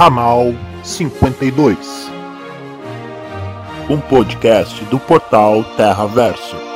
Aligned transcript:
Ramal 0.00 0.54
52, 0.82 2.10
um 3.90 4.00
podcast 4.00 4.82
do 4.86 4.98
portal 4.98 5.62
Terra 5.76 6.06
Verso. 6.06 6.69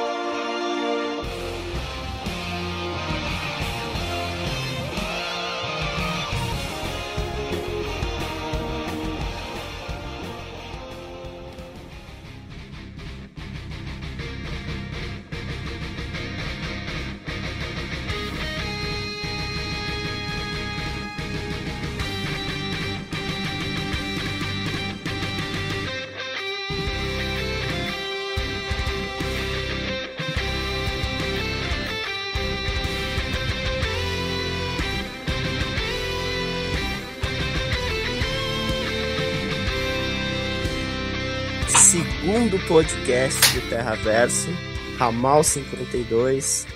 Podcast 42.69 43.39
do 43.53 43.69
Terraverso, 43.69 44.48
Ramal 44.97 45.45
52. 45.45 46.66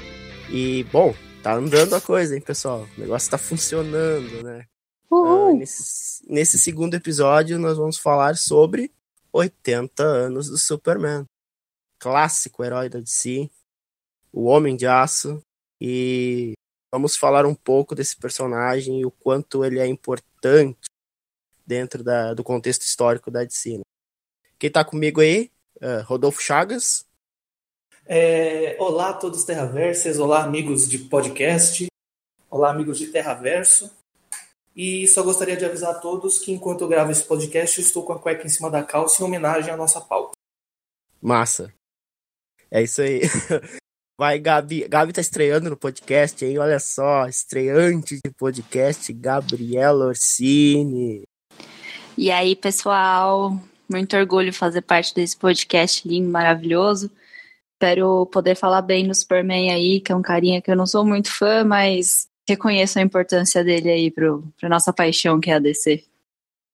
E, 0.51 0.85
bom, 0.85 1.15
tá 1.43 1.55
andando 1.55 1.95
a 1.95 2.01
coisa, 2.01 2.35
hein, 2.35 2.43
pessoal? 2.43 2.87
O 2.97 3.01
negócio 3.01 3.31
tá 3.31 3.39
funcionando, 3.39 4.43
né? 4.43 4.67
Uh, 5.11 5.57
nesse, 5.57 6.31
nesse 6.31 6.59
segundo 6.59 6.95
episódio, 6.95 7.59
nós 7.59 7.79
vamos 7.79 7.97
falar 7.97 8.37
sobre 8.37 8.93
80 9.33 10.03
anos 10.03 10.49
do 10.49 10.59
Superman. 10.59 11.25
Clássico 11.99 12.63
herói 12.63 12.89
da 12.91 13.01
DC, 13.01 13.51
o 14.31 14.45
Homem 14.45 14.77
de 14.77 14.87
Aço. 14.87 15.41
E 15.81 16.53
vamos 16.93 17.17
falar 17.17 17.47
um 17.47 17.55
pouco 17.55 17.95
desse 17.95 18.17
personagem 18.17 19.01
e 19.01 19.07
o 19.07 19.11
quanto 19.11 19.65
ele 19.65 19.79
é 19.79 19.87
importante 19.87 20.89
dentro 21.67 22.05
da, 22.05 22.35
do 22.35 22.45
contexto 22.45 22.83
histórico 22.83 23.31
da 23.31 23.43
DC. 23.43 23.79
Né? 23.79 23.85
Quem 24.59 24.71
tá 24.71 24.85
comigo 24.85 25.21
aí? 25.21 25.51
Uh, 25.81 26.03
Rodolfo 26.05 26.43
Chagas. 26.43 27.05
É, 28.05 28.77
olá 28.81 29.11
a 29.11 29.13
todos 29.13 29.45
terraverses, 29.45 30.19
olá 30.19 30.43
amigos 30.43 30.89
de 30.89 30.99
podcast, 30.99 31.87
olá 32.51 32.71
amigos 32.71 32.99
de 32.99 33.09
Terraverso. 33.09 33.91
E 34.75 35.07
só 35.09 35.23
gostaria 35.23 35.57
de 35.57 35.65
avisar 35.65 35.91
a 35.91 35.99
todos 35.99 36.39
que 36.39 36.51
enquanto 36.51 36.81
eu 36.81 36.89
gravo 36.89 37.11
esse 37.11 37.25
podcast, 37.25 37.79
eu 37.79 37.87
estou 37.87 38.05
com 38.05 38.13
a 38.13 38.19
cueca 38.19 38.47
em 38.47 38.49
cima 38.49 38.71
da 38.71 38.83
calça 38.83 39.23
em 39.23 39.27
homenagem 39.27 39.73
à 39.73 39.77
nossa 39.77 40.01
pauta. 40.01 40.33
Massa. 41.21 41.73
É 42.71 42.83
isso 42.83 43.03
aí. 43.03 43.21
Vai, 44.19 44.39
Gabi. 44.39 44.89
Gabi 44.89 45.13
tá 45.13 45.21
estreando 45.21 45.71
no 45.71 45.77
podcast 45.77 46.45
aí, 46.45 46.59
olha 46.59 46.81
só. 46.81 47.27
Estreante 47.27 48.19
de 48.25 48.33
podcast, 48.33 49.13
Gabriela 49.13 50.07
Orsini. 50.07 51.23
E 52.17 52.31
aí, 52.31 52.57
pessoal? 52.57 53.53
Muito 53.89 54.17
orgulho 54.17 54.53
fazer 54.53 54.83
parte 54.83 55.15
desse 55.15 55.37
podcast 55.37 56.07
lindo, 56.07 56.29
maravilhoso. 56.29 57.11
Espero 57.75 58.27
poder 58.27 58.55
falar 58.55 58.83
bem 58.83 59.07
do 59.07 59.15
Superman 59.15 59.73
aí, 59.73 60.01
que 60.01 60.13
é 60.13 60.15
um 60.15 60.23
carinha 60.23 60.61
que 60.61 60.71
eu 60.71 60.77
não 60.77 60.87
sou 60.87 61.05
muito 61.05 61.31
fã, 61.31 61.65
mas 61.65 62.29
reconheço 62.49 62.99
a 62.99 63.03
importância 63.03 63.63
dele 63.63 63.91
aí 63.91 64.11
pro, 64.11 64.45
pra 64.59 64.69
nossa 64.69 64.93
paixão, 64.93 65.41
que 65.41 65.51
é 65.51 65.55
a 65.55 65.59
DC. 65.59 66.05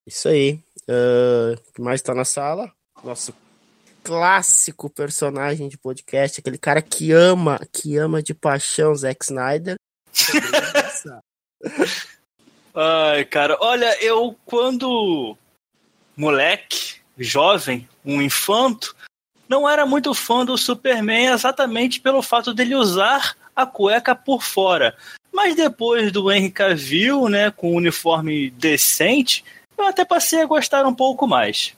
Isso 0.06 0.28
aí. 0.28 0.58
Uh, 0.88 1.60
que 1.74 1.80
mais 1.80 2.02
tá 2.02 2.14
na 2.14 2.24
sala? 2.24 2.72
Nosso 3.02 3.34
clássico 4.02 4.90
personagem 4.90 5.68
de 5.68 5.78
podcast, 5.78 6.40
aquele 6.40 6.58
cara 6.58 6.82
que 6.82 7.10
ama, 7.10 7.58
que 7.72 7.96
ama 7.96 8.22
de 8.22 8.34
paixão 8.34 8.94
Zack 8.94 9.24
Snyder. 9.24 9.76
Ai, 12.74 13.24
cara, 13.24 13.56
olha, 13.60 13.96
eu 14.02 14.36
quando 14.44 15.36
moleque, 16.16 16.96
jovem, 17.18 17.88
um 18.04 18.20
infanto, 18.20 18.94
não 19.48 19.68
era 19.68 19.84
muito 19.84 20.14
fã 20.14 20.44
do 20.44 20.56
Superman 20.56 21.32
exatamente 21.32 22.00
pelo 22.00 22.22
fato 22.22 22.54
dele 22.54 22.74
usar 22.74 23.36
a 23.54 23.66
cueca 23.66 24.14
por 24.14 24.42
fora. 24.42 24.96
Mas 25.32 25.54
depois 25.56 26.10
do 26.12 26.30
Henry 26.30 26.50
Cavill, 26.50 27.28
né, 27.28 27.50
com 27.50 27.72
um 27.72 27.76
uniforme 27.76 28.50
decente, 28.50 29.44
eu 29.76 29.86
até 29.86 30.04
passei 30.04 30.40
a 30.40 30.46
gostar 30.46 30.86
um 30.86 30.94
pouco 30.94 31.26
mais. 31.26 31.74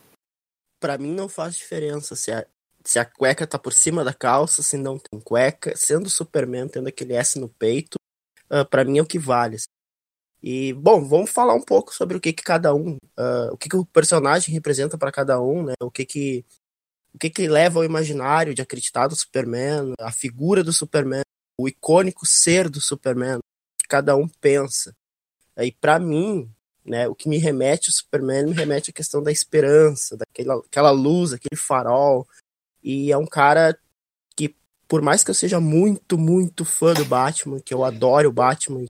Para 0.81 0.99
mim 0.99 1.13
não 1.13 1.29
faz 1.29 1.57
diferença 1.57 2.15
se 2.15 2.31
a, 2.31 2.47
se 2.85 2.99
a 2.99 3.05
cueca 3.05 3.47
tá 3.47 3.59
por 3.59 3.73
cima 3.73 4.05
da 4.05 4.13
calça, 4.13 4.63
se 4.63 4.77
não 4.77 4.99
tem 4.99 5.21
cueca, 5.21 5.75
sendo 5.77 6.11
Superman, 6.11 6.69
tendo 6.69 6.89
aquele 6.89 7.15
S 7.15 7.39
no 7.39 7.49
peito, 7.49 7.97
uh, 8.51 8.65
para 8.65 8.85
mim 8.85 8.99
é 8.99 9.03
o 9.03 9.07
que 9.07 9.19
vale. 9.19 9.57
E, 10.49 10.73
bom, 10.75 11.05
vamos 11.05 11.33
falar 11.33 11.55
um 11.55 11.61
pouco 11.61 11.93
sobre 11.93 12.17
o 12.17 12.21
que, 12.21 12.33
que 12.33 12.45
cada 12.45 12.73
um, 12.73 12.99
uh, 13.19 13.53
o 13.53 13.59
que, 13.59 13.69
que 13.69 13.75
o 13.75 13.85
personagem 13.85 14.55
representa 14.55 14.97
para 14.97 15.11
cada 15.11 15.41
um, 15.41 15.65
né? 15.65 15.75
O 15.83 15.91
que 15.91 16.05
que, 16.05 16.45
o 17.13 17.19
que 17.19 17.29
que 17.29 17.49
leva 17.49 17.81
ao 17.81 17.85
imaginário 17.85 18.55
de 18.55 18.63
acreditar 18.63 19.09
do 19.09 19.17
Superman, 19.17 19.93
a 19.99 20.13
figura 20.13 20.63
do 20.63 20.73
Superman, 20.73 21.23
o 21.59 21.67
icônico 21.67 22.25
ser 22.25 22.69
do 22.69 22.81
Superman, 22.81 23.41
que 23.77 23.89
cada 23.89 24.15
um 24.15 24.29
pensa. 24.41 24.95
E 25.59 25.73
para 25.73 25.99
mim, 25.99 26.49
né, 26.85 27.09
o 27.09 27.15
que 27.17 27.29
me 27.29 27.39
remete 27.39 27.91
ao 27.91 27.95
Superman 27.95 28.47
me 28.47 28.53
remete 28.53 28.93
à 28.93 28.95
questão 28.95 29.21
da 29.21 29.33
esperança, 29.33 30.17
daquela 30.17 30.61
aquela 30.65 30.93
luz, 30.93 31.33
aquele 31.33 31.61
farol. 31.61 32.25
E 32.85 33.11
é 33.11 33.17
um 33.17 33.27
cara 33.27 33.77
que, 34.37 34.55
por 34.87 35.03
mais 35.03 35.25
que 35.25 35.31
eu 35.33 35.35
seja 35.35 35.59
muito, 35.59 36.17
muito 36.17 36.65
fã 36.65 36.95
do 36.95 37.05
Batman, 37.05 37.59
que 37.59 37.75
eu 37.75 37.83
adoro 37.83 38.29
o 38.29 38.33
Batman, 38.33 38.87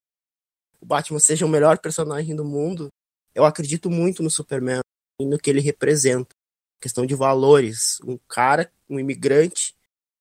o 0.81 0.87
Batman 0.87 1.19
seja 1.19 1.47
o 1.47 1.49
melhor 1.49 1.79
personagem 1.79 2.35
do 2.35 2.45
mundo, 2.45 2.89
eu 3.35 3.45
acredito 3.45 3.91
muito 3.91 4.23
no 4.23 4.31
Superman 4.31 4.81
e 5.21 5.27
no 5.27 5.39
que 5.39 5.51
ele 5.51 5.61
representa. 5.61 6.35
Questão 6.81 7.07
de 7.07 7.15
valores. 7.15 7.99
Um 8.05 8.19
cara, 8.29 8.71
um 8.89 8.99
imigrante 8.99 9.75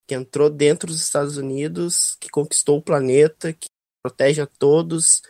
que 0.08 0.16
entrou 0.16 0.50
dentro 0.50 0.88
dos 0.88 1.02
Estados 1.02 1.38
Unidos, 1.38 2.16
que 2.20 2.30
conquistou 2.30 2.78
o 2.78 2.82
planeta, 2.82 3.54
que 3.54 3.68
protege 4.04 4.42
a 4.42 4.46
todos, 4.46 5.22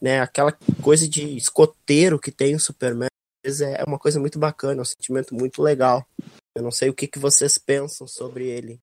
né? 0.00 0.20
Aquela 0.20 0.52
coisa 0.82 1.08
de 1.08 1.36
escoteiro 1.36 2.18
que 2.18 2.30
tem 2.30 2.54
o 2.54 2.60
Superman 2.60 3.08
é 3.44 3.84
uma 3.84 3.98
coisa 3.98 4.20
muito 4.20 4.38
bacana, 4.38 4.80
é 4.80 4.82
um 4.82 4.84
sentimento 4.84 5.34
muito 5.34 5.62
legal. 5.62 6.06
Eu 6.54 6.62
não 6.62 6.70
sei 6.70 6.90
o 6.90 6.94
que, 6.94 7.06
que 7.06 7.18
vocês 7.18 7.56
pensam 7.56 8.06
sobre 8.06 8.46
ele. 8.48 8.78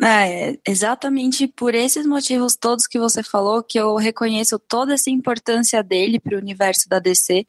É, 0.00 0.58
exatamente 0.66 1.46
por 1.46 1.74
esses 1.74 2.06
motivos 2.06 2.56
todos 2.56 2.86
que 2.86 2.98
você 2.98 3.22
falou 3.22 3.62
que 3.62 3.78
eu 3.78 3.94
reconheço 3.96 4.58
toda 4.58 4.94
essa 4.94 5.10
importância 5.10 5.82
dele 5.82 6.18
para 6.18 6.34
o 6.34 6.38
universo 6.38 6.88
da 6.88 6.98
DC, 6.98 7.46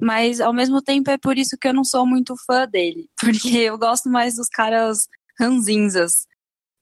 mas 0.00 0.40
ao 0.40 0.52
mesmo 0.52 0.80
tempo 0.80 1.10
é 1.10 1.18
por 1.18 1.36
isso 1.36 1.58
que 1.60 1.68
eu 1.68 1.74
não 1.74 1.84
sou 1.84 2.06
muito 2.06 2.34
fã 2.46 2.66
dele, 2.66 3.10
porque 3.20 3.58
eu 3.58 3.76
gosto 3.76 4.08
mais 4.08 4.36
dos 4.36 4.48
caras 4.48 5.08
ranzinzas. 5.38 6.26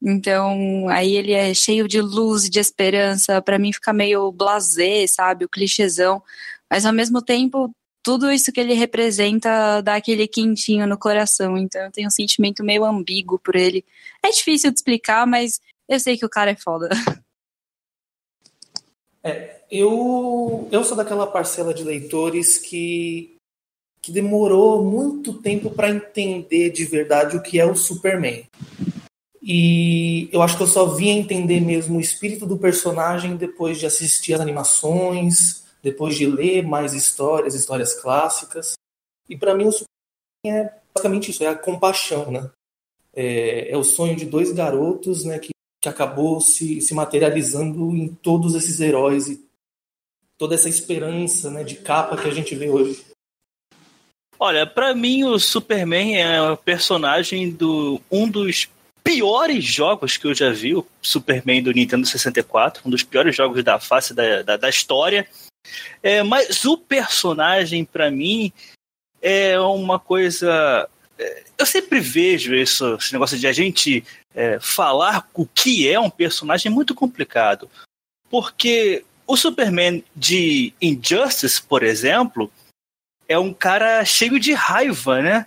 Então, 0.01 0.89
aí 0.89 1.17
ele 1.17 1.33
é 1.33 1.53
cheio 1.55 1.89
de 1.89 2.01
luz 2.01 2.45
e 2.45 2.51
de 2.51 2.61
esperança, 2.61 3.43
para 3.43 3.59
mim 3.59 3.73
fica 3.73 3.93
meio 3.93 4.31
blasé, 4.33 5.07
sabe, 5.09 5.45
o 5.45 5.49
clichêzão, 5.49 6.23
mas 6.71 6.87
ao 6.87 6.93
mesmo 6.93 7.21
tempo 7.23 7.75
tudo 8.03 8.31
isso 8.31 8.53
que 8.53 8.61
ele 8.61 8.75
representa 8.75 9.81
dá 9.81 9.97
aquele 9.97 10.27
quentinho 10.27 10.87
no 10.87 10.99
coração. 10.99 11.57
Então 11.57 11.83
eu 11.83 11.91
tenho 11.91 12.09
um 12.09 12.11
sentimento 12.11 12.65
meio 12.65 12.85
ambíguo 12.85 13.39
por 13.39 13.55
ele. 13.55 13.85
É 14.23 14.31
difícil 14.31 14.71
de 14.71 14.79
explicar, 14.79 15.27
mas 15.27 15.61
eu 15.89 16.01
sei 16.01 16.17
que 16.17 16.27
o 16.27 16.31
cara 16.31 16.51
é 16.51 16.57
foda. 16.57 16.89
É, 19.25 19.61
eu, 19.71 20.69
eu 20.73 20.83
sou 20.83 20.97
daquela 20.97 21.29
parcela 21.29 21.73
de 21.73 21.85
leitores 21.85 22.59
que, 22.59 23.37
que 24.03 24.11
demorou 24.11 24.85
muito 24.85 25.35
tempo 25.35 25.71
para 25.71 25.91
entender 25.91 26.71
de 26.71 26.85
verdade 26.85 27.37
o 27.37 27.41
que 27.41 27.61
é 27.61 27.65
o 27.65 27.77
Superman. 27.77 28.45
E 29.41 30.29
eu 30.33 30.43
acho 30.43 30.57
que 30.57 30.65
eu 30.65 30.69
só 30.69 30.87
vim 30.87 31.11
entender 31.11 31.61
mesmo 31.61 31.99
o 31.99 32.01
espírito 32.01 32.47
do 32.47 32.59
personagem 32.59 33.37
depois 33.37 33.79
de 33.79 33.87
assistir 33.87 34.35
as 34.35 34.41
animações, 34.41 35.62
depois 35.83 36.17
de 36.17 36.27
ler 36.27 36.63
mais 36.63 36.95
histórias, 36.95 37.55
histórias 37.55 37.95
clássicas. 37.95 38.75
E 39.29 39.37
para 39.37 39.55
mim 39.55 39.67
o 39.67 39.73
Superman 39.73 39.89
é 40.47 40.75
basicamente 40.95 41.31
isso, 41.31 41.43
é 41.43 41.49
a 41.49 41.57
compaixão, 41.57 42.31
né? 42.31 42.51
É, 43.15 43.73
é 43.73 43.77
o 43.77 43.85
sonho 43.85 44.17
de 44.17 44.25
dois 44.25 44.53
garotos, 44.53 45.25
né, 45.25 45.39
que, 45.39 45.51
que 45.83 45.89
acabou 45.89 46.41
se, 46.41 46.81
se 46.81 46.95
materializando 46.95 47.95
em 47.95 48.09
todos 48.09 48.55
esses 48.55 48.81
heróis 48.81 49.29
e 49.29 49.45
toda 50.39 50.55
essa 50.55 50.69
esperança, 50.69 51.51
né, 51.51 51.63
de 51.63 51.77
capa 51.77 52.17
que 52.17 52.29
a 52.29 52.33
gente 52.33 52.55
vê 52.55 52.71
hoje. 52.71 53.05
Olha, 54.39 54.67
para 54.67 54.95
mim 54.95 55.25
o 55.25 55.39
Superman 55.39 56.17
é 56.17 56.41
o 56.43 56.57
personagem 56.57 57.51
do 57.51 58.01
um 58.11 58.29
dos 58.29 58.69
piores 59.05 59.65
jogos 59.65 60.17
que 60.17 60.27
eu 60.27 60.35
já 60.35 60.51
vi, 60.51 60.75
o 60.75 60.87
Superman 61.01 61.63
do 61.63 61.73
Nintendo 61.73 62.07
64, 62.07 62.83
um 62.87 62.91
dos 62.91 63.03
piores 63.03 63.37
jogos 63.37 63.63
da 63.63 63.79
face 63.79 64.15
da, 64.15 64.43
da, 64.43 64.57
da 64.57 64.69
história 64.69 65.29
É, 66.03 66.23
mas 66.23 66.65
o 66.65 66.77
personagem, 66.77 67.85
para 67.85 68.11
mim, 68.11 68.53
é 69.21 69.59
uma 69.61 69.99
coisa. 69.99 70.89
é, 71.19 71.45
Eu 71.59 71.67
sempre 71.67 72.01
vejo 72.01 72.55
isso, 72.55 72.97
esse 72.97 73.13
negócio 73.13 73.39
de 73.39 73.47
a 73.47 73.53
gente 73.53 74.05
é, 74.35 74.59
falar 74.61 75.29
o 75.35 75.47
que 75.47 75.89
é 75.89 75.99
um 75.99 76.11
personagem 76.11 76.71
é 76.71 76.75
muito 76.75 76.95
complicado. 76.95 77.71
Porque 78.29 79.05
o 79.27 79.37
Superman 79.37 80.05
de 80.17 80.73
Injustice, 80.81 81.63
por 81.63 81.83
exemplo, 81.83 82.51
é 83.29 83.39
um 83.39 83.53
cara 83.53 84.05
cheio 84.05 84.39
de 84.41 84.53
raiva, 84.53 85.23
né? 85.23 85.47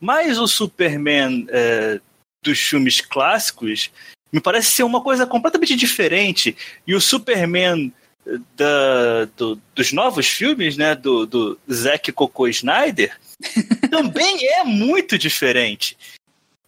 Mas 0.00 0.38
o 0.38 0.48
Superman 0.48 1.46
é, 1.50 2.00
dos 2.42 2.58
filmes 2.58 3.00
clássicos 3.00 3.90
me 4.32 4.40
parece 4.40 4.68
ser 4.68 4.82
uma 4.84 5.02
coisa 5.02 5.26
completamente 5.26 5.76
diferente. 5.76 6.56
E 6.86 6.94
o 6.94 7.00
Superman 7.00 7.92
da, 8.56 9.24
do- 9.36 9.60
dos 9.74 9.92
novos 9.92 10.26
filmes, 10.28 10.76
né, 10.76 10.94
do, 10.94 11.26
do 11.26 11.58
Zack 11.72 12.12
Coco 12.12 12.46
Snyder, 12.48 13.18
também 13.90 14.46
é 14.46 14.64
muito 14.64 15.18
diferente. 15.18 15.96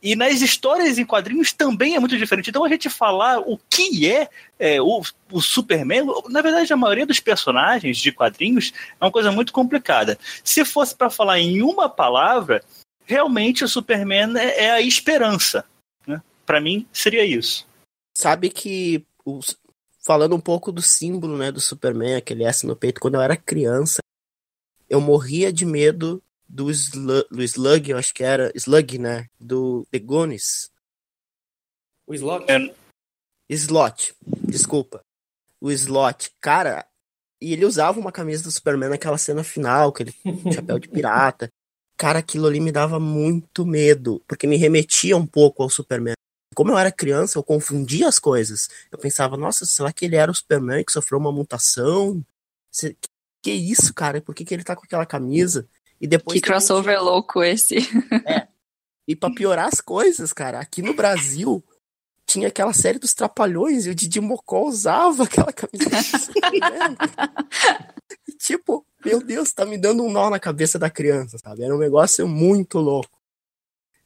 E 0.02 0.16
nas 0.16 0.40
histórias 0.42 0.98
em 0.98 1.04
quadrinhos 1.04 1.52
também 1.52 1.94
é 1.94 2.00
muito 2.00 2.18
diferente. 2.18 2.50
Então 2.50 2.64
a 2.64 2.68
gente 2.68 2.90
falar 2.90 3.38
o 3.38 3.56
que 3.70 4.10
é, 4.10 4.28
é, 4.58 4.82
o, 4.82 5.00
o 5.30 5.40
Superman, 5.40 6.04
na 6.28 6.42
verdade 6.42 6.72
a 6.72 6.76
maioria 6.76 7.06
dos 7.06 7.20
personagens 7.20 7.98
de 7.98 8.10
quadrinhos 8.10 8.72
é 9.00 9.04
uma 9.04 9.12
coisa 9.12 9.30
muito 9.30 9.52
complicada. 9.52 10.18
Se 10.42 10.64
fosse 10.64 10.96
para 10.96 11.08
falar 11.08 11.38
em 11.38 11.62
uma 11.62 11.88
palavra, 11.88 12.64
realmente 13.06 13.62
o 13.62 13.68
Superman 13.68 14.36
é, 14.36 14.64
é 14.64 14.70
a 14.72 14.80
esperança. 14.80 15.64
Né? 16.04 16.20
Para 16.44 16.60
mim 16.60 16.84
seria 16.92 17.24
isso. 17.24 17.64
Sabe 18.18 18.50
que, 18.50 19.04
os- 19.24 19.56
falando 20.04 20.34
um 20.34 20.40
pouco 20.40 20.72
do 20.72 20.82
símbolo, 20.82 21.36
né, 21.38 21.50
do 21.52 21.60
Superman, 21.60 22.16
aquele 22.16 22.44
S 22.44 22.66
no 22.66 22.76
peito, 22.76 23.00
quando 23.00 23.14
eu 23.14 23.20
era 23.20 23.36
criança, 23.36 24.00
eu 24.88 25.00
morria 25.00 25.52
de 25.52 25.64
medo 25.64 26.22
do, 26.48 26.70
Slug, 26.70 27.26
do 27.30 27.42
Slug, 27.42 27.90
eu 27.90 27.96
acho 27.96 28.12
que 28.12 28.22
era, 28.22 28.52
Slug, 28.54 28.98
né, 28.98 29.28
do 29.40 29.86
The 29.90 29.98
Goonies. 29.98 30.70
O 32.06 32.14
Slot. 32.14 32.44
É. 32.50 32.74
Slot, 33.48 34.14
desculpa. 34.48 35.02
O 35.60 35.70
Slot, 35.70 36.32
cara, 36.40 36.86
e 37.40 37.52
ele 37.52 37.64
usava 37.64 37.98
uma 37.98 38.12
camisa 38.12 38.42
do 38.42 38.50
Superman 38.50 38.90
naquela 38.90 39.18
cena 39.18 39.44
final, 39.44 39.90
aquele 39.90 40.12
chapéu 40.52 40.78
de 40.78 40.88
pirata. 40.88 41.48
Cara, 41.96 42.18
aquilo 42.18 42.46
ali 42.46 42.60
me 42.60 42.72
dava 42.72 42.98
muito 42.98 43.64
medo, 43.64 44.22
porque 44.26 44.46
me 44.46 44.56
remetia 44.56 45.16
um 45.16 45.26
pouco 45.26 45.62
ao 45.62 45.70
Superman. 45.70 46.14
Como 46.54 46.70
eu 46.70 46.78
era 46.78 46.92
criança, 46.92 47.38
eu 47.38 47.42
confundia 47.42 48.08
as 48.08 48.18
coisas. 48.18 48.68
Eu 48.90 48.98
pensava, 48.98 49.36
nossa, 49.36 49.64
será 49.64 49.92
que 49.92 50.04
ele 50.04 50.16
era 50.16 50.30
o 50.30 50.34
Superman 50.34 50.84
que 50.84 50.92
sofreu 50.92 51.18
uma 51.18 51.32
mutação? 51.32 52.24
Que 53.42 53.50
isso, 53.50 53.92
cara? 53.94 54.20
Por 54.20 54.34
que, 54.34 54.44
que 54.44 54.54
ele 54.54 54.64
tá 54.64 54.76
com 54.76 54.84
aquela 54.84 55.06
camisa? 55.06 55.66
E 56.00 56.06
depois 56.06 56.34
Que 56.34 56.46
crossover 56.46 57.02
louco 57.02 57.42
esse. 57.42 57.76
e 59.06 59.14
pra 59.14 59.30
piorar 59.30 59.68
as 59.68 59.80
coisas, 59.80 60.32
cara, 60.32 60.58
aqui 60.58 60.82
no 60.82 60.94
Brasil 60.94 61.62
tinha 62.26 62.48
aquela 62.48 62.72
série 62.72 62.98
dos 62.98 63.14
Trapalhões 63.14 63.86
e 63.86 63.90
o 63.90 63.94
Didi 63.94 64.20
Mocó 64.20 64.64
usava 64.64 65.24
aquela 65.24 65.52
camisa. 65.52 65.90
tipo, 68.38 68.86
meu 69.04 69.22
Deus, 69.22 69.52
tá 69.52 69.64
me 69.64 69.76
dando 69.76 70.02
um 70.02 70.10
nó 70.10 70.30
na 70.30 70.40
cabeça 70.40 70.78
da 70.78 70.88
criança, 70.88 71.36
sabe? 71.38 71.62
Era 71.62 71.74
um 71.74 71.78
negócio 71.78 72.26
muito 72.26 72.78
louco. 72.78 73.21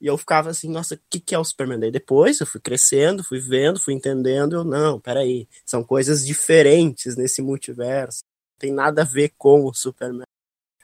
E 0.00 0.06
eu 0.06 0.18
ficava 0.18 0.50
assim, 0.50 0.68
nossa, 0.68 0.94
o 0.94 0.98
que, 1.08 1.18
que 1.18 1.34
é 1.34 1.38
o 1.38 1.44
Superman? 1.44 1.80
Daí 1.80 1.90
depois 1.90 2.40
eu 2.40 2.46
fui 2.46 2.60
crescendo, 2.60 3.24
fui 3.24 3.40
vendo, 3.40 3.80
fui 3.80 3.94
entendendo. 3.94 4.56
Eu, 4.56 4.64
não, 4.64 5.00
peraí, 5.00 5.48
são 5.64 5.82
coisas 5.82 6.26
diferentes 6.26 7.16
nesse 7.16 7.40
multiverso. 7.40 8.20
Não 8.24 8.58
tem 8.58 8.72
nada 8.72 9.02
a 9.02 9.04
ver 9.06 9.32
com 9.38 9.64
o 9.64 9.74
Superman. 9.74 10.26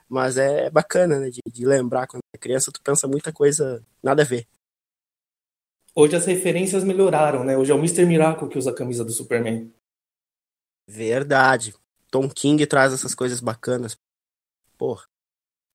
Mas 0.08 0.36
é 0.36 0.70
bacana, 0.70 1.18
né? 1.18 1.30
De, 1.30 1.40
de 1.46 1.66
lembrar 1.66 2.06
quando 2.06 2.22
é 2.34 2.38
criança, 2.38 2.72
tu 2.72 2.82
pensa 2.82 3.06
muita 3.06 3.32
coisa, 3.32 3.84
nada 4.02 4.22
a 4.22 4.26
ver. 4.26 4.46
Hoje 5.94 6.16
as 6.16 6.24
referências 6.24 6.84
melhoraram, 6.84 7.44
né? 7.44 7.56
Hoje 7.56 7.70
é 7.70 7.74
o 7.74 7.78
Mr. 7.78 8.06
Miracle 8.06 8.48
que 8.48 8.58
usa 8.58 8.70
a 8.70 8.74
camisa 8.74 9.04
do 9.04 9.12
Superman. 9.12 9.70
Verdade. 10.88 11.74
Tom 12.10 12.28
King 12.28 12.66
traz 12.66 12.92
essas 12.92 13.14
coisas 13.14 13.40
bacanas. 13.40 13.96
Porra, 14.78 15.04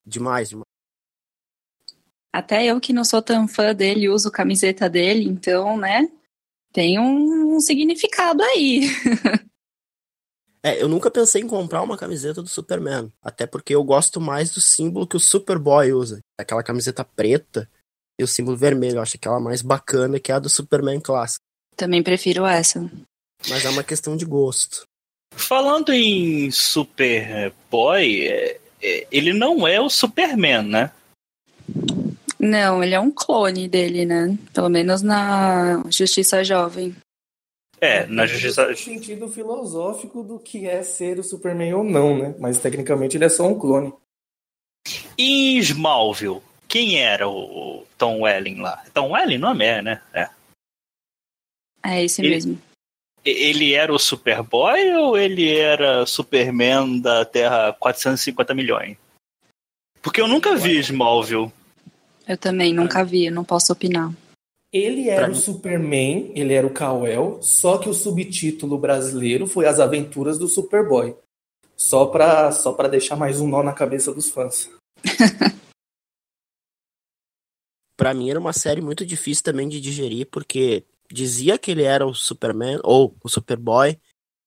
demais, 0.05 0.49
demais. 0.49 0.76
Até 2.37 2.67
eu 2.67 2.79
que 2.79 2.93
não 2.93 3.03
sou 3.03 3.19
tão 3.19 3.47
fã 3.47 3.73
dele, 3.73 4.09
uso 4.09 4.29
camiseta 4.29 4.87
dele, 4.87 5.23
então, 5.23 5.75
né? 5.75 6.07
Tem 6.71 6.99
um, 6.99 7.59
significado 7.59 8.43
aí. 8.43 8.81
É, 10.63 10.81
eu 10.81 10.89
nunca 10.89 11.09
pensei 11.09 11.41
em 11.41 11.47
comprar 11.47 11.81
uma 11.81 11.95
camiseta 11.95 12.41
do 12.41 12.49
Superman. 12.49 13.11
Até 13.23 13.47
porque 13.47 13.73
eu 13.73 13.83
gosto 13.83 14.19
mais 14.19 14.49
do 14.49 14.59
símbolo 14.59 15.07
que 15.07 15.15
o 15.15 15.19
Superboy 15.19 15.93
usa. 15.93 16.19
Aquela 16.37 16.61
camiseta 16.61 17.05
preta 17.05 17.69
e 18.19 18.23
o 18.23 18.27
símbolo 18.27 18.57
vermelho. 18.57 18.97
Eu 18.97 19.01
acho 19.01 19.15
aquela 19.15 19.39
mais 19.39 19.61
bacana 19.61 20.19
que 20.19 20.31
é 20.31 20.35
a 20.35 20.39
do 20.39 20.49
Superman 20.49 20.99
clássico. 20.99 21.45
Também 21.75 22.03
prefiro 22.03 22.45
essa. 22.45 22.81
Mas 23.47 23.65
é 23.65 23.69
uma 23.69 23.83
questão 23.83 24.17
de 24.17 24.25
gosto. 24.25 24.83
Falando 25.31 25.93
em 25.93 26.51
Superboy, 26.51 28.27
é, 28.27 28.59
é, 28.81 29.07
ele 29.09 29.31
não 29.31 29.65
é 29.67 29.79
o 29.79 29.89
Superman, 29.89 30.63
né? 30.63 30.91
Não, 32.39 32.83
ele 32.83 32.93
é 32.93 32.99
um 32.99 33.11
clone 33.11 33.67
dele, 33.67 34.05
né? 34.05 34.37
Pelo 34.53 34.69
menos 34.69 35.01
na 35.01 35.83
Justiça 35.89 36.43
Jovem. 36.43 36.95
É, 37.79 38.05
na 38.07 38.25
Tem 38.25 38.33
Justiça. 38.33 38.67
o 38.71 38.75
sentido 38.75 39.27
filosófico 39.29 40.23
do 40.23 40.39
que 40.39 40.67
é 40.67 40.81
ser 40.83 41.19
o 41.19 41.23
Superman 41.23 41.73
ou 41.75 41.83
não, 41.83 42.17
né? 42.17 42.35
Mas 42.39 42.59
tecnicamente 42.59 43.17
ele 43.17 43.25
é 43.25 43.29
só 43.29 43.47
um 43.47 43.57
clone. 43.57 43.93
E 45.17 45.55
em 45.55 45.57
Smallville, 45.59 46.41
quem 46.67 46.99
era 46.99 47.27
o, 47.27 47.85
Tom 47.97 48.21
Welling 48.21 48.61
lá? 48.61 48.83
Tom 48.93 49.11
Welling, 49.11 49.37
nome 49.37 49.65
é, 49.65 49.81
né? 49.81 50.01
É. 50.13 50.29
É 51.83 52.03
esse 52.03 52.21
Ele- 52.21 52.29
mesmo. 52.29 52.61
Ele 53.25 53.73
era 53.73 53.91
o 53.93 53.99
Superboy 53.99 54.93
ou 54.93 55.17
ele 55.17 55.53
era 55.57 56.05
Superman 56.05 57.01
da 57.01 57.25
Terra 57.25 57.73
450 57.73 58.53
milhões? 58.53 58.95
Porque 60.01 60.21
eu 60.21 60.27
nunca 60.29 60.55
vi 60.55 60.77
Smallville. 60.79 61.51
Eu 62.27 62.37
também 62.37 62.73
nunca 62.73 63.03
vi, 63.03 63.29
não 63.29 63.43
posso 63.43 63.71
opinar. 63.71 64.13
Ele 64.71 65.07
era 65.09 65.21
Pra 65.23 65.31
o 65.31 65.35
mim- 65.35 65.41
Superman, 65.41 66.31
ele 66.35 66.53
era 66.53 66.67
o 66.67 66.73
Kal-El, 66.73 67.39
só 67.41 67.77
que 67.77 67.87
o 67.87 67.93
subtítulo 67.93 68.77
brasileiro 68.77 69.47
foi 69.47 69.65
As 69.65 69.79
Aventuras 69.79 70.37
do 70.37 70.47
Superboy. 70.47 71.15
Só 71.77 72.07
pra, 72.07 72.51
só 72.51 72.73
pra 72.73 72.87
deixar 72.87 73.15
mais 73.15 73.39
um 73.39 73.47
nó 73.47 73.63
na 73.63 73.71
cabeça 73.71 74.13
dos 74.13 74.29
fãs. 74.29 74.69
Pra 77.95 78.13
mim 78.13 78.29
era 78.29 78.39
uma 78.39 78.53
série 78.53 78.79
muito 78.81 79.03
difícil 79.05 79.43
também 79.43 79.67
de 79.67 79.81
digerir, 79.81 80.27
porque 80.29 80.85
dizia 81.11 81.57
que 81.57 81.71
ele 81.71 81.81
era 81.83 82.05
o 82.05 82.13
Superman, 82.13 82.79
ou 82.83 83.15
o 83.23 83.29
Superboy, 83.29 83.97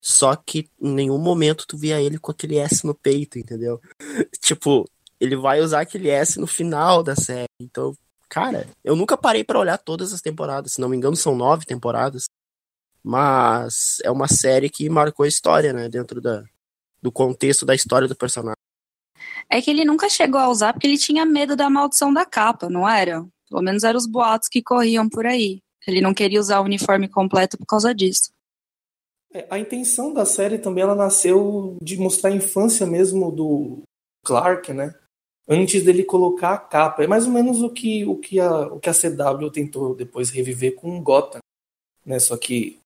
só 0.00 0.36
que 0.36 0.70
em 0.80 0.92
nenhum 0.92 1.18
momento 1.18 1.66
tu 1.66 1.76
via 1.76 2.00
ele 2.00 2.16
com 2.18 2.30
aquele 2.30 2.58
S 2.58 2.86
no 2.86 2.94
peito, 2.94 3.38
entendeu? 3.38 3.80
tipo, 4.40 4.88
ele 5.20 5.36
vai 5.36 5.60
usar 5.60 5.80
aquele 5.80 6.08
S 6.08 6.40
no 6.40 6.46
final 6.46 7.02
da 7.02 7.14
série. 7.14 7.46
Então, 7.60 7.94
cara, 8.28 8.66
eu 8.82 8.96
nunca 8.96 9.16
parei 9.16 9.44
pra 9.44 9.58
olhar 9.58 9.76
todas 9.76 10.12
as 10.12 10.20
temporadas. 10.20 10.72
Se 10.72 10.80
não 10.80 10.88
me 10.88 10.96
engano, 10.96 11.14
são 11.14 11.36
nove 11.36 11.66
temporadas. 11.66 12.24
Mas 13.02 13.98
é 14.02 14.10
uma 14.10 14.28
série 14.28 14.70
que 14.70 14.88
marcou 14.88 15.24
a 15.24 15.28
história, 15.28 15.72
né? 15.72 15.88
Dentro 15.88 16.20
da, 16.20 16.44
do 17.02 17.12
contexto 17.12 17.66
da 17.66 17.74
história 17.74 18.08
do 18.08 18.16
personagem. 18.16 18.56
É 19.48 19.60
que 19.60 19.70
ele 19.70 19.84
nunca 19.84 20.08
chegou 20.08 20.40
a 20.40 20.48
usar 20.48 20.72
porque 20.72 20.86
ele 20.86 20.98
tinha 20.98 21.26
medo 21.26 21.56
da 21.56 21.68
maldição 21.68 22.12
da 22.12 22.24
capa, 22.24 22.68
não 22.70 22.88
era? 22.88 23.26
Pelo 23.48 23.62
menos 23.62 23.84
eram 23.84 23.98
os 23.98 24.06
boatos 24.06 24.48
que 24.48 24.62
corriam 24.62 25.08
por 25.08 25.26
aí. 25.26 25.60
Ele 25.86 26.00
não 26.00 26.14
queria 26.14 26.40
usar 26.40 26.60
o 26.60 26.64
uniforme 26.64 27.08
completo 27.08 27.58
por 27.58 27.66
causa 27.66 27.94
disso. 27.94 28.30
É, 29.32 29.46
a 29.50 29.58
intenção 29.58 30.12
da 30.12 30.24
série 30.24 30.58
também 30.58 30.82
ela 30.82 30.94
nasceu 30.94 31.76
de 31.82 31.96
mostrar 31.96 32.30
a 32.30 32.34
infância 32.34 32.86
mesmo 32.86 33.30
do 33.30 33.82
Clark, 34.24 34.72
né? 34.72 34.94
Antes 35.52 35.82
dele 35.84 36.04
colocar 36.04 36.52
a 36.54 36.58
capa. 36.58 37.02
É 37.02 37.08
mais 37.08 37.26
ou 37.26 37.32
menos 37.32 37.60
o 37.60 37.68
que, 37.70 38.04
o 38.06 38.16
que, 38.16 38.38
a, 38.38 38.68
o 38.68 38.78
que 38.78 38.88
a 38.88 38.94
CW 38.94 39.50
tentou 39.50 39.96
depois 39.96 40.30
reviver 40.30 40.76
com 40.76 41.02
Gotham. 41.02 41.40
Né? 42.06 42.20
Só 42.20 42.36
que 42.36 42.78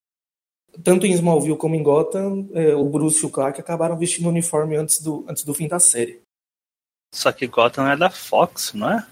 tanto 0.82 1.04
em 1.06 1.12
Smallville 1.12 1.58
como 1.58 1.74
em 1.74 1.82
Gotham, 1.82 2.48
é, 2.54 2.74
o 2.74 2.88
Bruce 2.88 3.22
e 3.22 3.26
o 3.26 3.30
Clark 3.30 3.60
acabaram 3.60 3.98
vestindo 3.98 4.26
o 4.26 4.30
uniforme 4.30 4.76
antes 4.76 5.00
do, 5.00 5.24
antes 5.28 5.44
do 5.44 5.52
fim 5.54 5.68
da 5.68 5.78
série. 5.78 6.20
Só 7.14 7.30
que 7.30 7.46
Gotham 7.46 7.86
é 7.86 7.96
da 7.96 8.10
Fox, 8.10 8.72
não 8.72 8.90
é? 8.90 9.06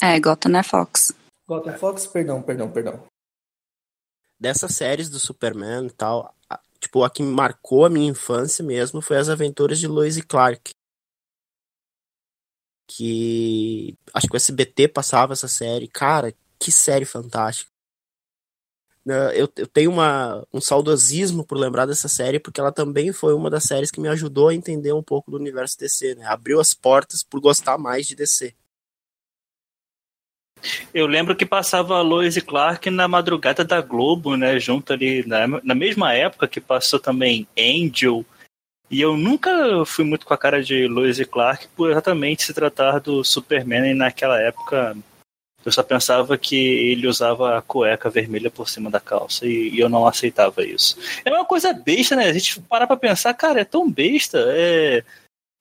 É, 0.00 0.20
Gotham 0.20 0.56
é 0.56 0.62
Fox. 0.62 1.12
Gotham 1.48 1.78
Fox, 1.78 2.06
perdão, 2.06 2.42
perdão, 2.42 2.70
perdão. 2.70 3.02
dessas 4.38 4.74
séries 4.76 5.08
do 5.08 5.18
Superman 5.18 5.86
e 5.86 5.90
tal, 5.90 6.34
a- 6.50 6.60
tipo, 6.78 7.02
a 7.02 7.08
que 7.10 7.22
marcou 7.22 7.86
a 7.86 7.88
minha 7.90 8.10
infância 8.10 8.62
mesmo 8.62 9.00
foi 9.00 9.16
as 9.16 9.28
aventuras 9.30 9.78
de 9.78 9.88
Lois 9.88 10.16
e 10.18 10.22
Clark. 10.22 10.72
Que 12.86 13.96
acho 14.14 14.28
que 14.28 14.34
o 14.34 14.36
SBT 14.36 14.88
passava 14.88 15.32
essa 15.32 15.48
série. 15.48 15.88
Cara, 15.88 16.32
que 16.58 16.70
série 16.70 17.04
fantástica. 17.04 17.70
Uh, 19.06 19.30
eu, 19.34 19.48
eu, 19.56 19.66
tenho 19.68 19.92
uma, 19.92 20.44
um 20.52 20.60
saudosismo 20.60 21.44
por 21.44 21.56
lembrar 21.56 21.86
dessa 21.86 22.08
série, 22.08 22.40
porque 22.40 22.60
ela 22.60 22.72
também 22.72 23.12
foi 23.12 23.34
uma 23.34 23.48
das 23.48 23.62
séries 23.62 23.90
que 23.92 24.00
me 24.00 24.08
ajudou 24.08 24.48
a 24.48 24.54
entender 24.54 24.92
um 24.92 25.02
pouco 25.02 25.30
do 25.30 25.36
universo 25.36 25.78
DC, 25.78 26.16
né? 26.16 26.26
Abriu 26.26 26.58
as 26.58 26.74
portas 26.74 27.22
por 27.22 27.40
gostar 27.40 27.78
mais 27.78 28.06
de 28.06 28.16
DC. 28.16 28.52
Eu 30.92 31.06
lembro 31.06 31.36
que 31.36 31.46
passava 31.46 31.96
a 31.96 32.02
Lois 32.02 32.36
e 32.36 32.40
Clark 32.40 32.90
na 32.90 33.06
madrugada 33.06 33.64
da 33.64 33.80
Globo, 33.80 34.36
né? 34.36 34.58
Junto 34.58 34.92
ali, 34.92 35.24
na, 35.24 35.46
na 35.62 35.74
mesma 35.74 36.12
época 36.12 36.48
que 36.48 36.60
passou 36.60 36.98
também 36.98 37.46
Angel. 37.56 38.24
E 38.90 39.00
eu 39.00 39.16
nunca 39.16 39.84
fui 39.84 40.04
muito 40.04 40.24
com 40.24 40.32
a 40.32 40.38
cara 40.38 40.62
de 40.62 40.86
Lois 40.86 41.18
e 41.18 41.24
Clark 41.24 41.66
por 41.76 41.90
exatamente 41.90 42.44
se 42.44 42.54
tratar 42.54 43.00
do 43.00 43.24
Superman 43.24 43.90
e 43.90 43.94
naquela 43.94 44.40
época 44.40 44.96
eu 45.64 45.72
só 45.72 45.82
pensava 45.82 46.38
que 46.38 46.54
ele 46.54 47.08
usava 47.08 47.58
a 47.58 47.62
cueca 47.62 48.08
vermelha 48.08 48.48
por 48.48 48.68
cima 48.68 48.88
da 48.88 49.00
calça 49.00 49.44
e, 49.44 49.70
e 49.70 49.80
eu 49.80 49.88
não 49.88 50.06
aceitava 50.06 50.64
isso. 50.64 50.96
É 51.24 51.30
uma 51.32 51.44
coisa 51.44 51.72
besta, 51.72 52.14
né? 52.14 52.26
A 52.26 52.32
gente 52.32 52.60
parar 52.62 52.86
pra 52.86 52.96
pensar, 52.96 53.34
cara, 53.34 53.60
é 53.60 53.64
tão 53.64 53.90
besta. 53.90 54.38
É... 54.50 55.04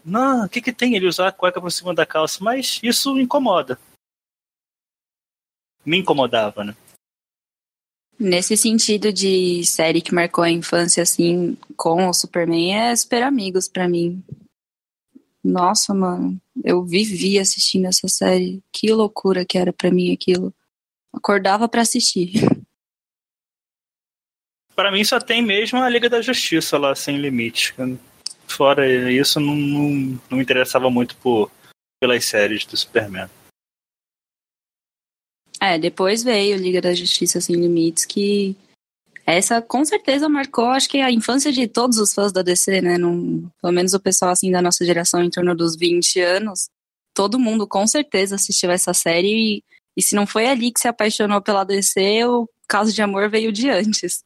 Não, 0.05 0.45
o 0.45 0.49
que, 0.49 0.61
que 0.61 0.71
tem 0.71 0.95
ele 0.95 1.07
usar 1.07 1.29
a 1.29 1.31
cueca 1.31 1.59
por 1.59 1.71
cima 1.71 1.91
da 1.95 2.05
calça? 2.05 2.37
Mas 2.43 2.79
isso 2.83 3.19
incomoda. 3.19 3.79
Me 5.83 5.97
incomodava, 5.97 6.63
né? 6.63 6.75
Nesse 8.17 8.55
sentido 8.55 9.11
de 9.11 9.65
série 9.65 10.01
que 10.01 10.13
marcou 10.13 10.43
a 10.43 10.49
infância, 10.49 11.03
assim, 11.03 11.57
com 11.75 12.07
o 12.07 12.13
Superman, 12.13 12.73
é 12.73 12.95
Super 12.95 13.23
Amigos 13.23 13.67
para 13.67 13.89
mim. 13.89 14.23
Nossa, 15.43 15.93
mano, 15.93 16.39
eu 16.63 16.83
vivi 16.83 17.37
assistindo 17.37 17.85
essa 17.85 18.07
série. 18.07 18.63
Que 18.71 18.91
loucura 18.93 19.45
que 19.45 19.57
era 19.57 19.73
para 19.73 19.91
mim 19.91 20.13
aquilo. 20.13 20.53
Acordava 21.13 21.67
para 21.67 21.81
assistir. 21.81 22.33
Para 24.75 24.91
mim 24.91 25.05
só 25.05 25.21
tem 25.21 25.41
mesmo 25.41 25.81
a 25.81 25.87
Liga 25.87 26.09
da 26.09 26.21
Justiça 26.21 26.77
lá, 26.77 26.93
sem 26.93 27.17
limite. 27.17 27.73
Fora 28.45 28.85
isso, 29.09 29.39
não, 29.39 29.55
não, 29.55 30.19
não 30.29 30.37
me 30.37 30.43
interessava 30.43 30.89
muito 30.89 31.15
por, 31.15 31.49
pelas 31.97 32.25
séries 32.25 32.65
do 32.65 32.75
Superman. 32.75 33.29
É, 35.61 35.77
depois 35.79 36.23
veio 36.23 36.57
Liga 36.57 36.81
da 36.81 36.93
Justiça 36.93 37.39
Sem 37.39 37.55
Limites, 37.55 38.05
que 38.05 38.55
essa 39.25 39.61
com 39.61 39.83
certeza 39.83 40.29
marcou, 40.29 40.65
acho 40.65 40.87
que 40.87 40.99
a 40.99 41.11
infância 41.11 41.51
de 41.51 41.67
todos 41.67 41.97
os 41.97 42.13
fãs 42.13 42.31
da 42.31 42.43
DC, 42.43 42.81
né? 42.81 42.97
Num, 42.97 43.49
pelo 43.59 43.73
menos 43.73 43.93
o 43.93 43.99
pessoal 43.99 44.31
assim 44.31 44.51
da 44.51 44.61
nossa 44.61 44.85
geração 44.85 45.23
em 45.23 45.29
torno 45.29 45.55
dos 45.55 45.75
20 45.75 46.21
anos. 46.21 46.69
Todo 47.13 47.39
mundo 47.39 47.67
com 47.67 47.87
certeza 47.87 48.35
assistiu 48.35 48.69
essa 48.69 48.93
série 48.93 49.27
e, 49.57 49.63
e 49.97 50.01
se 50.01 50.13
não 50.13 50.27
foi 50.27 50.45
ali 50.45 50.71
que 50.71 50.79
se 50.79 50.87
apaixonou 50.87 51.41
pela 51.41 51.63
DC, 51.63 52.25
o 52.25 52.47
caso 52.67 52.93
de 52.93 53.01
amor 53.01 53.29
veio 53.29 53.51
de 53.51 53.69
antes. 53.69 54.23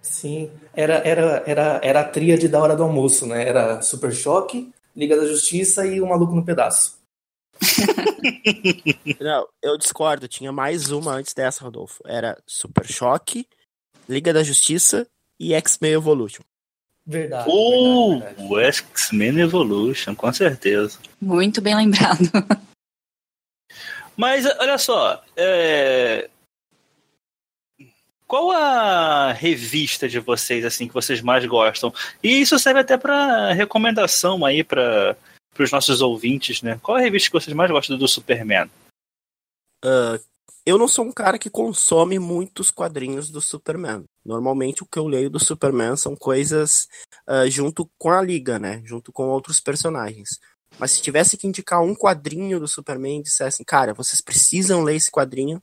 Sim, 0.00 0.50
era, 0.72 0.94
era, 0.98 1.42
era, 1.44 1.80
era 1.82 2.00
a 2.00 2.04
tríade 2.04 2.46
da 2.46 2.60
hora 2.62 2.76
do 2.76 2.84
almoço, 2.84 3.26
né? 3.26 3.46
Era 3.46 3.82
Super 3.82 4.12
Choque, 4.12 4.70
Liga 4.94 5.16
da 5.16 5.26
Justiça 5.26 5.84
e 5.84 6.00
o 6.00 6.06
Maluco 6.06 6.34
no 6.34 6.44
Pedaço. 6.44 6.97
não, 9.20 9.48
eu 9.62 9.76
discordo, 9.76 10.28
tinha 10.28 10.52
mais 10.52 10.90
uma 10.90 11.12
antes 11.12 11.34
dessa, 11.34 11.64
Rodolfo. 11.64 12.02
Era 12.06 12.40
Super 12.46 12.86
Choque, 12.86 13.46
Liga 14.08 14.32
da 14.32 14.42
Justiça 14.42 15.06
e 15.38 15.54
X-Men 15.54 15.92
Evolution. 15.92 16.42
Verdade. 17.06 17.48
Uh, 17.50 18.18
verdade, 18.18 18.34
verdade. 18.36 18.52
o 18.52 18.58
X-Men 18.60 19.40
Evolution, 19.40 20.14
com 20.14 20.32
certeza. 20.32 20.98
Muito 21.20 21.60
bem 21.60 21.74
lembrado. 21.74 22.30
Mas 24.16 24.44
olha 24.58 24.76
só, 24.76 25.22
é... 25.36 26.28
qual 28.26 28.50
a 28.50 29.32
revista 29.32 30.08
de 30.08 30.18
vocês 30.18 30.64
assim 30.64 30.88
que 30.88 30.94
vocês 30.94 31.20
mais 31.22 31.46
gostam? 31.46 31.94
E 32.22 32.40
isso 32.40 32.58
serve 32.58 32.80
até 32.80 32.98
para 32.98 33.52
recomendação 33.52 34.44
aí 34.44 34.64
para 34.64 35.16
os 35.64 35.72
nossos 35.72 36.00
ouvintes, 36.00 36.62
né? 36.62 36.78
Qual 36.82 36.96
a 36.96 37.00
revista 37.00 37.28
que 37.28 37.32
vocês 37.32 37.54
mais 37.54 37.70
gostam 37.70 37.96
do 37.96 38.08
Superman? 38.08 38.70
Uh, 39.84 40.22
eu 40.66 40.76
não 40.76 40.86
sou 40.86 41.04
um 41.04 41.12
cara 41.12 41.38
que 41.38 41.48
consome 41.48 42.18
muitos 42.18 42.70
quadrinhos 42.70 43.30
do 43.30 43.40
Superman. 43.40 44.04
Normalmente 44.24 44.82
o 44.82 44.86
que 44.86 44.98
eu 44.98 45.06
leio 45.06 45.30
do 45.30 45.40
Superman 45.40 45.96
são 45.96 46.14
coisas 46.14 46.86
uh, 47.26 47.48
junto 47.48 47.90
com 47.98 48.10
a 48.10 48.20
Liga, 48.20 48.58
né? 48.58 48.82
Junto 48.84 49.10
com 49.12 49.28
outros 49.28 49.60
personagens. 49.60 50.38
Mas 50.78 50.92
se 50.92 51.02
tivesse 51.02 51.36
que 51.36 51.46
indicar 51.46 51.82
um 51.82 51.94
quadrinho 51.94 52.60
do 52.60 52.68
Superman 52.68 53.20
e 53.20 53.22
dissessem, 53.22 53.64
cara, 53.64 53.94
vocês 53.94 54.20
precisam 54.20 54.82
ler 54.82 54.96
esse 54.96 55.10
quadrinho, 55.10 55.62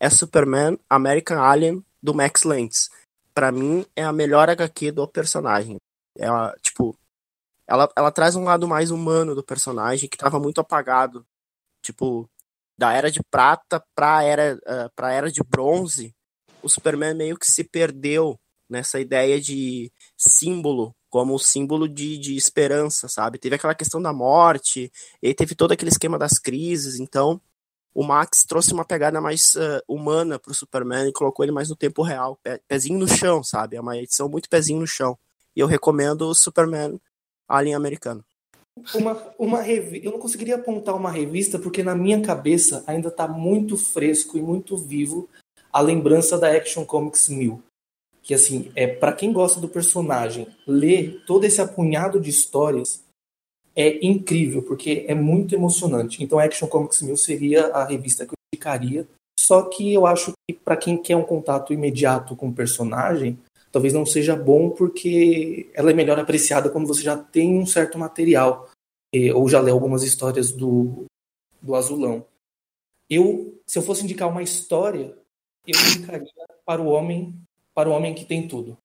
é 0.00 0.08
Superman 0.08 0.78
American 0.88 1.42
Alien 1.42 1.84
do 2.02 2.14
Max 2.14 2.44
Lentz. 2.44 2.88
Para 3.34 3.52
mim 3.52 3.84
é 3.94 4.02
a 4.02 4.12
melhor 4.12 4.48
HQ 4.48 4.92
do 4.92 5.06
personagem. 5.06 5.76
É 6.18 6.28
tipo, 6.62 6.96
ela, 7.66 7.88
ela 7.96 8.12
traz 8.12 8.36
um 8.36 8.44
lado 8.44 8.66
mais 8.68 8.90
humano 8.90 9.34
do 9.34 9.42
personagem 9.42 10.08
que 10.08 10.16
estava 10.16 10.38
muito 10.38 10.60
apagado. 10.60 11.26
Tipo, 11.82 12.28
da 12.76 12.92
era 12.92 13.10
de 13.10 13.20
prata 13.30 13.82
para 13.94 14.22
era 14.22 14.58
uh, 14.66 14.90
para 14.94 15.12
era 15.12 15.30
de 15.30 15.42
bronze, 15.42 16.14
o 16.62 16.68
Superman 16.68 17.14
meio 17.14 17.38
que 17.38 17.50
se 17.50 17.64
perdeu 17.64 18.38
nessa 18.68 19.00
ideia 19.00 19.40
de 19.40 19.90
símbolo 20.16 20.94
como 21.08 21.38
símbolo 21.38 21.88
de, 21.88 22.18
de 22.18 22.36
esperança, 22.36 23.08
sabe? 23.08 23.38
Teve 23.38 23.54
aquela 23.54 23.74
questão 23.74 24.02
da 24.02 24.12
morte, 24.12 24.92
e 25.22 25.32
teve 25.32 25.54
todo 25.54 25.72
aquele 25.72 25.90
esquema 25.90 26.18
das 26.18 26.38
crises, 26.38 27.00
então 27.00 27.40
o 27.94 28.02
Max 28.02 28.44
trouxe 28.44 28.74
uma 28.74 28.84
pegada 28.84 29.20
mais 29.20 29.54
uh, 29.54 29.80
humana 29.88 30.38
pro 30.38 30.52
Superman 30.52 31.08
e 31.08 31.12
colocou 31.12 31.42
ele 31.44 31.52
mais 31.52 31.70
no 31.70 31.76
tempo 31.76 32.02
real, 32.02 32.38
pezinho 32.68 32.98
no 32.98 33.08
chão, 33.08 33.42
sabe? 33.42 33.76
É 33.76 33.80
uma 33.80 33.96
edição 33.96 34.28
muito 34.28 34.50
pezinho 34.50 34.80
no 34.80 34.86
chão. 34.86 35.18
E 35.54 35.60
eu 35.60 35.66
recomendo 35.66 36.28
o 36.28 36.34
Superman 36.34 37.00
Alien 37.48 37.74
americano. 37.74 38.24
Uma, 38.94 39.22
uma 39.38 39.62
revi... 39.62 40.04
eu 40.04 40.12
não 40.12 40.18
conseguiria 40.18 40.56
apontar 40.56 40.94
uma 40.94 41.10
revista 41.10 41.58
porque 41.58 41.82
na 41.82 41.94
minha 41.94 42.20
cabeça 42.20 42.84
ainda 42.86 43.08
está 43.08 43.26
muito 43.26 43.76
fresco 43.76 44.36
e 44.36 44.42
muito 44.42 44.76
vivo 44.76 45.28
a 45.72 45.80
lembrança 45.80 46.38
da 46.38 46.50
Action 46.50 46.84
Comics 46.84 47.28
1000 47.28 47.62
que 48.26 48.34
assim 48.34 48.72
é 48.74 48.88
para 48.88 49.12
quem 49.12 49.32
gosta 49.32 49.60
do 49.60 49.68
personagem 49.68 50.48
ler 50.66 51.22
todo 51.26 51.44
esse 51.44 51.60
apunhado 51.60 52.20
de 52.20 52.28
histórias 52.28 53.02
é 53.74 54.04
incrível 54.04 54.62
porque 54.62 55.04
é 55.06 55.14
muito 55.14 55.54
emocionante. 55.54 56.24
Então 56.24 56.38
Action 56.38 56.66
Comics 56.66 57.02
1000 57.02 57.16
seria 57.16 57.66
a 57.68 57.84
revista 57.84 58.24
que 58.26 58.32
eu 58.32 58.36
indicaria. 58.52 59.06
Só 59.38 59.62
que 59.62 59.92
eu 59.92 60.06
acho 60.06 60.32
que 60.48 60.56
para 60.56 60.76
quem 60.76 61.00
quer 61.00 61.14
um 61.14 61.22
contato 61.22 61.72
imediato 61.72 62.34
com 62.34 62.48
o 62.48 62.54
personagem 62.54 63.38
talvez 63.76 63.92
não 63.92 64.06
seja 64.06 64.34
bom 64.34 64.70
porque 64.70 65.70
ela 65.74 65.90
é 65.90 65.94
melhor 65.94 66.18
apreciada 66.18 66.70
quando 66.70 66.86
você 66.86 67.02
já 67.02 67.14
tem 67.14 67.58
um 67.58 67.66
certo 67.66 67.98
material 67.98 68.70
ou 69.34 69.46
já 69.50 69.60
leu 69.60 69.74
algumas 69.74 70.02
histórias 70.02 70.50
do, 70.50 71.04
do 71.60 71.74
Azulão. 71.74 72.24
Eu, 73.10 73.60
se 73.66 73.78
eu 73.78 73.82
fosse 73.82 74.02
indicar 74.02 74.30
uma 74.30 74.42
história, 74.42 75.14
eu 75.66 75.78
indicaria 75.78 76.26
para 76.64 76.80
o 76.80 76.86
homem, 76.86 77.34
para 77.74 77.90
o 77.90 77.92
homem 77.92 78.14
que 78.14 78.24
tem 78.24 78.48
tudo, 78.48 78.78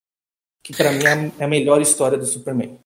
que 0.62 0.76
para 0.76 0.92
mim 0.92 1.32
é 1.40 1.46
a 1.46 1.48
melhor 1.48 1.82
história 1.82 2.18
do 2.18 2.26
Superman. 2.26 2.78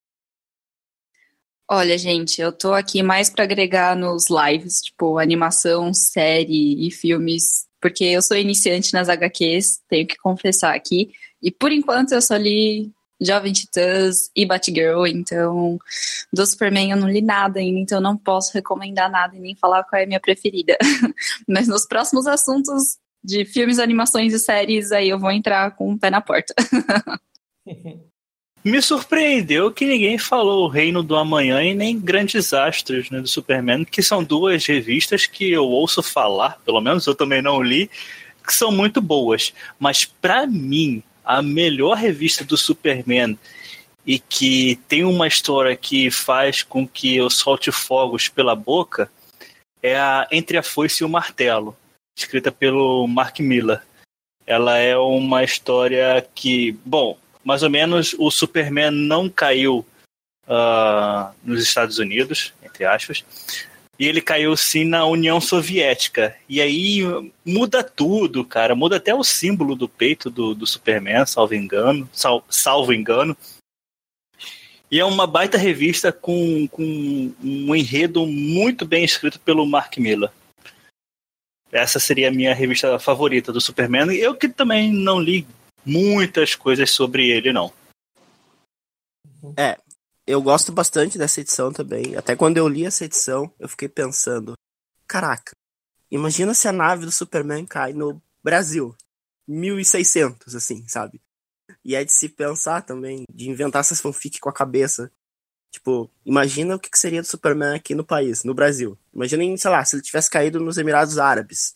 Olha, 1.67 1.97
gente, 1.97 2.39
eu 2.39 2.51
tô 2.51 2.71
aqui 2.71 3.01
mais 3.01 3.31
para 3.31 3.45
agregar 3.45 3.95
nos 3.95 4.25
lives, 4.29 4.81
tipo 4.81 5.17
animação, 5.17 5.91
série 5.91 6.85
e 6.85 6.91
filmes, 6.91 7.65
porque 7.81 8.03
eu 8.03 8.21
sou 8.21 8.37
iniciante 8.37 8.93
nas 8.93 9.09
HQs, 9.09 9.81
tenho 9.89 10.05
que 10.05 10.17
confessar 10.17 10.75
aqui. 10.75 11.11
E 11.45 11.51
por 11.51 11.71
enquanto 11.71 12.11
eu 12.11 12.21
só 12.23 12.35
li 12.35 12.91
Jovem 13.21 13.53
Titãs 13.53 14.31
e 14.35 14.47
Batgirl, 14.47 15.05
então 15.05 15.77
do 16.33 16.45
Superman 16.45 16.89
eu 16.89 16.97
não 16.97 17.07
li 17.07 17.21
nada 17.21 17.59
ainda, 17.59 17.79
então 17.79 17.99
eu 17.99 18.01
não 18.01 18.17
posso 18.17 18.51
recomendar 18.51 19.11
nada 19.11 19.35
e 19.35 19.39
nem 19.39 19.55
falar 19.55 19.83
qual 19.83 19.99
é 20.01 20.05
a 20.05 20.07
minha 20.07 20.19
preferida. 20.19 20.75
Mas 21.47 21.67
nos 21.67 21.85
próximos 21.85 22.25
assuntos 22.25 22.97
de 23.23 23.45
filmes, 23.45 23.77
animações 23.77 24.33
e 24.33 24.39
séries, 24.39 24.91
aí 24.91 25.07
eu 25.07 25.19
vou 25.19 25.31
entrar 25.31 25.75
com 25.75 25.93
o 25.93 25.99
pé 25.99 26.09
na 26.09 26.19
porta. 26.19 26.55
Me 28.63 28.81
surpreendeu 28.81 29.71
que 29.71 29.85
ninguém 29.85 30.17
falou 30.17 30.65
o 30.65 30.67
Reino 30.67 31.03
do 31.03 31.15
Amanhã 31.15 31.61
e 31.61 31.75
nem 31.75 31.99
Grandes 31.99 32.51
Astros 32.51 33.11
né, 33.11 33.21
do 33.21 33.27
Superman, 33.27 33.85
que 33.85 34.01
são 34.01 34.23
duas 34.23 34.65
revistas 34.65 35.27
que 35.27 35.51
eu 35.51 35.65
ouço 35.65 36.01
falar, 36.01 36.57
pelo 36.65 36.81
menos 36.81 37.05
eu 37.05 37.13
também 37.13 37.43
não 37.43 37.61
li, 37.61 37.87
que 38.43 38.51
são 38.51 38.71
muito 38.71 38.99
boas. 38.99 39.53
Mas 39.79 40.05
para 40.05 40.47
mim, 40.47 41.03
a 41.25 41.41
melhor 41.41 41.97
revista 41.97 42.43
do 42.43 42.55
Superman 42.55 43.37
e 44.05 44.19
que 44.19 44.79
tem 44.87 45.03
uma 45.03 45.27
história 45.27 45.75
que 45.75 46.11
faz 46.11 46.61
com 46.61 46.87
que 46.87 47.15
eu 47.15 47.29
solte 47.29 47.71
fogos 47.71 48.29
pela 48.29 48.55
boca 48.55 49.09
é 49.81 49.97
a 49.97 50.27
Entre 50.31 50.57
a 50.57 50.63
Foice 50.63 51.03
e 51.03 51.05
o 51.05 51.09
Martelo, 51.09 51.75
escrita 52.17 52.51
pelo 52.51 53.07
Mark 53.07 53.39
Miller. 53.39 53.81
Ela 54.45 54.77
é 54.77 54.95
uma 54.97 55.43
história 55.43 56.25
que, 56.35 56.71
bom, 56.85 57.17
mais 57.43 57.63
ou 57.63 57.69
menos 57.69 58.15
o 58.17 58.29
Superman 58.29 58.91
não 58.91 59.27
caiu 59.27 59.85
uh, 60.47 61.33
nos 61.43 61.61
Estados 61.61 61.97
Unidos, 61.97 62.53
entre 62.63 62.85
aspas. 62.85 63.23
E 63.97 64.05
ele 64.05 64.21
caiu 64.21 64.55
sim 64.57 64.83
na 64.83 65.05
União 65.05 65.39
Soviética. 65.39 66.35
E 66.49 66.61
aí 66.61 67.01
muda 67.45 67.83
tudo, 67.83 68.43
cara. 68.43 68.75
Muda 68.75 68.97
até 68.97 69.15
o 69.15 69.23
símbolo 69.23 69.75
do 69.75 69.87
peito 69.87 70.29
do, 70.29 70.53
do 70.53 70.67
Superman, 70.67 71.25
salvo 71.25 71.55
engano. 71.55 72.09
Sal, 72.11 72.43
salvo 72.49 72.93
engano. 72.93 73.37
E 74.91 74.99
é 74.99 75.05
uma 75.05 75.25
baita 75.25 75.57
revista 75.57 76.11
com, 76.11 76.67
com 76.67 77.33
um 77.41 77.75
enredo 77.75 78.25
muito 78.25 78.85
bem 78.85 79.03
escrito 79.03 79.39
pelo 79.39 79.65
Mark 79.65 79.97
Miller. 79.97 80.29
Essa 81.71 81.99
seria 81.99 82.29
a 82.29 82.31
minha 82.31 82.53
revista 82.53 82.99
favorita 82.99 83.51
do 83.51 83.59
Superman. 83.59 84.13
Eu 84.13 84.35
que 84.35 84.47
também 84.47 84.91
não 84.91 85.19
li 85.19 85.47
muitas 85.85 86.55
coisas 86.55 86.91
sobre 86.91 87.29
ele, 87.29 87.51
não. 87.51 87.71
É, 89.57 89.77
eu 90.27 90.41
gosto 90.41 90.71
bastante 90.71 91.17
dessa 91.17 91.41
edição 91.41 91.71
também. 91.71 92.15
Até 92.15 92.35
quando 92.35 92.57
eu 92.57 92.67
li 92.67 92.85
essa 92.85 93.05
edição, 93.05 93.51
eu 93.59 93.69
fiquei 93.69 93.87
pensando: 93.87 94.53
caraca, 95.07 95.51
imagina 96.09 96.53
se 96.53 96.67
a 96.67 96.71
nave 96.71 97.05
do 97.05 97.11
Superman 97.11 97.65
cai 97.65 97.93
no 97.93 98.21
Brasil. 98.43 98.95
1600, 99.47 100.55
assim, 100.55 100.87
sabe? 100.87 101.21
E 101.83 101.95
é 101.95 102.03
de 102.03 102.11
se 102.11 102.27
pensar 102.27 102.81
também, 102.81 103.25
de 103.31 103.49
inventar 103.49 103.81
essas 103.81 104.01
fanfic 104.01 104.39
com 104.39 104.49
a 104.49 104.53
cabeça. 104.53 105.11
Tipo, 105.71 106.09
imagina 106.25 106.75
o 106.75 106.79
que 106.79 106.89
seria 106.97 107.21
do 107.21 107.27
Superman 107.27 107.75
aqui 107.75 107.93
no 107.93 108.03
país, 108.03 108.43
no 108.43 108.53
Brasil. 108.55 108.97
Imagina, 109.13 109.57
sei 109.57 109.69
lá, 109.69 109.85
se 109.85 109.95
ele 109.95 110.03
tivesse 110.03 110.29
caído 110.29 110.59
nos 110.59 110.77
Emirados 110.77 111.19
Árabes. 111.19 111.75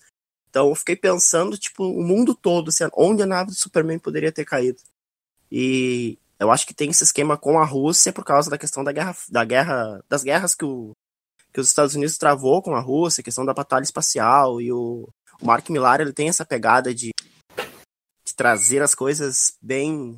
Então 0.49 0.69
eu 0.69 0.75
fiquei 0.75 0.95
pensando, 0.95 1.57
tipo, 1.57 1.83
o 1.83 2.01
mundo 2.01 2.33
todo, 2.33 2.69
assim, 2.69 2.85
onde 2.95 3.21
a 3.21 3.27
nave 3.27 3.51
do 3.51 3.55
Superman 3.55 3.99
poderia 3.99 4.31
ter 4.31 4.45
caído. 4.45 4.81
E 5.51 6.17
eu 6.39 6.49
acho 6.51 6.65
que 6.65 6.73
tem 6.73 6.89
esse 6.89 7.03
esquema 7.03 7.37
com 7.37 7.59
a 7.59 7.65
Rússia 7.65 8.13
por 8.13 8.23
causa 8.23 8.49
da 8.49 8.57
questão 8.57 8.83
da 8.83 8.91
guerra, 8.91 9.15
da 9.29 9.43
guerra 9.43 10.01
das 10.07 10.23
guerras 10.23 10.55
que, 10.55 10.63
o, 10.63 10.93
que 11.53 11.59
os 11.59 11.67
Estados 11.67 11.95
Unidos 11.95 12.17
travou 12.17 12.61
com 12.61 12.73
a 12.73 12.79
Rússia, 12.79 13.21
a 13.21 13.23
questão 13.23 13.45
da 13.45 13.53
batalha 13.53 13.83
espacial 13.83 14.61
e 14.61 14.71
o, 14.71 15.07
o 15.41 15.45
Mark 15.45 15.69
Millar 15.69 15.99
ele 15.99 16.13
tem 16.13 16.29
essa 16.29 16.45
pegada 16.45 16.93
de, 16.95 17.09
de 18.25 18.35
trazer 18.35 18.81
as 18.81 18.95
coisas 18.95 19.53
bem 19.61 20.17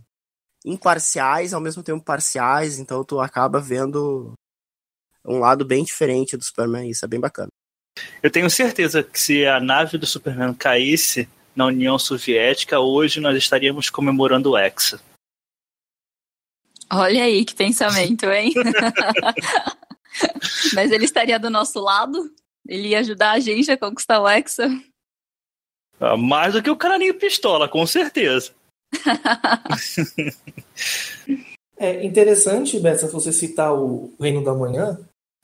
imparciais 0.63 1.53
ao 1.53 1.61
mesmo 1.61 1.81
tempo 1.81 2.05
parciais, 2.05 2.77
então 2.77 3.03
tu 3.03 3.19
acaba 3.19 3.59
vendo 3.59 4.33
um 5.25 5.39
lado 5.39 5.65
bem 5.65 5.83
diferente 5.83 6.37
do 6.37 6.43
Superman, 6.43 6.89
isso 6.89 7.03
é 7.03 7.07
bem 7.07 7.19
bacana. 7.19 7.49
Eu 8.21 8.31
tenho 8.31 8.49
certeza 8.49 9.03
que 9.03 9.19
se 9.19 9.45
a 9.45 9.59
nave 9.59 9.97
do 9.97 10.05
Superman 10.05 10.53
caísse 10.53 11.27
na 11.55 11.65
União 11.65 11.97
Soviética, 11.97 12.79
hoje 12.79 13.19
nós 13.19 13.35
estaríamos 13.35 13.89
comemorando 13.89 14.51
o 14.51 14.57
Hexa. 14.57 15.01
Olha 16.93 17.23
aí 17.23 17.45
que 17.45 17.55
pensamento, 17.55 18.25
hein? 18.25 18.53
Mas 20.75 20.91
ele 20.91 21.05
estaria 21.05 21.39
do 21.39 21.49
nosso 21.49 21.79
lado? 21.79 22.29
Ele 22.67 22.89
ia 22.89 22.99
ajudar 22.99 23.31
a 23.31 23.39
gente 23.39 23.71
a 23.71 23.77
conquistar 23.77 24.19
o 24.19 24.27
Hexa? 24.27 24.67
Ah, 25.99 26.17
mais 26.17 26.53
do 26.53 26.61
que 26.61 26.69
o 26.69 26.75
canarinho 26.75 27.13
pistola, 27.13 27.69
com 27.69 27.85
certeza. 27.87 28.51
é 31.77 32.05
interessante, 32.05 32.79
Bessa, 32.79 33.07
você 33.07 33.31
citar 33.31 33.73
o 33.73 34.13
Reino 34.19 34.43
da 34.43 34.53
Manhã. 34.53 34.99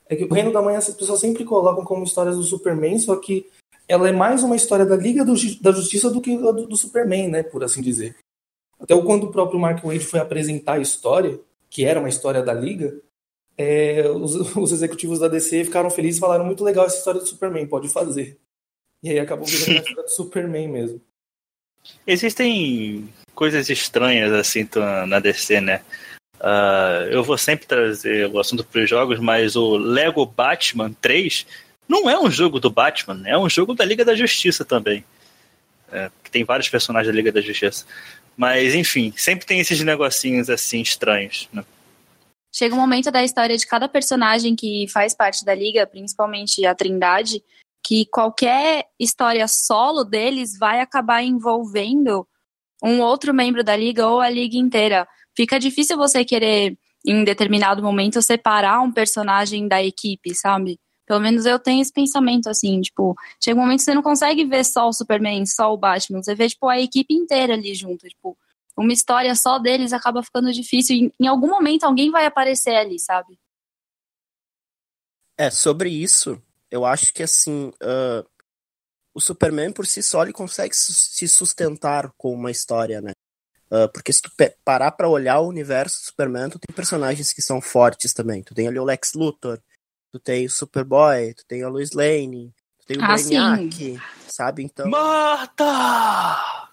É 0.09 0.15
que 0.15 0.25
o 0.25 0.33
Reino 0.33 0.51
da 0.51 0.61
Manhã 0.61 0.79
as 0.79 0.89
pessoas 0.89 1.19
sempre 1.19 1.45
colocam 1.45 1.85
como 1.85 2.03
histórias 2.03 2.35
do 2.35 2.43
Superman, 2.43 2.99
só 2.99 3.15
que 3.15 3.49
ela 3.87 4.09
é 4.09 4.11
mais 4.11 4.43
uma 4.43 4.55
história 4.55 4.85
da 4.85 4.95
Liga 4.95 5.23
do, 5.23 5.33
da 5.61 5.71
Justiça 5.71 6.09
do 6.09 6.19
que 6.19 6.35
do, 6.37 6.67
do 6.67 6.75
Superman, 6.75 7.29
né? 7.29 7.43
Por 7.43 7.63
assim 7.63 7.81
dizer. 7.81 8.15
Até 8.79 8.95
quando 9.01 9.25
o 9.25 9.31
próprio 9.31 9.59
Mark 9.59 9.83
Wade 9.83 10.05
foi 10.05 10.19
apresentar 10.19 10.73
a 10.73 10.79
história, 10.79 11.39
que 11.69 11.83
era 11.83 11.99
uma 11.99 12.09
história 12.09 12.41
da 12.43 12.53
Liga, 12.53 12.99
é, 13.57 14.07
os, 14.09 14.35
os, 14.55 14.71
executivos 14.71 15.19
da 15.19 15.27
DC 15.27 15.65
ficaram 15.65 15.89
felizes 15.89 16.17
e 16.17 16.21
falaram 16.21 16.45
muito 16.45 16.63
legal 16.63 16.85
essa 16.85 16.97
história 16.97 17.19
do 17.19 17.27
Superman, 17.27 17.65
pode 17.67 17.89
fazer. 17.89 18.37
E 19.01 19.09
aí 19.09 19.19
acabou 19.19 19.45
virando 19.45 19.71
a 19.71 19.81
história 19.81 20.03
do 20.03 20.11
Superman 20.11 20.67
mesmo. 20.67 21.01
Existem 22.05 23.09
coisas 23.33 23.69
estranhas 23.69 24.31
assim 24.33 24.67
na 25.07 25.19
DC, 25.19 25.61
né? 25.61 25.81
Uh, 26.39 27.09
eu 27.09 27.23
vou 27.23 27.37
sempre 27.37 27.65
trazer 27.65 28.29
o 28.29 28.39
assunto 28.39 28.63
para 28.63 28.81
os 28.81 28.89
jogos, 28.89 29.19
mas 29.19 29.55
o 29.55 29.75
Lego 29.77 30.25
Batman 30.25 30.93
3 31.01 31.47
não 31.87 32.09
é 32.09 32.19
um 32.19 32.29
jogo 32.29 32.59
do 32.59 32.69
Batman, 32.69 33.23
é 33.25 33.37
um 33.37 33.49
jogo 33.49 33.73
da 33.73 33.85
Liga 33.85 34.03
da 34.03 34.15
Justiça 34.15 34.63
também. 34.65 35.03
É, 35.89 36.11
que 36.21 36.29
tem 36.29 36.43
vários 36.43 36.67
personagens 36.67 37.07
da 37.11 37.15
Liga 37.15 37.31
da 37.31 37.39
Justiça. 37.39 37.85
Mas, 38.37 38.75
enfim, 38.75 39.11
sempre 39.17 39.47
tem 39.47 39.59
esses 39.59 39.81
negocinhos 39.81 40.47
assim 40.47 40.79
estranhos. 40.79 41.49
Né? 41.51 41.65
Chega 42.53 42.75
um 42.75 42.79
momento 42.79 43.09
da 43.09 43.23
história 43.23 43.57
de 43.57 43.65
cada 43.65 43.89
personagem 43.89 44.55
que 44.55 44.87
faz 44.89 45.15
parte 45.15 45.43
da 45.43 45.55
liga, 45.55 45.87
principalmente 45.87 46.63
a 46.63 46.75
Trindade, 46.75 47.43
que 47.83 48.05
qualquer 48.05 48.85
história 48.99 49.47
solo 49.47 50.03
deles 50.03 50.57
vai 50.57 50.79
acabar 50.79 51.23
envolvendo 51.23 52.27
um 52.83 53.01
outro 53.01 53.33
membro 53.33 53.63
da 53.63 53.75
liga 53.75 54.07
ou 54.07 54.21
a 54.21 54.29
liga 54.29 54.55
inteira. 54.55 55.07
Fica 55.35 55.59
difícil 55.59 55.97
você 55.97 56.23
querer, 56.23 56.77
em 57.05 57.23
determinado 57.23 57.81
momento, 57.81 58.21
separar 58.21 58.81
um 58.81 58.91
personagem 58.91 59.67
da 59.67 59.81
equipe, 59.83 60.35
sabe? 60.35 60.79
Pelo 61.07 61.21
menos 61.21 61.45
eu 61.45 61.57
tenho 61.57 61.81
esse 61.81 61.91
pensamento 61.91 62.49
assim, 62.49 62.81
tipo, 62.81 63.15
chega 63.41 63.57
um 63.57 63.63
momento 63.63 63.79
que 63.79 63.85
você 63.85 63.95
não 63.95 64.03
consegue 64.03 64.43
ver 64.43 64.65
só 64.65 64.89
o 64.89 64.93
Superman, 64.93 65.45
só 65.45 65.73
o 65.73 65.77
Batman, 65.77 66.21
você 66.21 66.35
vê, 66.35 66.49
tipo, 66.49 66.67
a 66.67 66.79
equipe 66.79 67.13
inteira 67.13 67.53
ali 67.53 67.73
junto, 67.73 68.07
tipo, 68.09 68.37
uma 68.77 68.91
história 68.93 69.33
só 69.33 69.57
deles 69.57 69.93
acaba 69.93 70.21
ficando 70.21 70.51
difícil 70.51 70.95
e 70.95 71.13
em 71.19 71.27
algum 71.27 71.47
momento 71.47 71.85
alguém 71.85 72.11
vai 72.11 72.25
aparecer 72.25 72.75
ali, 72.75 72.99
sabe? 72.99 73.39
É, 75.37 75.49
sobre 75.49 75.89
isso, 75.89 76.41
eu 76.69 76.85
acho 76.85 77.13
que 77.13 77.23
assim, 77.23 77.69
uh, 77.81 78.27
o 79.13 79.21
Superman 79.21 79.71
por 79.71 79.87
si 79.87 80.03
só 80.03 80.23
ele 80.23 80.33
consegue 80.33 80.75
se 80.75 81.27
sustentar 81.27 82.11
com 82.17 82.33
uma 82.33 82.51
história, 82.51 83.01
né? 83.01 83.13
Uh, 83.71 83.91
porque 83.91 84.13
se 84.13 84.21
tu 84.21 84.31
parar 84.63 84.91
pra 84.91 85.09
olhar 85.09 85.39
o 85.39 85.47
universo 85.47 85.99
do 85.99 86.05
Superman, 86.05 86.49
tu 86.49 86.59
tem 86.59 86.73
personagens 86.73 87.33
que 87.33 87.41
são 87.41 87.59
fortes 87.59 88.13
também. 88.13 88.41
Tu 88.41 88.53
tem 88.53 88.67
ali 88.67 88.79
o 88.79 88.83
Lex 88.83 89.13
Luthor, 89.13 89.59
tu 90.11 90.19
tem 90.19 90.45
o 90.45 90.49
Superboy, 90.49 91.33
tu 91.33 91.45
tem 91.45 91.63
a 91.63 91.69
Lois 91.69 91.91
Lane, 91.91 92.53
tu 92.79 92.87
tem 92.87 92.97
o 92.97 93.03
ah, 93.03 93.07
Brainiac, 93.07 93.99
sabe? 94.27 94.63
Então. 94.63 94.89
Marta! 94.89 96.67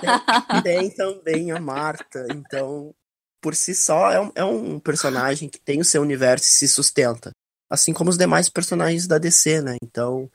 Tem, 0.00 0.62
tem, 0.62 0.90
também 0.90 1.50
a 1.52 1.60
Marta. 1.60 2.26
Então, 2.30 2.94
por 3.40 3.54
si 3.54 3.74
só, 3.74 4.10
é 4.10 4.20
um, 4.20 4.32
é 4.34 4.44
um 4.44 4.80
personagem 4.80 5.48
que 5.48 5.60
tem 5.60 5.80
o 5.80 5.84
seu 5.84 6.02
universo 6.02 6.46
e 6.46 6.50
se 6.50 6.68
sustenta. 6.68 7.30
Assim 7.70 7.92
como 7.92 8.10
os 8.10 8.16
demais 8.16 8.48
personagens 8.48 9.06
da 9.06 9.18
DC, 9.18 9.60
né? 9.60 9.76
Então, 9.82 10.30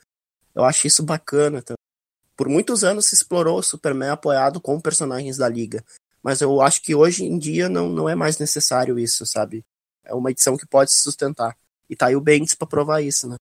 eu 0.54 0.64
acho 0.64 0.88
isso 0.88 1.04
bacana 1.04 1.62
também. 1.62 1.78
Por 2.36 2.48
muitos 2.48 2.84
anos 2.84 3.08
se 3.08 3.16
explorou 3.16 3.60
o 3.60 3.64
Superman 3.64 4.10
apoiado 4.10 4.60
com 4.60 4.80
personagens 4.80 5.38
da 5.38 5.48
Liga. 5.48 5.84
Mas 6.22 6.42
eu 6.42 6.62
acho 6.62 6.82
que 6.82 6.96
hoje 6.96 7.26
em 7.26 7.38
dia 7.38 7.68
não, 7.68 7.90
não 7.90 8.08
é 8.08 8.16
mais 8.16 8.38
necessário 8.40 8.98
isso, 8.98 9.26
sabe? 9.26 9.64
É 10.04 10.14
uma 10.14 10.32
edição 10.32 10.58
que 10.58 10.66
pode 10.66 10.92
se 10.92 11.02
sustentar. 11.02 11.56
E 11.90 11.96
tá 11.96 12.08
aí 12.08 12.16
o 12.16 12.22
Bendis 12.22 12.56
pra 12.56 12.68
provar 12.68 13.02
isso, 13.02 13.28
né? 13.28 13.36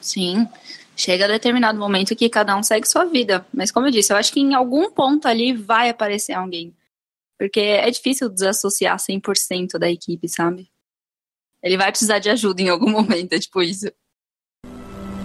Sim. 0.00 0.48
Chega 0.96 1.24
a 1.24 1.28
determinado 1.28 1.78
momento 1.78 2.14
que 2.14 2.28
cada 2.28 2.56
um 2.56 2.62
segue 2.62 2.88
sua 2.88 3.04
vida. 3.04 3.46
Mas 3.52 3.70
como 3.70 3.86
eu 3.86 3.90
disse, 3.90 4.12
eu 4.12 4.16
acho 4.16 4.32
que 4.32 4.40
em 4.40 4.54
algum 4.54 4.90
ponto 4.90 5.26
ali 5.26 5.52
vai 5.52 5.88
aparecer 5.88 6.32
alguém. 6.32 6.74
Porque 7.38 7.60
é 7.60 7.90
difícil 7.90 8.28
desassociar 8.28 8.96
100% 8.96 9.78
da 9.78 9.90
equipe, 9.90 10.28
sabe? 10.28 10.70
Ele 11.62 11.76
vai 11.76 11.90
precisar 11.90 12.18
de 12.18 12.30
ajuda 12.30 12.62
em 12.62 12.68
algum 12.68 12.90
momento, 12.90 13.32
é 13.32 13.38
tipo 13.38 13.62
isso. 13.62 13.90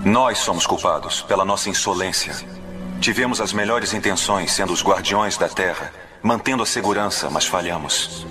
Nós 0.06 0.40
somos 0.40 0.66
culpados 0.66 1.22
pela 1.22 1.44
nossa 1.44 1.70
insolência. 1.70 2.34
Tivemos 3.02 3.40
as 3.40 3.54
melhores 3.54 3.94
intenções 3.94 4.52
sendo 4.52 4.74
os 4.74 4.84
guardiões 4.84 5.38
da 5.38 5.48
Terra, 5.48 5.94
mantendo 6.24 6.64
a 6.64 6.66
segurança, 6.66 7.30
mas 7.30 7.46
falhamos. 7.46 8.26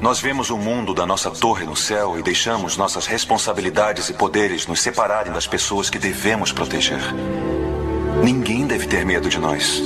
Nós 0.00 0.20
vemos 0.20 0.50
o 0.50 0.58
mundo 0.58 0.92
da 0.92 1.06
nossa 1.06 1.30
torre 1.30 1.64
no 1.64 1.76
céu 1.76 2.18
e 2.18 2.22
deixamos 2.22 2.76
nossas 2.76 3.06
responsabilidades 3.06 4.08
e 4.08 4.14
poderes 4.14 4.66
nos 4.66 4.80
separarem 4.80 5.32
das 5.32 5.46
pessoas 5.46 5.88
que 5.88 5.98
devemos 5.98 6.52
proteger. 6.52 7.00
Ninguém 8.22 8.66
deve 8.66 8.86
ter 8.86 9.04
medo 9.04 9.28
de 9.28 9.38
nós. 9.38 9.80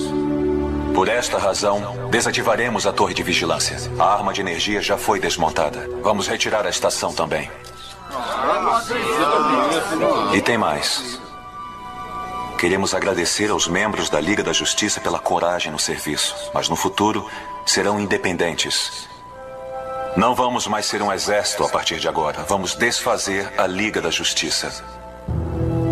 Por 0.94 1.08
esta 1.08 1.38
razão, 1.38 2.08
desativaremos 2.10 2.86
a 2.86 2.92
torre 2.92 3.14
de 3.14 3.22
vigilância. 3.22 3.76
A 3.98 4.14
arma 4.14 4.32
de 4.32 4.40
energia 4.40 4.82
já 4.82 4.98
foi 4.98 5.20
desmontada. 5.20 5.88
Vamos 6.02 6.26
retirar 6.26 6.66
a 6.66 6.70
estação 6.70 7.12
também. 7.12 7.48
E 10.34 10.40
tem 10.40 10.58
mais. 10.58 11.20
Queremos 12.58 12.92
agradecer 12.92 13.50
aos 13.50 13.68
membros 13.68 14.10
da 14.10 14.20
Liga 14.20 14.42
da 14.42 14.52
Justiça 14.52 15.00
pela 15.00 15.20
coragem 15.20 15.70
no 15.70 15.78
serviço, 15.78 16.34
mas 16.52 16.68
no 16.68 16.74
futuro 16.74 17.24
serão 17.64 18.00
independentes 18.00 19.08
não 20.18 20.34
vamos 20.34 20.66
mais 20.66 20.84
ser 20.84 21.00
um 21.00 21.12
exército 21.12 21.62
a 21.62 21.68
partir 21.68 22.00
de 22.00 22.08
agora. 22.08 22.42
Vamos 22.42 22.74
desfazer 22.74 23.46
a 23.56 23.68
Liga 23.68 24.02
da 24.02 24.10
Justiça. 24.10 24.68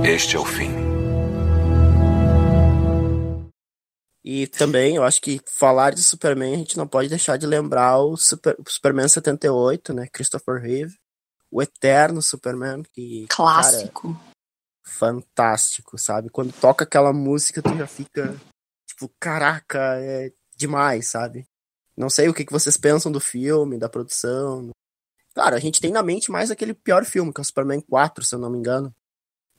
Este 0.04 0.34
é 0.34 0.38
o 0.40 0.44
fim. 0.44 0.68
E 4.24 4.48
também, 4.48 4.96
eu 4.96 5.04
acho 5.04 5.22
que 5.22 5.40
falar 5.46 5.94
de 5.94 6.02
Superman, 6.02 6.54
a 6.54 6.58
gente 6.58 6.76
não 6.76 6.88
pode 6.88 7.08
deixar 7.08 7.36
de 7.36 7.46
lembrar 7.46 7.98
o, 7.98 8.16
Super, 8.16 8.56
o 8.58 8.68
Superman 8.68 9.06
78, 9.06 9.94
né? 9.94 10.08
Christopher 10.12 10.60
Reeve, 10.60 10.96
o 11.48 11.62
Eterno 11.62 12.20
Superman, 12.20 12.82
que. 12.92 13.26
Clássico. 13.28 14.12
Cara, 14.12 14.24
fantástico, 14.84 15.96
sabe? 15.96 16.30
Quando 16.30 16.52
toca 16.52 16.82
aquela 16.82 17.12
música, 17.12 17.62
tu 17.62 17.76
já 17.78 17.86
fica. 17.86 18.36
Tipo, 18.88 19.08
caraca, 19.20 20.00
é 20.00 20.32
demais, 20.56 21.06
sabe? 21.06 21.46
Não 21.96 22.10
sei 22.10 22.28
o 22.28 22.34
que, 22.34 22.44
que 22.44 22.52
vocês 22.52 22.76
pensam 22.76 23.10
do 23.10 23.20
filme, 23.20 23.78
da 23.78 23.88
produção. 23.88 24.70
Claro, 25.34 25.56
a 25.56 25.58
gente 25.58 25.80
tem 25.80 25.90
na 25.90 26.02
mente 26.02 26.30
mais 26.30 26.50
aquele 26.50 26.74
pior 26.74 27.04
filme, 27.04 27.32
que 27.32 27.40
é 27.40 27.42
o 27.42 27.44
Superman 27.44 27.80
4, 27.80 28.24
se 28.24 28.34
eu 28.34 28.38
não 28.38 28.50
me 28.50 28.58
engano. 28.58 28.94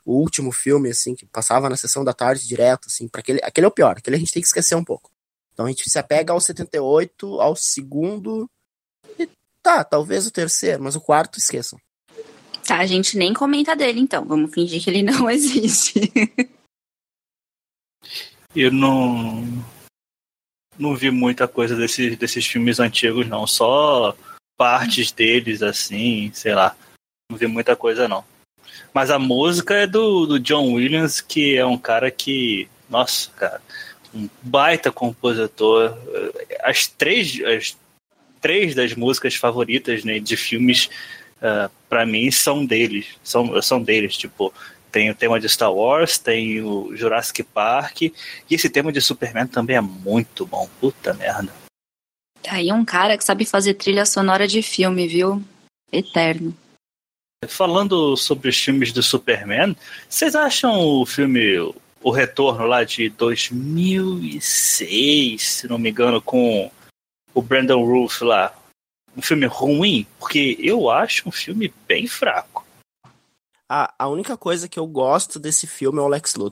O 0.06 0.14
último 0.14 0.52
filme, 0.52 0.90
assim, 0.90 1.16
que 1.16 1.26
passava 1.26 1.70
na 1.70 1.76
sessão 1.76 2.04
da 2.04 2.14
tarde 2.14 2.48
direto, 2.48 2.88
assim, 2.88 3.08
para 3.08 3.22
aquele, 3.22 3.40
aquele 3.44 3.66
é 3.66 3.68
o 3.68 3.72
pior, 3.72 3.98
aquele 3.98 4.16
a 4.16 4.20
gente 4.20 4.32
tem 4.32 4.42
que 4.42 4.48
esquecer 4.48 4.76
um 4.76 4.84
pouco. 4.84 5.12
Então 5.52 5.66
a 5.66 5.70
gente 5.70 5.90
se 5.90 5.98
apega 5.98 6.32
ao 6.32 6.40
78, 6.40 7.42
ao 7.42 7.56
segundo, 7.56 8.50
e 9.20 9.28
tá, 9.62 9.84
talvez 9.84 10.28
o 10.28 10.32
terceiro, 10.32 10.84
mas 10.84 10.96
o 10.96 11.02
quarto 11.02 11.40
esqueçam. 11.40 11.80
Tá, 12.66 12.80
a 12.80 12.86
gente 12.86 13.18
nem 13.18 13.34
comenta 13.34 13.76
dele, 13.76 14.00
então. 14.00 14.26
Vamos 14.26 14.54
fingir 14.54 14.84
que 14.84 14.90
ele 14.90 15.02
não 15.04 15.30
existe. 15.30 16.12
Eu 18.56 18.72
não. 18.72 19.44
Não 20.78 20.96
vi 20.96 21.10
muita 21.10 21.48
coisa 21.48 21.76
desses, 21.76 22.18
desses 22.18 22.46
filmes 22.46 22.80
antigos, 22.80 23.28
não. 23.28 23.48
Só 23.48 24.16
partes 24.58 25.12
deles, 25.12 25.62
assim, 25.62 26.32
sei 26.34 26.54
lá. 26.54 26.76
Não 27.30 27.38
vi 27.38 27.48
muita 27.48 27.76
coisa, 27.76 28.08
não. 28.08 28.24
Mas 28.94 29.12
a 29.12 29.20
música 29.20 29.74
é 29.76 29.88
do, 29.88 30.26
do 30.26 30.40
John 30.40 30.74
Williams, 30.74 31.22
que 31.22 31.56
é 31.56 31.66
um 31.66 31.78
cara 31.78 32.10
que. 32.10 32.68
Nossa, 32.90 33.30
cara. 33.32 33.62
Um 34.14 34.30
baita 34.42 34.92
compositor. 34.92 35.98
As 36.64 36.88
três, 36.88 37.40
as 37.44 37.78
três 38.42 38.74
das 38.74 38.96
músicas 38.96 39.36
favoritas 39.36 40.04
né, 40.04 40.20
de 40.20 40.38
filmes, 40.38 40.90
uh, 41.38 41.70
para 41.90 42.06
mim, 42.06 42.32
são 42.32 42.66
deles. 42.66 43.08
São, 43.24 43.62
são 43.62 43.82
deles, 43.82 44.18
tipo. 44.18 44.54
Tem 44.92 45.10
o 45.10 45.16
tema 45.16 45.40
de 45.40 45.50
Star 45.50 45.74
Wars, 45.74 46.18
tem 46.18 46.62
o 46.62 46.96
Jurassic 46.96 47.44
Park, 47.44 48.04
e 48.04 48.14
esse 48.50 48.70
tema 48.70 48.92
de 48.92 49.02
Superman 49.02 49.48
também 49.48 49.76
é 49.76 49.82
muito 49.82 50.46
bom. 50.46 50.70
Puta 50.80 51.14
merda. 51.14 51.52
Tá 52.42 52.56
aí 52.56 52.72
um 52.72 52.86
cara 52.86 53.18
que 53.18 53.24
sabe 53.24 53.46
fazer 53.46 53.74
trilha 53.74 54.06
sonora 54.06 54.48
de 54.48 54.62
filme, 54.62 55.08
viu? 55.08 55.44
Eterno. 55.92 56.56
Falando 57.48 58.18
sobre 58.18 58.50
os 58.50 58.58
filmes 58.58 58.92
do 58.92 59.04
Superman, 59.04 59.76
vocês 60.10 60.36
acham 60.36 60.80
o 60.80 61.06
filme 61.06 61.58
O 62.02 62.10
Retorno 62.10 62.66
lá 62.66 62.84
de 62.84 63.10
2006, 63.10 65.42
se 65.42 65.68
não 65.68 65.78
me 65.78 65.90
engano, 65.90 66.22
com 66.22 66.72
o 67.34 67.42
Brandon 67.42 67.84
Roof 67.84 68.24
lá, 68.24 68.56
um 69.16 69.22
filme 69.22 69.46
ruim? 69.46 70.08
Porque 70.20 70.58
eu 70.60 70.90
acho 70.90 71.30
um 71.30 71.32
filme 71.32 71.74
bem 71.88 72.08
fraco. 72.08 72.67
A, 73.70 73.94
a 74.06 74.08
única 74.08 74.38
coisa 74.38 74.68
que 74.68 74.80
eu 74.80 74.88
gosto 74.88 75.40
desse 75.40 75.68
filme 75.68 76.00
é 76.00 76.02
o 76.02 76.08
Lex 76.08 76.36
Luthor, 76.36 76.52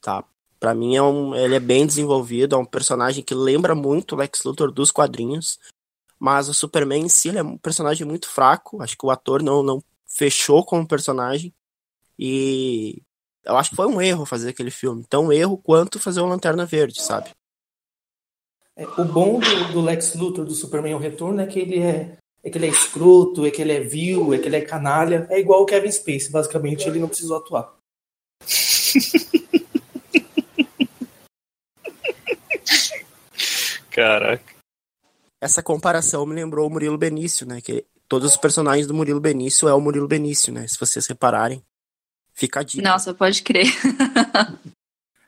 tá? 0.00 0.24
Pra 0.58 0.74
mim 0.74 0.96
é 0.96 1.02
um, 1.02 1.34
ele 1.34 1.56
é 1.56 1.60
bem 1.60 1.86
desenvolvido, 1.86 2.54
é 2.54 2.58
um 2.58 2.64
personagem 2.64 3.22
que 3.22 3.34
lembra 3.34 3.74
muito 3.74 4.14
o 4.14 4.18
Lex 4.18 4.44
Luthor 4.44 4.70
dos 4.70 4.90
quadrinhos, 4.90 5.58
mas 6.18 6.48
o 6.48 6.54
Superman 6.54 7.04
em 7.04 7.08
si 7.08 7.36
é 7.36 7.42
um 7.42 7.58
personagem 7.58 8.06
muito 8.06 8.28
fraco, 8.28 8.80
acho 8.80 8.96
que 8.96 9.04
o 9.04 9.10
ator 9.10 9.42
não, 9.42 9.62
não 9.62 9.82
fechou 10.06 10.64
com 10.64 10.80
o 10.80 10.86
personagem, 10.86 11.52
e 12.18 13.02
eu 13.44 13.56
acho 13.56 13.70
que 13.70 13.76
foi 13.76 13.86
um 13.86 14.00
erro 14.00 14.24
fazer 14.24 14.50
aquele 14.50 14.70
filme, 14.70 15.04
tão 15.08 15.32
erro 15.32 15.58
quanto 15.58 15.98
fazer 15.98 16.20
o 16.20 16.26
Lanterna 16.26 16.64
Verde, 16.64 17.02
sabe? 17.02 17.30
É, 18.76 18.86
o 18.86 19.04
bom 19.04 19.38
do, 19.38 19.72
do, 19.72 19.80
Lex 19.82 20.14
Luthor 20.14 20.44
do 20.44 20.54
Superman 20.54 20.94
o 20.94 20.98
Retorno 20.98 21.40
é 21.40 21.46
que 21.46 21.58
ele 21.58 21.78
é, 21.78 22.16
é 22.44 22.50
que 22.50 22.58
ele 22.58 22.66
é 22.66 22.70
escroto, 22.70 23.46
é 23.46 23.50
que 23.50 23.62
ele 23.62 23.72
é 23.72 23.80
vil, 23.80 24.34
é 24.34 24.38
que 24.38 24.46
ele 24.46 24.56
é 24.56 24.60
canalha. 24.60 25.26
É 25.30 25.38
igual 25.38 25.62
o 25.62 25.66
Kevin 25.66 25.92
Space, 25.92 26.30
basicamente 26.30 26.88
ele 26.88 26.98
não 26.98 27.08
precisou 27.08 27.36
atuar. 27.36 27.72
Caraca. 33.90 34.52
Essa 35.40 35.62
comparação 35.62 36.26
me 36.26 36.34
lembrou 36.34 36.66
o 36.66 36.70
Murilo 36.70 36.98
Benício, 36.98 37.46
né? 37.46 37.60
Que 37.60 37.84
todos 38.08 38.30
os 38.32 38.36
personagens 38.36 38.86
do 38.86 38.94
Murilo 38.94 39.20
Benício 39.20 39.68
é 39.68 39.74
o 39.74 39.80
Murilo 39.80 40.08
Benício, 40.08 40.52
né? 40.52 40.66
Se 40.66 40.78
vocês 40.78 41.06
repararem. 41.06 41.62
Fica 42.32 42.60
a 42.60 42.62
dica. 42.62 42.82
Nossa, 42.82 43.12
pode 43.12 43.42
crer. 43.42 43.66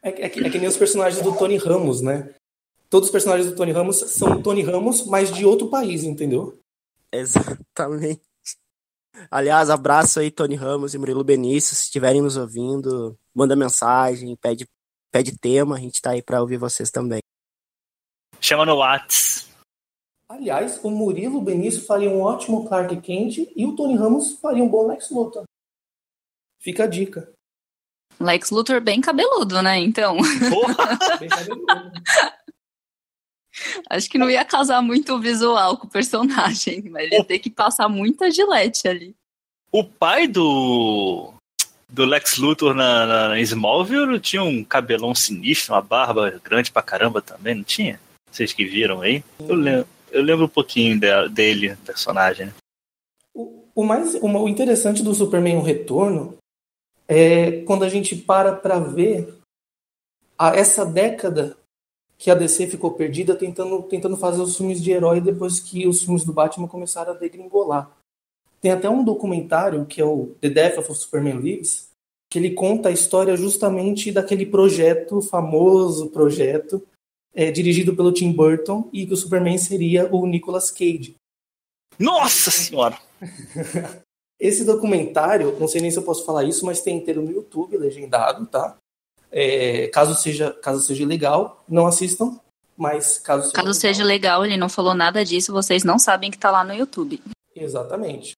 é, 0.03 0.09
é, 0.09 0.29
que, 0.29 0.41
é 0.41 0.51
que 0.51 0.59
nem 0.59 0.69
os 0.69 0.77
personagens 0.77 1.23
do 1.23 1.37
Tony 1.37 1.59
Ramos, 1.59 2.01
né? 2.01 2.35
Todos 2.89 3.09
os 3.09 3.13
personagens 3.13 3.51
do 3.51 3.57
Tony 3.57 3.73
Ramos 3.73 3.99
são 3.99 4.41
Tony 4.41 4.63
Ramos, 4.63 5.05
mas 5.07 5.33
de 5.35 5.45
outro 5.45 5.69
país, 5.69 6.05
entendeu? 6.05 6.59
Exatamente. 7.19 8.23
Aliás, 9.31 9.71
abraço 9.71 10.19
aí, 10.19 10.31
Tony 10.31 10.57
Ramos 10.57 10.95
e 10.95 10.99
Murilo 10.99 11.23
Benício. 11.23 11.77
Se 11.77 11.85
estiverem 11.85 12.21
nos 12.21 12.37
ouvindo, 12.37 13.17
manda 13.33 13.55
mensagem, 13.55 14.35
pede, 14.37 14.69
pede 15.13 15.39
tema, 15.39 15.77
a 15.77 15.79
gente 15.79 16.03
tá 16.03 16.11
aí 16.11 16.23
para 16.23 16.41
ouvir 16.41 16.57
vocês 16.57 16.91
também. 16.91 17.21
Chama 18.41 18.67
no 18.67 18.77
Whats. 18.77 19.49
Aliás, 20.29 20.83
o 20.83 20.91
Murilo 20.91 21.41
Benício 21.41 21.85
faria 21.85 22.11
um 22.11 22.23
ótimo 22.23 22.67
Clark 22.67 23.01
Kent 23.01 23.49
e 23.55 23.65
o 23.65 23.77
Tony 23.77 23.95
Ramos 23.95 24.33
faria 24.41 24.65
um 24.65 24.69
bom 24.69 24.89
Lex 24.89 25.11
Luthor. 25.11 25.45
Fica 26.61 26.85
a 26.85 26.87
dica. 26.89 27.33
Lex 28.19 28.51
Luthor 28.51 28.81
bem 28.81 29.01
cabeludo, 29.01 29.63
né? 29.63 29.79
Então. 29.79 30.17
Porra! 30.51 30.99
bem 31.21 31.29
cabeludo. 31.29 31.67
Acho 33.89 34.09
que 34.09 34.19
não 34.19 34.31
ia 34.31 34.45
casar 34.45 34.83
muito 34.83 35.19
visual 35.21 35.77
com 35.77 35.87
o 35.87 35.91
personagem, 35.91 36.83
mas 36.91 37.11
ia 37.11 37.25
ter 37.25 37.39
que 37.39 37.51
passar 37.51 37.89
muita 37.89 38.31
gilete 38.31 38.89
ali. 38.89 39.15
O 39.71 39.85
pai 39.85 40.27
do 40.27 41.33
do 41.89 42.05
Lex 42.05 42.39
Luthor 42.39 42.75
na, 42.75 43.29
na 43.29 43.41
Smallville 43.41 44.19
tinha 44.19 44.43
um 44.43 44.65
cabelão 44.65 45.15
sinistro, 45.15 45.75
uma 45.75 45.81
barba 45.81 46.41
grande 46.43 46.73
pra 46.73 46.83
caramba 46.83 47.23
também, 47.23 47.55
não 47.55 47.63
tinha? 47.63 48.01
Vocês 48.31 48.53
que 48.53 48.65
viram 48.65 49.01
aí? 49.01 49.23
Eu 49.39 49.55
lembro, 49.55 49.89
eu 50.11 50.23
lembro 50.23 50.45
um 50.47 50.49
pouquinho 50.49 50.99
de, 50.99 51.29
dele, 51.29 51.77
personagem. 51.87 52.47
Né? 52.47 52.53
O, 53.33 53.65
o, 53.75 53.85
mais, 53.85 54.15
o, 54.17 54.27
o 54.27 54.49
interessante 54.49 55.05
do 55.05 55.15
Superman 55.15 55.57
O 55.57 55.63
Retorno 55.63 56.37
é 57.07 57.63
quando 57.63 57.85
a 57.85 57.89
gente 57.89 58.17
para 58.17 58.53
pra 58.53 58.81
ver 58.81 59.33
a, 60.37 60.57
essa 60.57 60.85
década 60.85 61.57
que 62.25 62.31
a 62.31 62.35
DC 62.35 62.69
ficou 62.69 62.93
perdida 62.93 63.37
tentando, 63.37 63.83
tentando 63.83 64.17
fazer 64.17 64.41
os 64.41 64.57
filmes 64.57 64.83
de 64.83 64.91
herói 64.91 65.21
depois 65.21 65.61
que 65.61 65.87
os 65.87 66.03
filmes 66.03 66.25
do 66.25 66.33
Batman 66.33 66.67
começaram 66.67 67.13
a 67.13 67.15
degringolar. 67.15 67.95
Tem 68.63 68.71
até 68.71 68.89
um 68.89 69.05
documentário 69.05 69.85
que 69.85 70.01
é 70.01 70.07
o 70.07 70.35
The 70.41 70.49
Death 70.49 70.79
of 70.79 70.95
Superman 70.95 71.37
Lives, 71.37 71.91
que 72.31 72.39
ele 72.39 72.53
conta 72.55 72.89
a 72.89 72.93
história 72.93 73.37
justamente 73.37 74.11
daquele 74.11 74.47
projeto, 74.47 75.21
famoso 75.21 76.09
projeto, 76.09 76.83
é, 77.35 77.51
dirigido 77.51 77.95
pelo 77.95 78.11
Tim 78.11 78.33
Burton, 78.33 78.89
e 78.91 79.07
que 79.07 79.13
o 79.13 79.19
Superman 79.19 79.59
seria 79.59 80.09
o 80.11 80.27
Nicolas 80.27 80.71
Cage. 80.71 81.17
Nossa 81.99 82.51
Senhora! 82.51 82.99
Esse 84.41 84.65
documentário, 84.65 85.61
não 85.61 85.69
sei 85.69 85.83
nem 85.83 85.91
se 85.91 85.99
eu 85.99 86.03
posso 86.03 86.25
falar 86.25 86.45
isso, 86.45 86.65
mas 86.65 86.81
tem 86.81 86.97
inteiro 86.97 87.21
no 87.21 87.31
YouTube, 87.31 87.77
legendado, 87.77 88.47
tá? 88.47 88.79
É, 89.37 89.89
caso 89.89 90.15
seja 90.15 90.53
caso 90.53 90.81
seja 90.81 91.05
legal, 91.05 91.65
não 91.69 91.89
assistam, 91.89 92.39
mas 92.77 93.19
caso 93.19 93.43
seja, 93.43 93.55
caso 93.55 93.67
legal, 93.67 93.81
seja 93.81 94.05
legal, 94.05 94.45
ele 94.45 94.57
não 94.57 94.69
falou 94.69 94.95
nada 94.95 95.25
disso, 95.25 95.53
vocês 95.53 95.83
não 95.83 95.99
sabem 95.99 96.31
que 96.31 96.37
está 96.37 96.53
lá 96.53 96.63
no 96.63 96.73
YouTube. 96.73 97.21
Exatamente. 97.57 98.35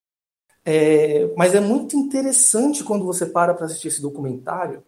É, 0.64 1.30
mas 1.36 1.54
é 1.54 1.60
muito 1.60 1.94
interessante 1.96 2.82
quando 2.82 3.04
você 3.04 3.26
para 3.26 3.52
para 3.52 3.66
assistir 3.66 3.88
esse 3.88 4.00
documentário 4.00 4.82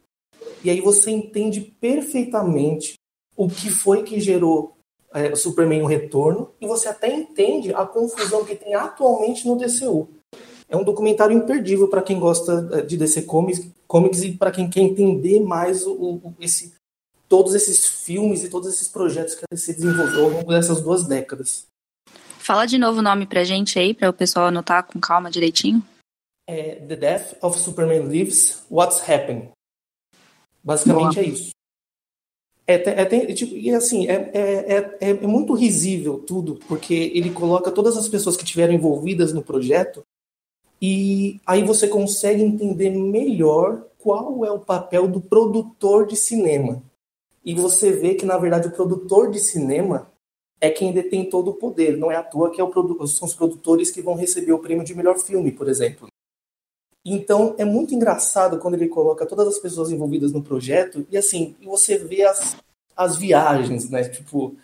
e 0.64 0.70
aí 0.70 0.80
você 0.80 1.10
entende 1.10 1.60
perfeitamente 1.60 2.94
o 3.36 3.46
que 3.46 3.68
foi 3.68 4.02
que 4.02 4.18
gerou 4.18 4.78
é, 5.12 5.34
Superman 5.36 5.82
o 5.82 5.86
Retorno 5.86 6.52
e 6.58 6.66
você 6.66 6.88
até 6.88 7.12
entende 7.14 7.72
a 7.74 7.84
confusão 7.84 8.46
que 8.46 8.56
tem 8.56 8.74
atualmente 8.74 9.46
no 9.46 9.56
DCU. 9.56 10.08
É 10.68 10.76
um 10.76 10.84
documentário 10.84 11.36
imperdível 11.36 11.88
para 11.88 12.02
quem 12.02 12.20
gosta 12.20 12.68
eh, 12.72 12.82
de 12.82 12.96
DC 12.96 13.22
Comics, 13.22 13.66
comics 13.86 14.22
e 14.22 14.32
para 14.32 14.50
quem 14.50 14.68
quer 14.68 14.80
entender 14.80 15.40
mais 15.40 15.86
o, 15.86 15.92
o, 15.92 16.34
esse, 16.38 16.74
todos 17.26 17.54
esses 17.54 17.86
filmes 17.86 18.44
e 18.44 18.50
todos 18.50 18.68
esses 18.72 18.86
projetos 18.86 19.34
que 19.34 19.44
a 19.44 19.54
DC 19.54 19.72
desenvolveu 19.74 20.24
ao 20.24 20.30
longo 20.30 20.50
dessas 20.50 20.82
duas 20.82 21.06
décadas. 21.06 21.66
Fala 22.38 22.66
de 22.66 22.76
novo 22.76 22.98
o 22.98 23.02
nome 23.02 23.26
pra 23.26 23.44
gente 23.44 23.78
aí, 23.78 23.94
para 23.94 24.10
o 24.10 24.12
pessoal 24.12 24.46
anotar 24.46 24.86
com 24.86 25.00
calma 25.00 25.30
direitinho. 25.30 25.82
É 26.46 26.76
The 26.76 26.96
Death 26.96 27.42
of 27.42 27.58
Superman 27.58 28.06
Lives, 28.06 28.62
What's 28.70 29.00
Happened. 29.08 29.50
Basicamente 30.62 31.14
Boa. 31.14 31.26
é 31.26 31.28
isso. 31.28 31.50
É, 32.66 32.74
é, 32.74 33.02
é, 33.02 33.34
tipo, 33.34 33.54
e 33.54 33.70
assim, 33.70 34.06
é, 34.06 34.30
é, 34.34 34.78
é, 35.00 35.10
é 35.10 35.26
muito 35.26 35.54
risível 35.54 36.18
tudo, 36.18 36.56
porque 36.68 36.92
ele 37.14 37.30
coloca 37.30 37.70
todas 37.70 37.96
as 37.96 38.06
pessoas 38.08 38.36
que 38.36 38.44
estiveram 38.44 38.74
envolvidas 38.74 39.32
no 39.32 39.42
projeto 39.42 40.02
e 40.80 41.40
aí 41.46 41.64
você 41.64 41.88
consegue 41.88 42.42
entender 42.42 42.90
melhor 42.90 43.84
qual 43.98 44.44
é 44.44 44.50
o 44.50 44.60
papel 44.60 45.08
do 45.08 45.20
produtor 45.20 46.06
de 46.06 46.16
cinema. 46.16 46.82
E 47.44 47.54
você 47.54 47.90
vê 47.90 48.14
que, 48.14 48.26
na 48.26 48.38
verdade, 48.38 48.68
o 48.68 48.72
produtor 48.72 49.30
de 49.30 49.38
cinema 49.40 50.10
é 50.60 50.70
quem 50.70 50.92
detém 50.92 51.28
todo 51.28 51.50
o 51.50 51.54
poder. 51.54 51.96
Não 51.96 52.10
é 52.10 52.16
à 52.16 52.22
toa 52.22 52.50
que 52.50 52.60
é 52.60 52.64
o, 52.64 53.06
são 53.06 53.26
os 53.26 53.34
produtores 53.34 53.90
que 53.90 54.02
vão 54.02 54.14
receber 54.14 54.52
o 54.52 54.58
prêmio 54.58 54.84
de 54.84 54.94
melhor 54.94 55.18
filme, 55.18 55.50
por 55.50 55.68
exemplo. 55.68 56.08
Então 57.04 57.54
é 57.58 57.64
muito 57.64 57.94
engraçado 57.94 58.58
quando 58.58 58.74
ele 58.74 58.88
coloca 58.88 59.24
todas 59.24 59.48
as 59.48 59.58
pessoas 59.58 59.90
envolvidas 59.90 60.32
no 60.32 60.42
projeto 60.42 61.06
e 61.10 61.16
assim 61.16 61.56
você 61.62 61.96
vê 61.96 62.22
as, 62.22 62.56
as 62.94 63.16
viagens, 63.16 63.88
né? 63.88 64.08
Tipo 64.08 64.56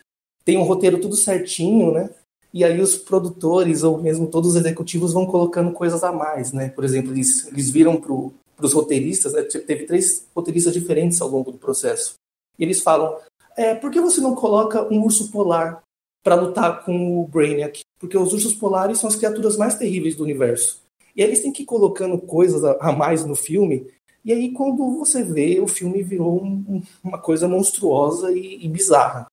tem 0.44 0.58
um 0.58 0.64
roteiro 0.64 1.00
tudo 1.00 1.16
certinho, 1.16 1.92
né? 1.92 2.10
E 2.54 2.62
aí 2.62 2.80
os 2.80 2.94
produtores 2.94 3.82
ou 3.82 4.00
mesmo 4.00 4.28
todos 4.28 4.50
os 4.50 4.56
executivos 4.56 5.12
vão 5.12 5.26
colocando 5.26 5.72
coisas 5.72 6.04
a 6.04 6.12
mais, 6.12 6.52
né? 6.52 6.68
Por 6.68 6.84
exemplo, 6.84 7.10
eles, 7.10 7.48
eles 7.48 7.68
viram 7.68 8.00
para 8.00 8.64
os 8.64 8.72
roteiristas, 8.72 9.32
né? 9.32 9.42
teve 9.42 9.86
três 9.86 10.24
roteiristas 10.32 10.72
diferentes 10.72 11.20
ao 11.20 11.28
longo 11.28 11.50
do 11.50 11.58
processo. 11.58 12.14
E 12.56 12.62
eles 12.62 12.80
falam: 12.80 13.18
é, 13.56 13.74
por 13.74 13.90
que 13.90 14.00
você 14.00 14.20
não 14.20 14.36
coloca 14.36 14.84
um 14.84 15.02
urso 15.02 15.32
polar 15.32 15.82
para 16.22 16.36
lutar 16.36 16.84
com 16.84 17.20
o 17.20 17.26
Brainiac? 17.26 17.80
Porque 17.98 18.16
os 18.16 18.32
ursos 18.32 18.54
polares 18.54 19.00
são 19.00 19.08
as 19.08 19.16
criaturas 19.16 19.56
mais 19.56 19.74
terríveis 19.74 20.14
do 20.14 20.22
universo. 20.22 20.80
E 21.16 21.22
aí 21.22 21.28
eles 21.28 21.40
têm 21.40 21.52
que 21.52 21.64
ir 21.64 21.66
colocando 21.66 22.16
coisas 22.18 22.62
a 22.62 22.92
mais 22.92 23.24
no 23.24 23.34
filme. 23.34 23.90
E 24.24 24.32
aí, 24.32 24.52
quando 24.52 24.96
você 24.96 25.24
vê, 25.24 25.58
o 25.58 25.66
filme 25.66 26.04
virou 26.04 26.40
um, 26.40 26.80
uma 27.02 27.18
coisa 27.18 27.48
monstruosa 27.48 28.30
e, 28.30 28.64
e 28.64 28.68
bizarra. 28.68 29.26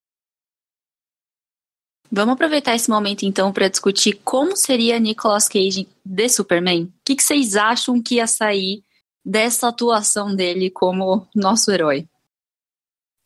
Vamos 2.11 2.33
aproveitar 2.33 2.75
esse 2.75 2.89
momento 2.89 3.23
então 3.23 3.53
para 3.53 3.69
discutir 3.69 4.19
como 4.23 4.57
seria 4.57 4.99
Nicolas 4.99 5.47
Cage 5.47 5.87
de 6.03 6.29
Superman. 6.29 6.83
O 6.83 6.93
que, 7.05 7.15
que, 7.15 7.23
vocês 7.23 7.55
acham 7.55 8.03
que 8.03 8.15
ia 8.15 8.27
sair 8.27 8.83
dessa 9.23 9.69
atuação 9.69 10.35
dele 10.35 10.69
como 10.69 11.25
nosso 11.33 11.71
herói? 11.71 12.05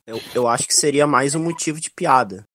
Eu, 0.05 0.21
eu 0.35 0.47
acho 0.47 0.67
que 0.67 0.75
seria 0.75 1.07
mais 1.07 1.33
um 1.33 1.43
motivo 1.43 1.79
de 1.79 1.89
piada. 1.89 2.47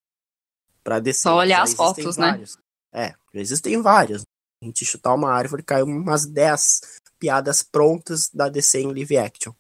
Pra 0.85 1.01
descer. 1.01 1.23
Só 1.23 1.37
olhar 1.37 1.63
as 1.63 1.75
fotos, 1.75 2.17
né? 2.17 2.39
né? 2.39 2.45
É, 2.93 3.09
já 3.35 3.41
existem 3.41 3.83
várias. 3.83 4.23
A 4.63 4.67
gente 4.67 4.85
chutar 4.85 5.15
uma 5.15 5.33
árvore 5.33 5.65
caiu 5.65 5.87
umas 5.87 6.27
10 6.27 6.81
piadas 7.19 7.63
prontas 7.63 8.31
da 8.33 8.49
DC 8.49 8.81
em 8.81 8.93
live 8.93 9.19
action. 9.19 9.53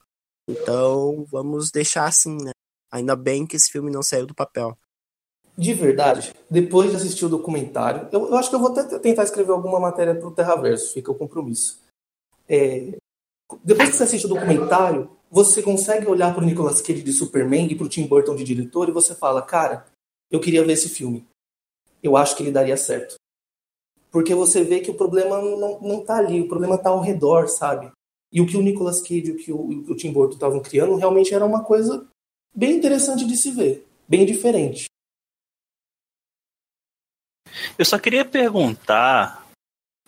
Então, 0.48 1.26
vamos 1.30 1.72
deixar 1.72 2.06
assim, 2.06 2.36
né? 2.36 2.52
Ainda 2.92 3.16
bem 3.16 3.44
que 3.44 3.56
esse 3.56 3.72
filme 3.72 3.90
não 3.90 4.02
saiu 4.04 4.26
do 4.26 4.34
papel 4.34 4.78
de 5.60 5.74
verdade, 5.74 6.32
depois 6.48 6.90
de 6.90 6.96
assistir 6.96 7.26
o 7.26 7.28
documentário, 7.28 8.08
eu, 8.10 8.30
eu 8.30 8.36
acho 8.38 8.48
que 8.48 8.56
eu 8.56 8.60
vou 8.60 8.70
até 8.70 8.98
tentar 8.98 9.24
escrever 9.24 9.52
alguma 9.52 9.78
matéria 9.78 10.14
para 10.14 10.26
o 10.26 10.30
Terraverso, 10.30 10.94
fica 10.94 11.12
o 11.12 11.14
compromisso. 11.14 11.78
É, 12.48 12.98
depois 13.62 13.90
que 13.90 13.96
você 13.96 14.04
assiste 14.04 14.24
o 14.24 14.30
documentário, 14.30 15.10
você 15.30 15.62
consegue 15.62 16.06
olhar 16.06 16.34
para 16.34 16.42
o 16.42 16.46
Nicolas 16.46 16.80
Cage 16.80 17.02
de 17.02 17.12
Superman 17.12 17.70
e 17.70 17.74
para 17.74 17.84
o 17.84 17.90
Tim 17.90 18.06
Burton 18.06 18.34
de 18.36 18.42
diretor 18.42 18.88
e 18.88 18.92
você 18.92 19.14
fala, 19.14 19.42
cara, 19.42 19.84
eu 20.30 20.40
queria 20.40 20.64
ver 20.64 20.72
esse 20.72 20.88
filme. 20.88 21.26
Eu 22.02 22.16
acho 22.16 22.34
que 22.34 22.42
ele 22.42 22.50
daria 22.50 22.78
certo. 22.78 23.16
Porque 24.10 24.34
você 24.34 24.64
vê 24.64 24.80
que 24.80 24.90
o 24.90 24.96
problema 24.96 25.42
não, 25.42 25.78
não 25.78 26.02
tá 26.02 26.16
ali, 26.16 26.40
o 26.40 26.48
problema 26.48 26.78
tá 26.78 26.88
ao 26.88 27.02
redor, 27.02 27.48
sabe? 27.48 27.92
E 28.32 28.40
o 28.40 28.46
que 28.46 28.56
o 28.56 28.62
Nicolas 28.62 29.02
Cage 29.02 29.26
e 29.26 29.32
o 29.32 29.36
que 29.36 29.52
o, 29.52 29.90
o 29.90 29.94
Tim 29.94 30.10
Burton 30.10 30.34
estavam 30.34 30.60
criando 30.60 30.96
realmente 30.96 31.34
era 31.34 31.44
uma 31.44 31.62
coisa 31.62 32.08
bem 32.56 32.78
interessante 32.78 33.26
de 33.26 33.36
se 33.36 33.50
ver, 33.50 33.86
bem 34.08 34.24
diferente. 34.24 34.86
Eu 37.78 37.84
só 37.84 37.98
queria 37.98 38.24
perguntar 38.24 39.46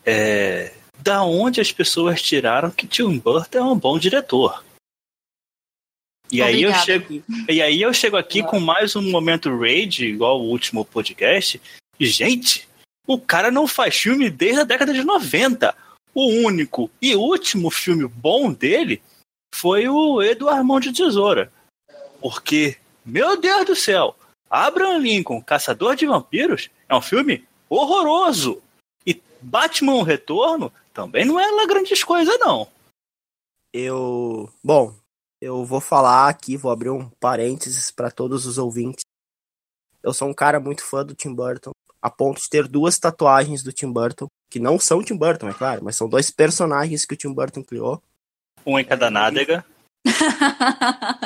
é, 0.04 0.74
da 0.98 1.22
onde 1.22 1.60
as 1.60 1.72
pessoas 1.72 2.22
tiraram 2.22 2.70
que 2.70 2.86
Tim 2.86 3.18
Burton 3.18 3.58
é 3.58 3.62
um 3.62 3.78
bom 3.78 3.98
diretor. 3.98 4.64
E 6.30 6.40
aí, 6.40 6.62
eu 6.62 6.72
chego, 6.72 7.22
e 7.46 7.60
aí 7.60 7.82
eu 7.82 7.92
chego 7.92 8.16
aqui 8.16 8.42
com 8.42 8.58
mais 8.58 8.96
um 8.96 9.02
momento 9.10 9.54
raid, 9.54 10.06
igual 10.06 10.40
o 10.40 10.48
último 10.48 10.82
podcast. 10.82 11.60
E, 12.00 12.06
gente, 12.06 12.66
o 13.06 13.18
cara 13.18 13.50
não 13.50 13.66
faz 13.66 13.96
filme 13.96 14.30
desde 14.30 14.60
a 14.60 14.64
década 14.64 14.94
de 14.94 15.04
90. 15.04 15.74
O 16.14 16.26
único 16.26 16.90
e 17.02 17.14
último 17.14 17.70
filme 17.70 18.06
bom 18.06 18.50
dele 18.50 19.02
foi 19.54 19.88
o 19.88 20.22
Eduardo 20.22 20.64
Mão 20.64 20.80
de 20.80 20.92
Tesoura. 20.92 21.52
Porque, 22.20 22.76
meu 23.04 23.38
Deus 23.38 23.66
do 23.66 23.76
céu, 23.76 24.16
Abraham 24.48 24.98
Lincoln, 24.98 25.42
Caçador 25.42 25.96
de 25.96 26.06
Vampiros, 26.06 26.70
é 26.92 26.96
um 26.96 27.02
filme 27.02 27.46
horroroso. 27.68 28.62
E 29.06 29.20
Batman 29.40 29.94
o 29.94 30.02
Retorno 30.02 30.72
também 30.92 31.24
não 31.24 31.40
é 31.40 31.50
lá 31.50 31.66
grandes 31.66 32.04
coisas, 32.04 32.38
não. 32.38 32.68
Eu. 33.72 34.52
Bom, 34.62 34.94
eu 35.40 35.64
vou 35.64 35.80
falar 35.80 36.28
aqui, 36.28 36.56
vou 36.56 36.70
abrir 36.70 36.90
um 36.90 37.08
parênteses 37.18 37.90
para 37.90 38.10
todos 38.10 38.44
os 38.46 38.58
ouvintes. 38.58 39.04
Eu 40.02 40.12
sou 40.12 40.28
um 40.28 40.34
cara 40.34 40.60
muito 40.60 40.84
fã 40.84 41.04
do 41.04 41.14
Tim 41.14 41.34
Burton, 41.34 41.70
a 42.02 42.10
ponto 42.10 42.40
de 42.40 42.48
ter 42.48 42.68
duas 42.68 42.98
tatuagens 42.98 43.62
do 43.62 43.72
Tim 43.72 43.90
Burton, 43.90 44.26
que 44.50 44.60
não 44.60 44.78
são 44.78 45.02
Tim 45.02 45.16
Burton, 45.16 45.48
é 45.48 45.54
claro, 45.54 45.82
mas 45.82 45.96
são 45.96 46.08
dois 46.08 46.30
personagens 46.30 47.04
que 47.04 47.14
o 47.14 47.16
Tim 47.16 47.32
Burton 47.32 47.62
criou. 47.62 48.02
Um 48.66 48.78
em 48.78 48.84
cada 48.84 49.10
nádega. 49.10 49.64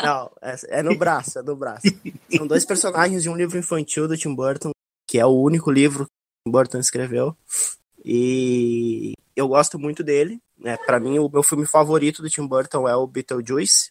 Não, 0.04 0.30
é, 0.42 0.78
é, 0.78 0.82
no 0.82 0.96
braço, 0.96 1.38
é 1.38 1.42
no 1.42 1.56
braço. 1.56 1.86
São 2.30 2.46
dois 2.46 2.64
personagens 2.64 3.22
de 3.22 3.28
um 3.28 3.36
livro 3.36 3.58
infantil 3.58 4.06
do 4.06 4.16
Tim 4.16 4.34
Burton, 4.34 4.70
que 5.06 5.18
é 5.18 5.26
o 5.26 5.40
único 5.40 5.70
livro 5.70 6.06
Burton 6.46 6.78
escreveu. 6.78 7.36
E 8.04 9.14
eu 9.34 9.48
gosto 9.48 9.78
muito 9.78 10.02
dele. 10.02 10.40
Né? 10.58 10.76
Para 10.76 11.00
mim, 11.00 11.18
o 11.18 11.28
meu 11.28 11.42
filme 11.42 11.66
favorito 11.66 12.22
do 12.22 12.30
Tim 12.30 12.46
Burton 12.46 12.88
é 12.88 12.96
o 12.96 13.06
Beetlejuice. 13.06 13.90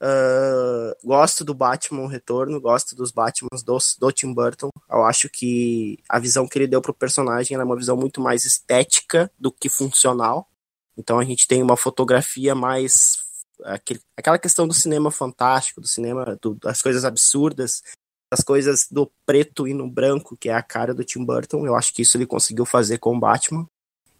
Uh, 0.00 0.94
gosto 1.04 1.44
do 1.44 1.52
Batman 1.52 2.08
Retorno, 2.08 2.60
gosto 2.60 2.94
dos 2.94 3.10
Batmans 3.10 3.62
do, 3.64 3.76
do 3.98 4.12
Tim 4.12 4.32
Burton. 4.32 4.70
Eu 4.88 5.04
acho 5.04 5.28
que 5.28 5.98
a 6.08 6.18
visão 6.18 6.46
que 6.46 6.58
ele 6.58 6.68
deu 6.68 6.80
pro 6.80 6.94
personagem 6.94 7.56
é 7.56 7.62
uma 7.62 7.76
visão 7.76 7.96
muito 7.96 8.20
mais 8.20 8.44
estética 8.44 9.30
do 9.38 9.50
que 9.50 9.68
funcional. 9.68 10.48
Então 10.96 11.18
a 11.18 11.24
gente 11.24 11.46
tem 11.46 11.62
uma 11.62 11.76
fotografia 11.76 12.54
mais. 12.54 13.18
Aquele, 13.64 14.00
aquela 14.16 14.38
questão 14.38 14.68
do 14.68 14.74
cinema 14.74 15.10
fantástico, 15.10 15.80
do 15.80 15.88
cinema, 15.88 16.38
do, 16.40 16.54
das 16.54 16.80
coisas 16.80 17.04
absurdas, 17.04 17.82
as 18.30 18.40
coisas 18.40 18.86
do 18.90 19.10
preto 19.24 19.66
e 19.66 19.74
no 19.74 19.88
branco, 19.88 20.36
que 20.36 20.48
é 20.48 20.54
a 20.54 20.62
cara 20.62 20.94
do 20.94 21.04
Tim 21.04 21.24
Burton. 21.24 21.66
Eu 21.66 21.74
acho 21.74 21.94
que 21.94 22.02
isso 22.02 22.16
ele 22.16 22.26
conseguiu 22.26 22.64
fazer 22.64 22.98
com 22.98 23.16
o 23.16 23.20
Batman. 23.20 23.68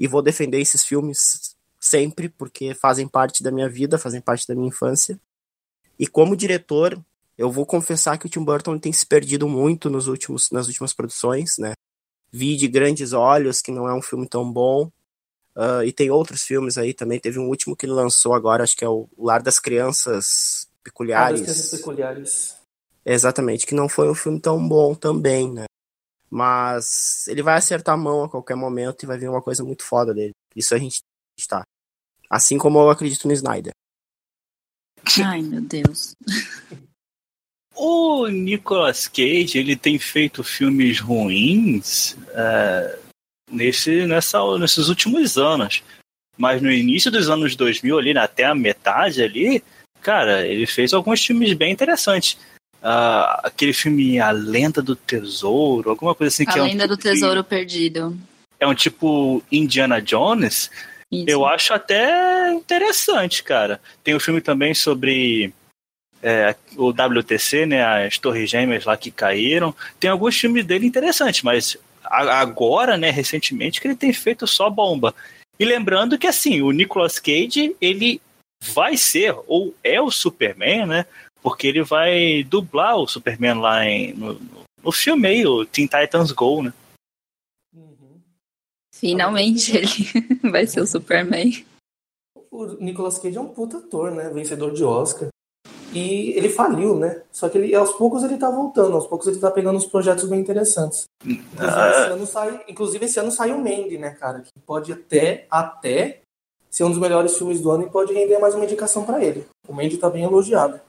E 0.00 0.06
vou 0.06 0.22
defender 0.22 0.60
esses 0.60 0.84
filmes 0.84 1.56
sempre, 1.80 2.28
porque 2.28 2.74
fazem 2.74 3.06
parte 3.06 3.42
da 3.42 3.50
minha 3.50 3.68
vida, 3.68 3.98
fazem 3.98 4.20
parte 4.20 4.46
da 4.46 4.54
minha 4.54 4.68
infância. 4.68 5.20
E 5.98 6.06
como 6.06 6.36
diretor, 6.36 6.98
eu 7.36 7.50
vou 7.50 7.66
confessar 7.66 8.18
que 8.18 8.26
o 8.26 8.28
Tim 8.28 8.44
Burton 8.44 8.78
tem 8.78 8.92
se 8.92 9.04
perdido 9.04 9.48
muito 9.48 9.90
nos 9.90 10.06
últimos, 10.06 10.50
nas 10.50 10.66
últimas 10.66 10.92
produções, 10.92 11.58
né? 11.58 11.72
Vi 12.30 12.56
de 12.56 12.68
Grandes 12.68 13.12
Olhos, 13.12 13.60
que 13.60 13.70
não 13.70 13.88
é 13.88 13.94
um 13.94 14.02
filme 14.02 14.28
tão 14.28 14.50
bom. 14.50 14.90
Uh, 15.56 15.82
e 15.84 15.92
tem 15.92 16.10
outros 16.10 16.42
filmes 16.44 16.78
aí 16.78 16.94
também. 16.94 17.18
Teve 17.18 17.38
um 17.38 17.48
último 17.48 17.76
que 17.76 17.84
ele 17.84 17.92
lançou 17.92 18.34
agora, 18.34 18.62
acho 18.62 18.76
que 18.76 18.84
é 18.84 18.88
o 18.88 19.08
Lar 19.18 19.42
das 19.42 19.58
Crianças 19.58 20.68
Peculiares. 20.84 21.40
Lar 21.40 21.46
das 21.46 21.56
Crianças 21.56 21.78
Peculiares. 21.78 22.56
Exatamente, 23.10 23.66
que 23.66 23.74
não 23.74 23.88
foi 23.88 24.10
um 24.10 24.14
filme 24.14 24.38
tão 24.38 24.68
bom 24.68 24.94
também, 24.94 25.50
né? 25.50 25.64
Mas 26.28 27.26
ele 27.26 27.42
vai 27.42 27.56
acertar 27.56 27.94
a 27.94 27.98
mão 27.98 28.24
a 28.24 28.28
qualquer 28.28 28.54
momento 28.54 29.02
e 29.02 29.06
vai 29.06 29.16
vir 29.16 29.30
uma 29.30 29.40
coisa 29.40 29.64
muito 29.64 29.82
foda 29.82 30.12
dele. 30.12 30.34
Isso 30.54 30.74
a 30.74 30.78
gente 30.78 31.00
está. 31.38 31.62
Assim 32.28 32.58
como 32.58 32.78
eu 32.78 32.90
acredito 32.90 33.26
no 33.26 33.32
Snyder. 33.32 33.72
Ai, 35.24 35.40
meu 35.40 35.62
Deus. 35.62 36.12
o 37.74 38.28
Nicolas 38.28 39.08
Cage, 39.08 39.56
ele 39.56 39.74
tem 39.74 39.98
feito 39.98 40.44
filmes 40.44 41.00
ruins 41.00 42.14
é, 42.34 42.98
nesse, 43.50 44.04
nessa, 44.04 44.38
nesses 44.58 44.88
últimos 44.88 45.38
anos. 45.38 45.82
Mas 46.36 46.60
no 46.60 46.70
início 46.70 47.10
dos 47.10 47.30
anos 47.30 47.56
2000, 47.56 47.98
ali, 47.98 48.18
até 48.18 48.44
a 48.44 48.54
metade 48.54 49.22
ali, 49.22 49.64
cara, 50.02 50.46
ele 50.46 50.66
fez 50.66 50.92
alguns 50.92 51.24
filmes 51.24 51.54
bem 51.54 51.72
interessantes. 51.72 52.36
Uh, 52.82 53.42
aquele 53.42 53.72
filme 53.72 54.20
A 54.20 54.30
Lenda 54.30 54.80
do 54.80 54.94
Tesouro, 54.94 55.90
alguma 55.90 56.14
coisa 56.14 56.32
assim. 56.32 56.44
A 56.46 56.52
que 56.52 56.60
Lenda 56.60 56.84
é 56.84 56.86
um 56.86 56.88
do 56.88 56.96
tipo 56.96 57.08
Tesouro 57.08 57.42
de... 57.42 57.48
Perdido. 57.48 58.18
É 58.60 58.66
um 58.66 58.74
tipo 58.74 59.42
Indiana 59.50 60.00
Jones. 60.00 60.70
Isso. 61.10 61.24
Eu 61.28 61.46
acho 61.46 61.72
até 61.72 62.52
interessante, 62.52 63.42
cara. 63.42 63.80
Tem 64.04 64.14
o 64.14 64.18
um 64.18 64.20
filme 64.20 64.40
também 64.40 64.74
sobre 64.74 65.52
é, 66.22 66.54
o 66.76 66.90
WTC, 66.90 67.66
né? 67.66 68.06
As 68.06 68.18
Torres 68.18 68.50
Gêmeas 68.50 68.84
lá 68.84 68.96
que 68.96 69.10
caíram. 69.10 69.74
Tem 69.98 70.10
alguns 70.10 70.38
filmes 70.38 70.64
dele 70.64 70.86
interessantes, 70.86 71.42
mas 71.42 71.76
agora, 72.04 72.96
né, 72.96 73.10
recentemente, 73.10 73.80
que 73.80 73.88
ele 73.88 73.96
tem 73.96 74.12
feito 74.12 74.46
só 74.46 74.70
bomba. 74.70 75.14
E 75.58 75.64
lembrando 75.64 76.18
que, 76.18 76.26
assim, 76.26 76.62
o 76.62 76.70
Nicolas 76.70 77.18
Cage, 77.18 77.74
ele 77.80 78.20
vai 78.72 78.96
ser, 78.96 79.34
ou 79.46 79.74
é 79.82 80.00
o 80.00 80.10
Superman, 80.10 80.86
né? 80.86 81.06
Porque 81.42 81.66
ele 81.66 81.82
vai 81.82 82.42
dublar 82.44 82.96
o 82.96 83.06
Superman 83.06 83.60
lá 83.60 83.84
em, 83.84 84.12
no, 84.12 84.40
no 84.82 84.92
filme 84.92 85.28
aí, 85.28 85.46
o 85.46 85.64
Teen 85.64 85.86
Titans 85.86 86.32
Go, 86.32 86.62
né? 86.62 86.72
Uhum. 87.74 88.20
Finalmente 88.94 89.76
ele 89.76 90.50
vai 90.50 90.66
ser 90.66 90.80
o 90.80 90.86
Superman. 90.86 91.64
O 92.50 92.66
Nicolas 92.82 93.18
Cage 93.18 93.36
é 93.36 93.40
um 93.40 93.48
puta 93.48 93.78
ator, 93.78 94.10
né? 94.10 94.30
Vencedor 94.30 94.72
de 94.72 94.82
Oscar. 94.82 95.28
E 95.92 96.32
ele 96.36 96.48
faliu, 96.48 96.98
né? 96.98 97.22
Só 97.32 97.48
que 97.48 97.56
ele, 97.56 97.74
aos 97.74 97.92
poucos 97.92 98.22
ele 98.22 98.36
tá 98.36 98.50
voltando, 98.50 98.94
aos 98.94 99.06
poucos 99.06 99.26
ele 99.26 99.38
tá 99.38 99.50
pegando 99.50 99.76
uns 99.76 99.86
projetos 99.86 100.28
bem 100.28 100.40
interessantes. 100.40 101.04
Inclusive, 101.24 101.90
esse 101.90 102.10
ano 102.10 102.26
sai, 102.26 102.64
inclusive 102.68 103.04
esse 103.06 103.20
ano 103.20 103.30
sai 103.30 103.52
o 103.52 103.58
Mandy, 103.58 103.96
né, 103.96 104.10
cara? 104.10 104.40
Que 104.40 104.50
pode 104.66 104.92
até, 104.92 105.46
até 105.50 106.20
ser 106.70 106.84
um 106.84 106.90
dos 106.90 106.98
melhores 106.98 107.36
filmes 107.36 107.60
do 107.60 107.70
ano 107.70 107.84
e 107.84 107.90
pode 107.90 108.12
render 108.12 108.38
mais 108.38 108.54
uma 108.54 108.64
indicação 108.64 109.04
para 109.04 109.24
ele. 109.24 109.46
O 109.66 109.72
Mandy 109.72 109.96
tá 109.96 110.10
bem 110.10 110.24
elogiado. 110.24 110.80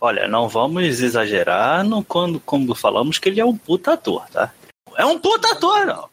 Olha, 0.00 0.28
não 0.28 0.48
vamos 0.48 1.00
exagerar 1.00 1.84
no, 1.84 2.04
quando, 2.04 2.40
como 2.40 2.74
falamos 2.74 3.18
que 3.18 3.28
ele 3.28 3.40
é 3.40 3.44
um 3.44 3.56
puta 3.56 3.92
ator, 3.92 4.28
tá? 4.30 4.52
É 4.96 5.04
um 5.04 5.18
puta 5.18 5.52
ator, 5.52 5.86
não. 5.86 6.08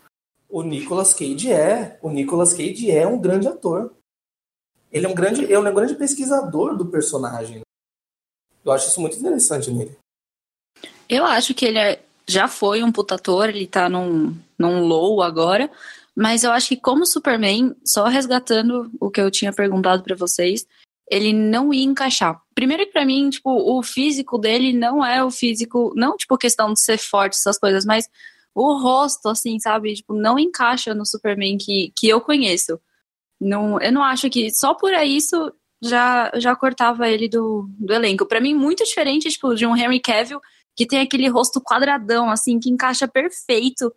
O 0.50 0.63
Nicolas 0.63 1.13
Cage 1.13 1.52
é. 1.52 1.98
O 2.02 2.10
Nicolas 2.10 2.54
Cage 2.54 2.91
é 2.91 3.08
um 3.08 3.20
grande 3.20 3.48
ator. 3.48 3.94
Ele 4.91 5.06
é 5.06 5.10
um 5.10 5.13
grande, 5.15 5.44
ele 5.44 5.54
é 5.54 5.60
um 5.60 5.74
grande 5.74 5.96
pesquisador 5.96 6.76
do 6.76 6.86
personagem. 6.86 7.62
Eu 8.63 8.72
acho 8.72 8.88
isso 8.88 9.00
muito 9.00 9.17
interessante 9.17 9.72
nele. 9.72 9.98
Eu 11.08 11.26
acho 11.26 11.54
que 11.54 11.65
ele 11.65 11.80
é, 11.80 12.04
já 12.28 12.48
foi 12.48 12.84
um 12.84 12.91
puta 12.91 13.15
ator, 13.15 13.50
ele 13.50 13.65
tá 13.65 13.89
num, 13.89 14.36
num 14.58 14.86
low 14.86 15.22
agora, 15.22 15.70
mas 16.15 16.44
eu 16.44 16.52
acho 16.52 16.70
que 16.70 16.78
como 16.78 17.06
Superman, 17.06 17.76
só 17.86 18.06
resgatando 18.06 18.91
o 19.00 19.10
que 19.10 19.22
eu 19.22 19.32
tinha 19.32 19.54
perguntado 19.54 20.04
para 20.04 20.15
vocês, 20.15 20.65
ele 21.10 21.34
não 21.34 21.74
ia 21.74 21.84
encaixar. 21.84 22.40
Primeiro 22.62 22.86
que 22.86 22.91
pra 22.91 23.04
mim, 23.04 23.28
tipo, 23.32 23.50
o 23.50 23.82
físico 23.82 24.38
dele 24.38 24.71
não 24.71 25.04
é 25.04 25.26
o 25.26 25.32
físico, 25.32 25.91
não 25.95 26.15
tipo 26.15 26.38
questão 26.38 26.71
de 26.71 26.80
ser 26.80 27.00
forte, 27.00 27.34
essas 27.34 27.58
coisas, 27.58 27.84
mas 27.84 28.08
o 28.54 28.78
rosto, 28.80 29.30
assim, 29.30 29.60
sabe, 29.60 29.95
tipo, 29.95 30.13
não 30.13 30.38
encaixa 30.38 30.93
no 30.93 31.04
Superman 31.04 31.58
que, 31.58 31.91
que 31.97 32.08
eu 32.08 32.21
conheço. 32.21 32.80
Não, 33.39 33.82
eu 33.82 33.91
não 33.91 34.04
acho 34.04 34.30
que 34.30 34.54
só 34.54 34.76
por 34.76 34.93
isso 34.93 35.52
já, 35.82 36.32
já 36.36 36.56
cortava 36.56 37.10
ele 37.10 37.28
do, 37.28 37.67
do 37.80 37.91
elenco. 37.91 38.28
Para 38.28 38.39
mim, 38.39 38.54
muito 38.54 38.84
diferente, 38.84 39.32
tipo, 39.32 39.56
de 39.56 39.65
um 39.65 39.76
Henry 39.76 40.00
Cavill 40.00 40.39
que 40.76 40.86
tem 40.86 41.00
aquele 41.00 41.28
rosto 41.30 41.60
quadradão, 41.60 42.30
assim, 42.30 42.60
que 42.60 42.69
encaixa 42.69 43.08
perfeito 43.08 43.91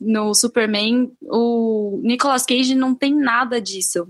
no 0.00 0.32
Superman. 0.32 1.10
O 1.22 1.98
Nicolas 2.04 2.46
Cage 2.46 2.76
não 2.76 2.94
tem 2.94 3.12
nada 3.12 3.60
disso. 3.60 4.08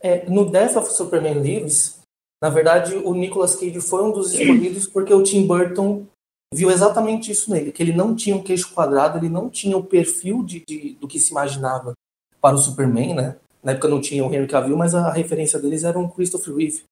É, 0.00 0.28
no 0.28 0.50
Death 0.50 0.74
of 0.74 0.92
Superman 0.92 1.40
Lives, 1.40 1.97
na 2.40 2.48
verdade, 2.48 2.94
o 2.96 3.14
Nicolas 3.14 3.56
Cage 3.56 3.80
foi 3.80 4.02
um 4.02 4.12
dos 4.12 4.32
escolhidos 4.32 4.86
porque 4.86 5.12
o 5.12 5.22
Tim 5.22 5.46
Burton 5.46 6.06
viu 6.52 6.70
exatamente 6.70 7.30
isso 7.30 7.50
nele, 7.50 7.72
que 7.72 7.82
ele 7.82 7.92
não 7.92 8.14
tinha 8.14 8.34
um 8.34 8.42
queixo 8.42 8.72
quadrado, 8.72 9.18
ele 9.18 9.28
não 9.28 9.50
tinha 9.50 9.76
o 9.76 9.84
perfil 9.84 10.42
de, 10.42 10.64
de 10.66 10.94
do 10.94 11.06
que 11.06 11.18
se 11.18 11.30
imaginava 11.30 11.92
para 12.40 12.54
o 12.54 12.58
Superman, 12.58 13.14
né? 13.14 13.36
Na 13.62 13.72
época 13.72 13.88
não 13.88 14.00
tinha 14.00 14.24
o 14.24 14.32
Henry 14.32 14.46
Cavill, 14.46 14.76
mas 14.76 14.94
a 14.94 15.10
referência 15.12 15.58
deles 15.58 15.84
era 15.84 15.98
um 15.98 16.08
Christopher 16.08 16.54
Reeve. 16.54 16.84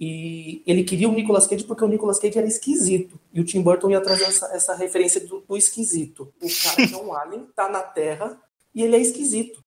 E 0.00 0.62
ele 0.64 0.84
queria 0.84 1.08
o 1.08 1.12
Nicolas 1.12 1.46
Cage 1.46 1.64
porque 1.64 1.84
o 1.84 1.88
Nicolas 1.88 2.20
Cage 2.20 2.38
era 2.38 2.46
esquisito. 2.46 3.18
E 3.34 3.40
o 3.40 3.44
Tim 3.44 3.60
Burton 3.60 3.90
ia 3.90 4.00
trazer 4.00 4.24
essa, 4.24 4.46
essa 4.54 4.74
referência 4.74 5.20
do, 5.26 5.40
do, 5.40 5.56
esquisito. 5.56 6.32
O 6.40 6.48
cara 6.62 6.88
que 6.88 6.94
é 6.94 6.96
um 6.96 7.12
alien, 7.12 7.46
tá 7.54 7.68
na 7.68 7.82
Terra 7.82 8.40
e 8.72 8.84
ele 8.84 8.94
é 8.94 9.00
esquisito. 9.00 9.58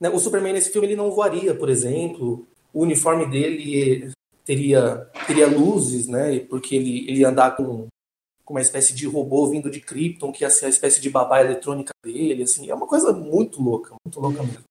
Né? 0.00 0.08
O 0.08 0.18
Superman 0.18 0.54
nesse 0.54 0.72
filme 0.72 0.88
ele 0.88 0.96
não 0.96 1.10
voaria, 1.10 1.54
por 1.54 1.68
exemplo. 1.68 2.46
O 2.72 2.82
uniforme 2.82 3.26
dele 3.26 4.10
teria, 4.46 5.10
teria 5.26 5.48
luzes, 5.48 6.06
né? 6.06 6.38
Porque 6.40 6.76
ele, 6.76 7.06
ele 7.08 7.20
ia 7.20 7.28
andar 7.28 7.56
com, 7.56 7.88
com 8.44 8.54
uma 8.54 8.60
espécie 8.60 8.94
de 8.94 9.06
robô 9.06 9.50
vindo 9.50 9.68
de 9.68 9.80
Krypton, 9.80 10.32
que 10.32 10.44
ia 10.44 10.50
ser 10.50 10.66
a 10.66 10.70
espécie 10.70 11.00
de 11.00 11.10
babá 11.10 11.40
eletrônica 11.40 11.92
dele. 12.02 12.44
Assim. 12.44 12.70
É 12.70 12.74
uma 12.74 12.86
coisa 12.86 13.12
muito 13.12 13.60
louca, 13.60 13.94
muito 14.06 14.20
louca 14.20 14.42
mesmo. 14.42 14.62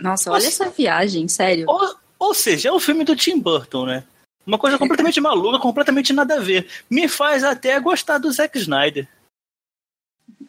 Nossa, 0.00 0.30
olha 0.30 0.46
essa 0.46 0.70
viagem, 0.70 1.26
sério. 1.26 1.66
Ou, 1.68 1.96
ou 2.18 2.32
seja, 2.32 2.68
é 2.68 2.72
o 2.72 2.78
filme 2.78 3.04
do 3.04 3.16
Tim 3.16 3.40
Burton, 3.40 3.84
né? 3.84 4.04
Uma 4.46 4.56
coisa 4.56 4.78
completamente 4.78 5.20
maluca, 5.20 5.58
completamente 5.58 6.12
nada 6.12 6.36
a 6.36 6.40
ver. 6.40 6.66
Me 6.88 7.08
faz 7.08 7.42
até 7.42 7.78
gostar 7.80 8.18
do 8.18 8.32
Zack 8.32 8.56
Snyder. 8.56 9.06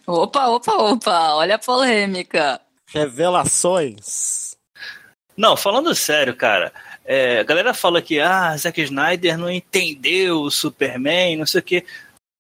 Opa, 0.05 0.47
opa, 0.47 0.73
opa, 0.73 1.33
olha 1.33 1.55
a 1.55 1.59
polêmica. 1.59 2.61
Revelações. 2.87 4.55
Não, 5.35 5.57
falando 5.57 5.93
sério, 5.93 6.35
cara. 6.35 6.71
É, 7.03 7.39
a 7.39 7.43
galera 7.43 7.73
fala 7.73 8.01
que 8.01 8.19
ah, 8.19 8.55
Zack 8.55 8.81
Snyder 8.81 9.37
não 9.37 9.49
entendeu 9.49 10.41
o 10.41 10.51
Superman, 10.51 11.37
não 11.37 11.45
sei 11.45 11.59
o 11.59 11.63
quê. 11.63 11.85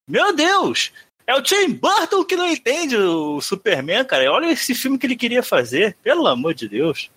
Meu 0.07 0.35
Deus! 0.35 0.91
É 1.25 1.35
o 1.35 1.43
Tim 1.43 1.71
Burton 1.73 2.23
que 2.25 2.35
não 2.35 2.47
entende 2.47 2.97
o 2.97 3.39
Superman, 3.39 4.03
cara. 4.03 4.31
Olha 4.31 4.51
esse 4.51 4.73
filme 4.73 4.97
que 4.97 5.05
ele 5.05 5.15
queria 5.15 5.43
fazer, 5.43 5.95
pelo 6.01 6.25
amor 6.25 6.55
de 6.55 6.67
Deus. 6.67 7.11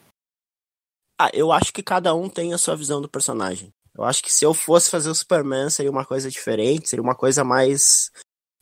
Ah, 1.18 1.30
eu 1.32 1.50
acho 1.50 1.72
que 1.72 1.82
cada 1.82 2.14
um 2.14 2.28
tem 2.28 2.52
a 2.52 2.58
sua 2.58 2.76
visão 2.76 3.00
do 3.00 3.08
personagem. 3.08 3.72
Eu 3.96 4.04
acho 4.04 4.22
que 4.22 4.32
se 4.32 4.44
eu 4.44 4.52
fosse 4.52 4.90
fazer 4.90 5.08
o 5.08 5.14
Superman 5.14 5.70
seria 5.70 5.90
uma 5.90 6.04
coisa 6.04 6.30
diferente, 6.30 6.88
seria 6.88 7.02
uma 7.02 7.14
coisa 7.14 7.44
mais 7.44 8.10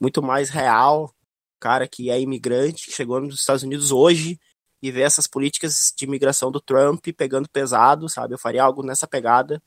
muito 0.00 0.22
mais 0.22 0.50
real. 0.50 1.12
Cara 1.60 1.86
que 1.86 2.10
é 2.10 2.20
imigrante, 2.20 2.86
que 2.86 2.92
chegou 2.92 3.20
nos 3.20 3.40
Estados 3.40 3.62
Unidos 3.62 3.90
hoje 3.92 4.38
e 4.82 4.90
vê 4.90 5.02
essas 5.02 5.26
políticas 5.26 5.92
de 5.96 6.04
imigração 6.04 6.50
do 6.50 6.60
Trump 6.60 7.06
pegando 7.16 7.48
pesado, 7.48 8.08
sabe? 8.08 8.34
Eu 8.34 8.38
faria 8.38 8.62
algo 8.62 8.82
nessa 8.82 9.06
pegada 9.06 9.62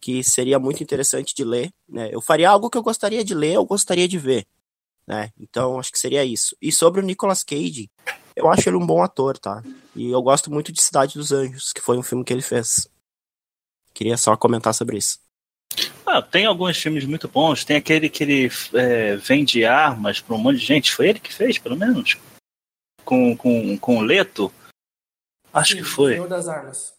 que 0.00 0.24
seria 0.24 0.58
muito 0.58 0.82
interessante 0.82 1.34
de 1.34 1.44
ler, 1.44 1.72
né? 1.88 2.08
Eu 2.12 2.20
faria 2.20 2.50
algo 2.50 2.70
que 2.70 2.78
eu 2.78 2.82
gostaria 2.82 3.24
de 3.24 3.34
ler, 3.34 3.54
eu 3.54 3.64
gostaria 3.64 4.08
de 4.08 4.18
ver 4.18 4.46
né? 5.10 5.32
Então 5.40 5.80
acho 5.80 5.90
que 5.90 5.98
seria 5.98 6.24
isso. 6.24 6.56
E 6.62 6.70
sobre 6.70 7.00
o 7.00 7.04
Nicolas 7.04 7.42
Cage, 7.42 7.90
eu 8.36 8.48
acho 8.48 8.68
ele 8.68 8.76
um 8.76 8.86
bom 8.86 9.02
ator, 9.02 9.36
tá? 9.36 9.60
E 9.96 10.08
eu 10.08 10.22
gosto 10.22 10.52
muito 10.52 10.70
de 10.70 10.80
Cidade 10.80 11.14
dos 11.14 11.32
Anjos, 11.32 11.72
que 11.72 11.80
foi 11.80 11.98
um 11.98 12.02
filme 12.02 12.24
que 12.24 12.32
ele 12.32 12.42
fez. 12.42 12.88
Queria 13.92 14.16
só 14.16 14.36
comentar 14.36 14.72
sobre 14.72 14.98
isso. 14.98 15.18
Ah, 16.06 16.22
tem 16.22 16.46
alguns 16.46 16.78
filmes 16.78 17.04
muito 17.04 17.26
bons. 17.26 17.64
Tem 17.64 17.76
aquele 17.76 18.08
que 18.08 18.22
ele 18.22 18.50
é, 18.72 19.16
vende 19.16 19.64
armas 19.64 20.20
para 20.20 20.36
um 20.36 20.38
monte 20.38 20.58
de 20.60 20.64
gente. 20.64 20.92
Foi 20.92 21.08
ele 21.08 21.18
que 21.18 21.34
fez, 21.34 21.58
pelo 21.58 21.76
menos? 21.76 22.16
Com, 23.10 23.36
com, 23.36 23.76
com 23.76 23.96
o 23.96 24.02
Leto? 24.02 24.54
Acho 25.52 25.72
Sim, 25.72 25.78
que 25.78 25.84
foi. 25.84 26.12
Senhor 26.12 26.28
das 26.28 26.46
Armas. 26.46 26.94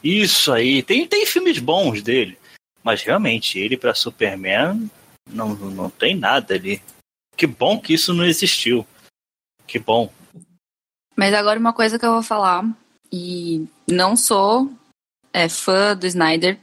Isso 0.00 0.52
aí. 0.52 0.80
Tem, 0.80 1.08
tem 1.08 1.26
filmes 1.26 1.58
bons 1.58 2.02
dele. 2.02 2.38
Mas 2.84 3.02
realmente, 3.02 3.58
ele 3.58 3.76
para 3.76 3.92
Superman 3.92 4.88
não, 5.28 5.56
não 5.56 5.90
tem 5.90 6.14
nada 6.14 6.54
ali. 6.54 6.80
Que 7.36 7.48
bom 7.48 7.80
que 7.80 7.94
isso 7.94 8.14
não 8.14 8.24
existiu. 8.24 8.86
Que 9.66 9.80
bom. 9.80 10.08
Mas 11.16 11.34
agora 11.34 11.58
uma 11.58 11.72
coisa 11.72 11.98
que 11.98 12.06
eu 12.06 12.12
vou 12.12 12.22
falar, 12.22 12.64
e 13.12 13.66
não 13.90 14.16
sou 14.16 14.72
é, 15.32 15.48
fã 15.48 15.96
do 15.96 16.06
Snyder, 16.06 16.60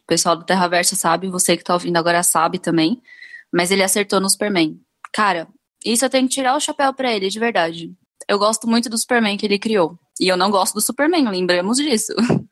o 0.00 0.06
pessoal 0.06 0.34
do 0.34 0.46
Terraversa 0.46 0.96
sabe, 0.96 1.28
você 1.28 1.54
que 1.54 1.64
tá 1.64 1.74
ouvindo 1.74 1.98
agora 1.98 2.22
sabe 2.22 2.58
também, 2.58 3.02
mas 3.52 3.70
ele 3.70 3.82
acertou 3.82 4.20
no 4.22 4.30
Superman. 4.30 4.80
Cara, 5.12 5.46
isso 5.84 6.02
eu 6.02 6.08
tenho 6.08 6.26
que 6.26 6.34
tirar 6.34 6.56
o 6.56 6.60
chapéu 6.60 6.94
para 6.94 7.12
ele, 7.12 7.28
de 7.28 7.38
verdade. 7.38 7.94
Eu 8.26 8.38
gosto 8.38 8.66
muito 8.66 8.88
do 8.88 8.98
Superman 8.98 9.36
que 9.36 9.46
ele 9.46 9.58
criou. 9.58 9.98
E 10.20 10.28
eu 10.28 10.36
não 10.36 10.50
gosto 10.50 10.74
do 10.74 10.80
Superman, 10.80 11.28
lembramos 11.28 11.76
disso. 11.76 12.14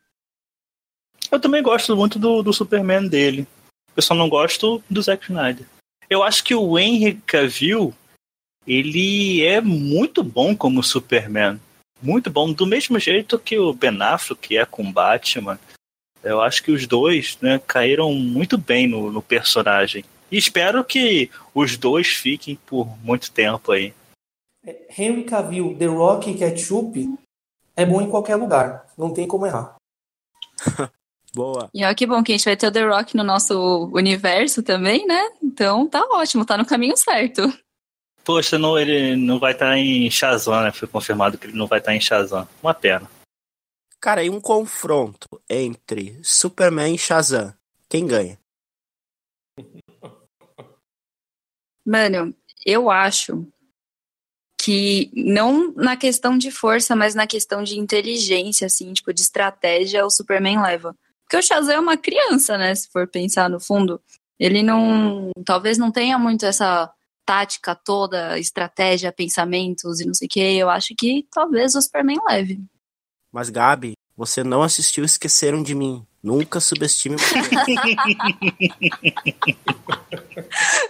Eu 1.29 1.41
também 1.41 1.61
gosto 1.61 1.97
muito 1.97 2.21
do, 2.21 2.41
do 2.41 2.53
Superman 2.53 3.09
dele. 3.09 3.49
Eu 3.97 4.03
só 4.03 4.15
não 4.15 4.29
gosto 4.29 4.81
do 4.89 5.03
Zack 5.03 5.25
Snyder. 5.25 5.67
Eu 6.09 6.23
acho 6.23 6.45
que 6.45 6.55
o 6.55 6.79
Henry 6.79 7.21
Cavill, 7.27 7.93
ele 8.65 9.45
é 9.45 9.61
muito 9.61 10.23
bom 10.23 10.57
como 10.57 10.85
Superman. 10.85 11.61
Muito 12.01 12.31
bom, 12.31 12.53
do 12.53 12.65
mesmo 12.65 12.99
jeito 12.99 13.39
que 13.39 13.59
o 13.59 13.73
Ben 13.73 14.01
Affleck 14.01 14.57
é 14.57 14.65
com 14.65 14.93
Batman. 14.93 15.59
Eu 16.23 16.41
acho 16.41 16.63
que 16.63 16.71
os 16.71 16.87
dois 16.87 17.39
né, 17.41 17.61
caíram 17.67 18.13
muito 18.13 18.57
bem 18.57 18.87
no, 18.87 19.11
no 19.11 19.23
personagem. 19.23 20.05
E 20.31 20.37
espero 20.37 20.85
que 20.85 21.31
os 21.55 21.77
dois 21.77 22.09
fiquem 22.09 22.59
por 22.67 22.87
muito 23.03 23.31
tempo 23.31 23.73
aí. 23.73 23.93
É, 24.67 24.87
Henry 24.99 25.25
Cavill, 25.25 25.77
The 25.79 25.87
Rock 25.87 26.31
e 26.31 26.37
Ketchup 26.37 27.17
é 27.77 27.87
bom 27.87 28.03
em 28.03 28.11
qualquer 28.11 28.35
lugar. 28.37 28.87
Não 28.99 29.15
tem 29.15 29.29
como 29.29 29.47
errar. 29.47 29.77
Boa. 31.33 31.69
E 31.73 31.85
olha 31.85 31.95
que 31.95 32.07
bom 32.07 32.23
que 32.23 32.33
a 32.33 32.37
gente 32.37 32.47
vai 32.47 32.57
ter 32.57 32.67
o 32.67 32.73
The 32.73 32.85
Rock 32.85 33.15
no 33.15 33.23
nosso 33.23 33.91
universo 33.93 34.63
também, 34.63 35.07
né? 35.07 35.31
Então 35.43 35.87
tá 35.87 36.01
ótimo, 36.11 36.47
tá 36.47 36.57
no 36.57 36.65
caminho 36.65 36.97
certo. 36.97 37.43
Poxa, 38.25 38.59
não, 38.59 38.77
ele 38.79 39.15
não 39.15 39.39
vai 39.39 39.53
estar 39.53 39.67
tá 39.67 39.79
em 39.79 40.11
Shazam, 40.11 40.63
né? 40.63 40.73
Foi 40.73 40.89
confirmado 40.89 41.37
que 41.37 41.47
ele 41.47 41.57
não 41.57 41.67
vai 41.67 41.79
estar 41.79 41.93
tá 41.93 41.97
em 41.97 42.01
Shazam. 42.01 42.49
Uma 42.63 42.75
pena. 42.75 43.09
Cara, 44.01 44.25
e 44.25 44.31
um 44.31 44.41
confronto 44.41 45.29
entre 45.49 46.19
Superman 46.25 46.95
e 46.95 46.99
Shazam? 46.99 47.55
Quem 47.89 48.07
ganha? 48.07 48.39
Mano, 51.85 52.35
eu 52.65 52.91
acho 52.91 53.47
que 54.67 55.13
não 55.15 55.73
na 55.77 55.97
questão 55.97 56.37
de 56.37 56.51
força, 56.51 56.97
mas 56.97 57.15
na 57.15 57.25
questão 57.25 57.63
de 57.63 57.79
inteligência, 57.79 58.67
assim, 58.67 58.93
tipo, 58.93 59.15
de 59.15 59.21
estratégia, 59.21 60.05
o 60.05 60.11
Superman 60.11 60.61
leva. 60.61 60.93
Porque 61.23 61.37
o 61.37 61.43
Shazam 61.43 61.77
é 61.77 61.79
uma 61.79 61.97
criança, 61.97 62.59
né? 62.59 62.75
Se 62.75 62.89
for 62.91 63.07
pensar 63.07 63.49
no 63.49 63.61
fundo. 63.61 64.01
Ele 64.41 64.65
não. 64.65 65.31
Talvez 65.45 65.79
não 65.79 65.93
tenha 65.93 66.19
muito 66.19 66.45
essa 66.45 66.93
tática 67.25 67.77
toda, 67.77 68.41
estratégia, 68.41 69.13
pensamentos 69.13 70.01
e 70.01 70.05
não 70.05 70.15
sei 70.15 70.27
o 70.27 70.29
que. 70.29 70.41
Eu 70.41 70.69
acho 70.69 70.97
que 70.99 71.25
talvez 71.31 71.77
o 71.77 71.81
Superman 71.81 72.19
leve. 72.29 72.59
Mas, 73.33 73.49
Gabi, 73.51 73.93
Você 74.17 74.43
não 74.43 74.65
assistiu 74.65 75.05
Esqueceram 75.05 75.63
de 75.63 75.77
Mim. 75.77 76.05
Nunca 76.21 76.59
subestime 76.59 77.15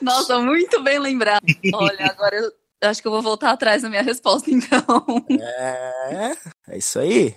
Nossa, 0.01 0.39
muito 0.39 0.83
bem 0.83 0.99
lembrado. 0.99 1.45
Olha, 1.75 2.07
agora 2.07 2.37
eu 2.37 2.51
acho 2.83 3.01
que 3.01 3.09
eu 3.09 3.13
vou 3.13 3.23
voltar 3.23 3.51
atrás 3.51 3.83
na 3.83 3.89
minha 3.89 4.03
resposta, 4.03 4.51
então. 4.53 5.05
É, 5.31 6.33
é 6.69 6.79
isso 6.79 6.99
aí. 6.99 7.35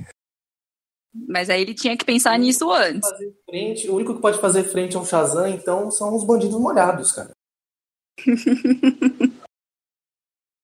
Mas 1.28 1.50
aí 1.50 1.62
ele 1.62 1.74
tinha 1.74 1.98
que 1.98 2.06
pensar 2.06 2.38
nisso 2.38 2.72
antes. 2.72 3.10
Fazer 3.10 3.34
frente, 3.50 3.90
o 3.90 3.96
único 3.96 4.16
que 4.16 4.22
pode 4.22 4.40
fazer 4.40 4.64
frente 4.64 4.96
ao 4.96 5.06
Shazam, 5.06 5.48
então, 5.48 5.90
são 5.90 6.16
os 6.16 6.24
bandidos 6.24 6.60
molhados, 6.60 7.12
cara. 7.12 7.32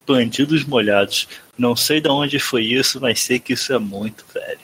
Bandidos 0.05 0.63
molhados. 0.65 1.27
Não 1.57 1.75
sei 1.75 1.99
de 1.99 2.07
onde 2.09 2.39
foi 2.39 2.63
isso, 2.63 3.01
mas 3.01 3.21
sei 3.21 3.39
que 3.39 3.53
isso 3.53 3.73
é 3.73 3.79
muito 3.79 4.23
velho. 4.31 4.61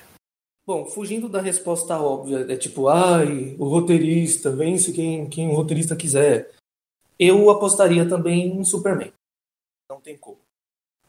Bom, 0.67 0.85
fugindo 0.85 1.27
da 1.27 1.41
resposta 1.41 1.99
óbvia, 1.99 2.45
é 2.47 2.55
tipo, 2.55 2.87
ai, 2.87 3.55
o 3.57 3.67
roteirista, 3.67 4.55
vence 4.55 4.93
quem, 4.93 5.27
quem 5.27 5.49
o 5.49 5.53
roteirista 5.53 5.95
quiser. 5.95 6.51
Eu 7.17 7.49
apostaria 7.49 8.07
também 8.07 8.55
em 8.55 8.63
Superman. 8.63 9.11
Não 9.91 9.99
tem 9.99 10.17
como. 10.17 10.39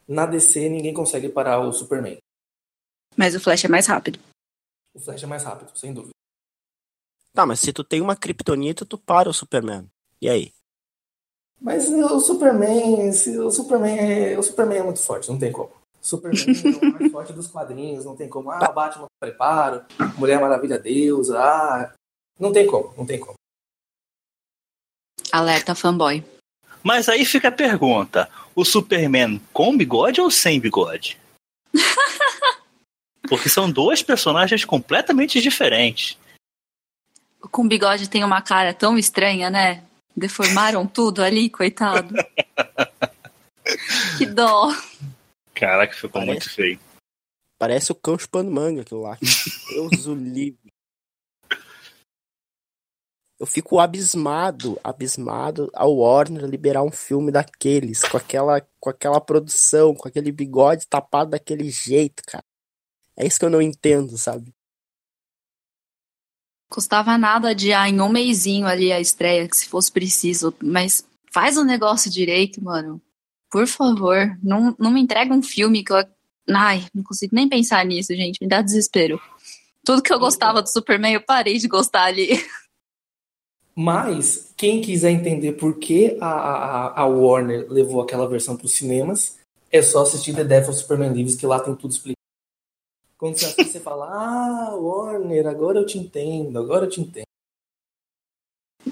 Na 0.05 0.25
DC, 0.25 0.67
ninguém 0.67 0.93
consegue 0.93 1.29
parar 1.29 1.61
o 1.61 1.71
Superman. 1.71 2.17
Mas 3.15 3.33
o 3.33 3.39
Flash 3.39 3.63
é 3.63 3.69
mais 3.69 3.87
rápido. 3.87 4.19
O 4.93 4.99
Flash 4.99 5.23
é 5.23 5.25
mais 5.25 5.41
rápido, 5.41 5.71
sem 5.73 5.93
dúvida. 5.93 6.11
Tá, 7.33 7.45
mas 7.45 7.61
se 7.61 7.71
tu 7.71 7.81
tem 7.81 8.01
uma 8.01 8.17
kriptonita, 8.17 8.85
tu 8.85 8.97
para 8.97 9.29
o 9.29 9.33
Superman. 9.33 9.89
E 10.21 10.29
aí? 10.29 10.51
Mas 11.61 11.87
o 11.87 12.19
Superman, 12.19 13.07
o 13.07 13.51
Superman 13.51 13.97
é, 13.97 14.37
o 14.37 14.43
Superman 14.43 14.79
é 14.79 14.83
muito 14.83 15.01
forte, 15.01 15.31
não 15.31 15.39
tem 15.39 15.49
como. 15.49 15.71
O 16.01 16.05
Superman 16.05 16.43
é 16.43 16.85
o 16.85 16.91
mais 16.91 17.11
forte 17.13 17.31
dos 17.31 17.47
quadrinhos, 17.47 18.03
não 18.03 18.17
tem 18.17 18.27
como. 18.27 18.51
Ah, 18.51 18.69
Batman 18.69 19.07
preparo, 19.17 19.85
Mulher 20.17 20.41
Maravilha 20.41 20.77
deusa, 20.77 21.39
ah, 21.39 21.93
não 22.37 22.51
tem 22.51 22.67
como, 22.67 22.93
não 22.97 23.05
tem 23.05 23.17
como. 23.17 23.35
Alerta 25.31 25.73
fanboy. 25.73 26.21
Mas 26.83 27.07
aí 27.07 27.23
fica 27.23 27.47
a 27.47 27.51
pergunta: 27.51 28.29
o 28.55 28.63
Superman 28.65 29.39
com 29.51 29.75
bigode 29.77 30.21
ou 30.21 30.29
sem 30.31 30.59
bigode? 30.59 31.17
Porque 33.27 33.49
são 33.49 33.71
dois 33.71 34.01
personagens 34.03 34.65
completamente 34.65 35.41
diferentes. 35.41 36.17
Com 37.51 37.67
bigode 37.67 38.09
tem 38.09 38.23
uma 38.23 38.41
cara 38.41 38.73
tão 38.73 38.97
estranha, 38.97 39.49
né? 39.49 39.83
Deformaram 40.15 40.85
tudo 40.85 41.23
ali, 41.23 41.49
coitado. 41.49 42.13
que 44.17 44.25
dó. 44.25 44.71
Caraca, 45.53 45.93
ficou 45.93 46.09
Parece- 46.11 46.29
muito 46.31 46.49
feio. 46.49 46.79
Parece 47.57 47.91
o 47.91 47.95
cão 47.95 48.17
chupando 48.19 48.51
manga 48.51 48.81
aquilo 48.81 49.01
lá. 49.01 49.17
Deus 49.69 50.05
o 50.05 50.13
livre. 50.15 50.62
Eu 53.43 53.45
fico 53.45 53.77
abismado, 53.77 54.79
abismado 54.81 55.69
ao 55.73 55.97
Warner 55.97 56.45
liberar 56.45 56.81
um 56.81 56.89
filme 56.89 57.29
daqueles, 57.29 58.01
com 58.01 58.15
aquela, 58.15 58.61
com 58.79 58.89
aquela 58.89 59.19
produção, 59.19 59.93
com 59.93 60.07
aquele 60.07 60.31
bigode 60.31 60.87
tapado 60.87 61.31
daquele 61.31 61.69
jeito, 61.69 62.23
cara. 62.25 62.45
É 63.17 63.27
isso 63.27 63.37
que 63.37 63.43
eu 63.43 63.49
não 63.49 63.61
entendo, 63.61 64.17
sabe? 64.17 64.55
Custava 66.69 67.17
nada 67.17 67.49
adiar 67.49 67.89
em 67.89 67.99
um 67.99 68.07
mêsinho 68.07 68.65
ali 68.65 68.93
a 68.93 69.01
estreia, 69.01 69.45
se 69.51 69.67
fosse 69.67 69.91
preciso. 69.91 70.55
Mas 70.63 71.05
faz 71.29 71.57
o 71.57 71.65
negócio 71.65 72.09
direito, 72.09 72.63
mano. 72.63 73.01
Por 73.51 73.67
favor, 73.67 74.37
não, 74.41 74.73
não 74.79 74.89
me 74.89 75.01
entrega 75.01 75.33
um 75.33 75.43
filme 75.43 75.83
que 75.83 75.91
eu. 75.91 75.97
Ai, 76.49 76.87
não 76.95 77.03
consigo 77.03 77.35
nem 77.35 77.49
pensar 77.49 77.85
nisso, 77.85 78.15
gente. 78.15 78.37
Me 78.41 78.47
dá 78.47 78.61
desespero. 78.61 79.21
Tudo 79.83 80.01
que 80.01 80.13
eu 80.13 80.19
gostava 80.19 80.61
do 80.61 80.69
Superman, 80.69 81.15
eu 81.15 81.21
parei 81.21 81.57
de 81.57 81.67
gostar 81.67 82.05
ali. 82.05 82.29
Mas, 83.75 84.53
quem 84.55 84.81
quiser 84.81 85.11
entender 85.11 85.53
por 85.53 85.79
que 85.79 86.17
a, 86.21 86.27
a, 86.27 87.01
a 87.01 87.05
Warner 87.05 87.65
levou 87.69 88.01
aquela 88.01 88.27
versão 88.27 88.55
para 88.55 88.65
os 88.65 88.73
cinemas, 88.73 89.39
é 89.71 89.81
só 89.81 90.03
assistir 90.03 90.35
The 90.35 90.59
of 90.59 90.73
Superman 90.73 91.13
Lives, 91.13 91.35
que 91.35 91.47
lá 91.47 91.59
tem 91.59 91.75
tudo 91.75 91.91
explicado. 91.91 92.17
Quando 93.17 93.37
você 93.37 93.45
assiste, 93.45 93.71
você 93.71 93.79
fala, 93.79 94.05
ah, 94.05 94.75
Warner, 94.75 95.47
agora 95.47 95.79
eu 95.79 95.85
te 95.85 95.97
entendo, 95.97 96.59
agora 96.59 96.85
eu 96.85 96.89
te 96.89 97.01
entendo. 97.01 97.23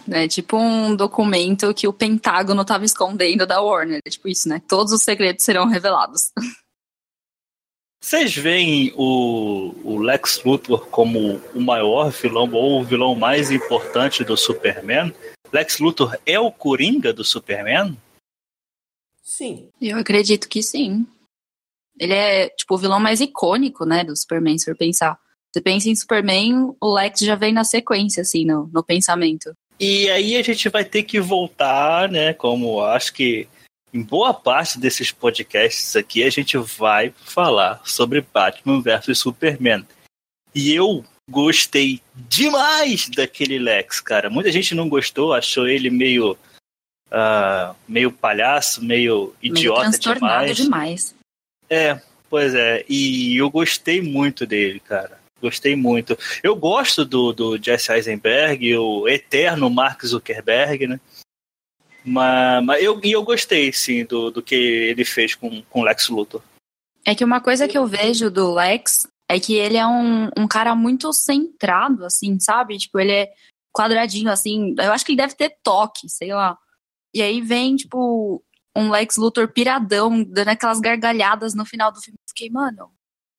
É 0.09 0.27
tipo 0.27 0.57
um 0.57 0.95
documento 0.95 1.73
que 1.73 1.87
o 1.87 1.93
Pentágono 1.93 2.63
tava 2.65 2.85
escondendo 2.85 3.45
da 3.45 3.61
Warner. 3.61 3.99
É 4.05 4.09
tipo 4.09 4.27
isso, 4.27 4.47
né? 4.47 4.61
Todos 4.67 4.93
os 4.93 5.03
segredos 5.03 5.43
serão 5.43 5.67
revelados. 5.67 6.31
Vocês 8.03 8.35
veem 8.35 8.91
o, 8.95 9.75
o 9.83 9.99
Lex 9.99 10.43
Luthor 10.43 10.87
como 10.87 11.35
o 11.53 11.61
maior 11.61 12.09
vilão 12.09 12.51
ou 12.51 12.81
o 12.81 12.83
vilão 12.83 13.13
mais 13.13 13.51
importante 13.51 14.23
do 14.23 14.35
Superman? 14.35 15.13
Lex 15.53 15.77
Luthor 15.77 16.17
é 16.25 16.39
o 16.39 16.51
Coringa 16.51 17.13
do 17.13 17.23
Superman? 17.23 17.95
Sim, 19.21 19.69
Eu 19.79 19.99
acredito 19.99 20.49
que 20.49 20.63
sim. 20.63 21.05
Ele 21.99 22.13
é, 22.13 22.49
tipo, 22.49 22.73
o 22.73 22.77
vilão 22.77 22.99
mais 22.99 23.21
icônico, 23.21 23.85
né, 23.85 24.03
do 24.03 24.15
Superman, 24.15 24.57
se 24.57 24.65
for 24.65 24.75
pensar. 24.75 25.17
Você 25.51 25.61
pensa 25.61 25.87
em 25.87 25.95
Superman, 25.95 26.75
o 26.81 26.93
Lex 26.93 27.19
já 27.19 27.35
vem 27.35 27.53
na 27.53 27.63
sequência, 27.63 28.21
assim, 28.21 28.45
no, 28.45 28.69
no 28.73 28.83
pensamento. 28.83 29.55
E 29.79 30.09
aí 30.09 30.35
a 30.35 30.41
gente 30.41 30.69
vai 30.69 30.83
ter 30.83 31.03
que 31.03 31.19
voltar, 31.19 32.09
né? 32.09 32.33
Como 32.33 32.81
acho 32.81 33.13
que 33.13 33.47
em 33.93 34.01
boa 34.01 34.33
parte 34.33 34.79
desses 34.79 35.11
podcasts 35.11 35.95
aqui 35.95 36.23
a 36.23 36.29
gente 36.29 36.57
vai 36.57 37.13
falar 37.23 37.81
sobre 37.85 38.21
Batman 38.21 38.81
versus 38.81 39.19
Superman. 39.19 39.85
E 40.53 40.73
eu 40.73 41.03
gostei 41.29 42.01
demais 42.15 43.09
daquele 43.09 43.57
Lex, 43.57 43.99
cara. 44.01 44.29
Muita 44.29 44.51
gente 44.51 44.75
não 44.75 44.89
gostou, 44.89 45.33
achou 45.33 45.67
ele 45.67 45.89
meio 45.89 46.37
ah, 47.11 47.75
meio 47.87 48.11
palhaço, 48.11 48.83
meio 48.83 49.33
Meio 49.41 49.53
idiota 49.53 49.81
transtornado 49.81 50.53
demais. 50.53 50.57
demais. 50.57 51.15
É, 51.69 52.01
pois 52.29 52.55
é. 52.55 52.85
E 52.87 53.35
eu 53.37 53.49
gostei 53.49 54.01
muito 54.01 54.45
dele, 54.45 54.79
cara. 54.79 55.19
Gostei 55.41 55.75
muito. 55.75 56.17
Eu 56.43 56.55
gosto 56.55 57.03
do, 57.03 57.33
do 57.33 57.57
Jesse 57.57 57.91
Eisenberg, 57.91 58.77
o 58.77 59.07
eterno 59.07 59.69
Mark 59.69 60.05
Zuckerberg, 60.05 60.87
né? 60.87 60.99
Mas, 62.03 62.63
mas 62.65 62.83
eu, 62.83 62.99
e 63.03 63.11
eu 63.11 63.23
gostei, 63.23 63.71
sim, 63.71 64.05
do, 64.05 64.31
do 64.31 64.41
que 64.41 64.55
ele 64.55 65.05
fez 65.05 65.35
com 65.35 65.61
com 65.63 65.83
Lex 65.83 66.09
Luthor. 66.09 66.41
É 67.05 67.15
que 67.15 67.23
uma 67.23 67.41
coisa 67.41 67.67
que 67.67 67.77
eu 67.77 67.87
vejo 67.87 68.29
do 68.29 68.53
Lex 68.53 69.07
é 69.29 69.39
que 69.39 69.55
ele 69.55 69.77
é 69.77 69.87
um, 69.87 70.29
um 70.37 70.47
cara 70.47 70.75
muito 70.75 71.11
centrado, 71.13 72.05
assim, 72.05 72.39
sabe? 72.39 72.77
Tipo, 72.77 72.99
ele 72.99 73.11
é 73.11 73.31
quadradinho, 73.71 74.29
assim. 74.29 74.75
Eu 74.77 74.91
acho 74.91 75.05
que 75.05 75.13
ele 75.13 75.21
deve 75.21 75.35
ter 75.35 75.55
toque, 75.63 76.09
sei 76.09 76.33
lá. 76.33 76.57
E 77.13 77.21
aí 77.21 77.41
vem, 77.41 77.75
tipo, 77.75 78.43
um 78.75 78.89
Lex 78.89 79.17
Luthor 79.17 79.47
piradão, 79.47 80.23
dando 80.23 80.49
aquelas 80.49 80.79
gargalhadas 80.79 81.53
no 81.53 81.65
final 81.65 81.91
do 81.91 82.01
filme. 82.01 82.19
Fiquei, 82.27 82.49
mano, 82.49 82.91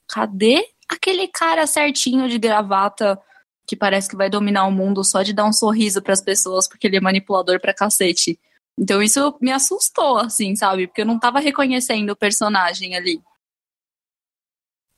cadê 0.08 0.64
aquele 0.88 1.28
cara 1.28 1.66
certinho 1.66 2.28
de 2.28 2.38
gravata 2.38 3.18
que 3.66 3.76
parece 3.76 4.08
que 4.08 4.16
vai 4.16 4.28
dominar 4.28 4.66
o 4.66 4.72
mundo 4.72 5.04
só 5.04 5.22
de 5.22 5.32
dar 5.32 5.44
um 5.44 5.52
sorriso 5.52 6.02
pras 6.02 6.20
pessoas 6.20 6.68
porque 6.68 6.86
ele 6.86 6.96
é 6.96 7.00
manipulador 7.00 7.60
pra 7.60 7.72
cacete? 7.72 8.38
Então 8.78 9.02
isso 9.02 9.36
me 9.40 9.52
assustou, 9.52 10.18
assim, 10.18 10.56
sabe? 10.56 10.86
Porque 10.86 11.02
eu 11.02 11.06
não 11.06 11.18
tava 11.18 11.40
reconhecendo 11.40 12.10
o 12.10 12.16
personagem 12.16 12.96
ali. 12.96 13.22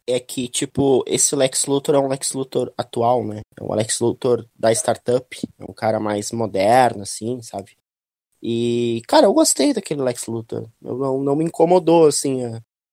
É 0.07 0.21
que, 0.21 0.49
tipo, 0.49 1.03
esse 1.07 1.35
Lex 1.35 1.65
Luthor 1.65 1.95
é 1.95 1.99
um 1.99 2.09
Lex 2.09 2.33
Luthor 2.33 2.73
atual, 2.77 3.25
né? 3.25 3.41
É 3.59 3.63
um 3.63 3.75
Lex 3.75 4.01
Luthor 4.01 4.47
da 4.55 4.71
startup. 4.71 5.49
É 5.59 5.65
um 5.65 5.73
cara 5.73 5.99
mais 5.99 6.31
moderno, 6.31 7.03
assim, 7.03 7.41
sabe? 7.41 7.77
E, 8.43 9.01
cara, 9.09 9.27
eu 9.27 9.33
gostei 9.33 9.73
daquele 9.73 10.03
Lex 10.03 10.27
Luthor. 10.27 10.69
Eu 10.83 10.99
não, 10.99 11.23
não 11.23 11.35
me 11.35 11.45
incomodou, 11.45 12.07
assim, 12.07 12.43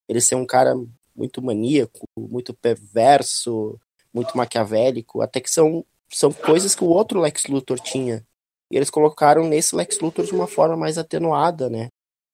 ele 0.07 0.21
ser 0.21 0.35
um 0.35 0.45
cara 0.45 0.73
muito 1.13 1.41
maníaco, 1.41 2.05
muito 2.17 2.53
perverso, 2.53 3.77
muito 4.13 4.35
maquiavélico. 4.37 5.21
Até 5.21 5.41
que 5.41 5.49
são, 5.49 5.85
são 6.09 6.31
coisas 6.31 6.73
que 6.73 6.83
o 6.83 6.89
outro 6.89 7.19
Lex 7.19 7.45
Luthor 7.47 7.79
tinha. 7.79 8.25
E 8.71 8.77
eles 8.77 8.89
colocaram 8.89 9.47
nesse 9.47 9.75
Lex 9.75 9.99
Luthor 9.99 10.25
de 10.25 10.33
uma 10.33 10.47
forma 10.47 10.77
mais 10.77 10.97
atenuada, 10.97 11.69
né? 11.69 11.89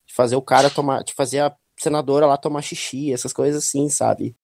De 0.06 0.14
fazer 0.14 0.36
o 0.36 0.42
cara 0.42 0.70
tomar. 0.70 1.02
De 1.02 1.12
fazer 1.12 1.40
a 1.40 1.54
senadora 1.78 2.26
lá 2.26 2.36
tomar 2.36 2.62
xixi, 2.62 3.12
essas 3.12 3.32
coisas 3.32 3.64
assim, 3.64 3.88
sabe? 3.88 4.36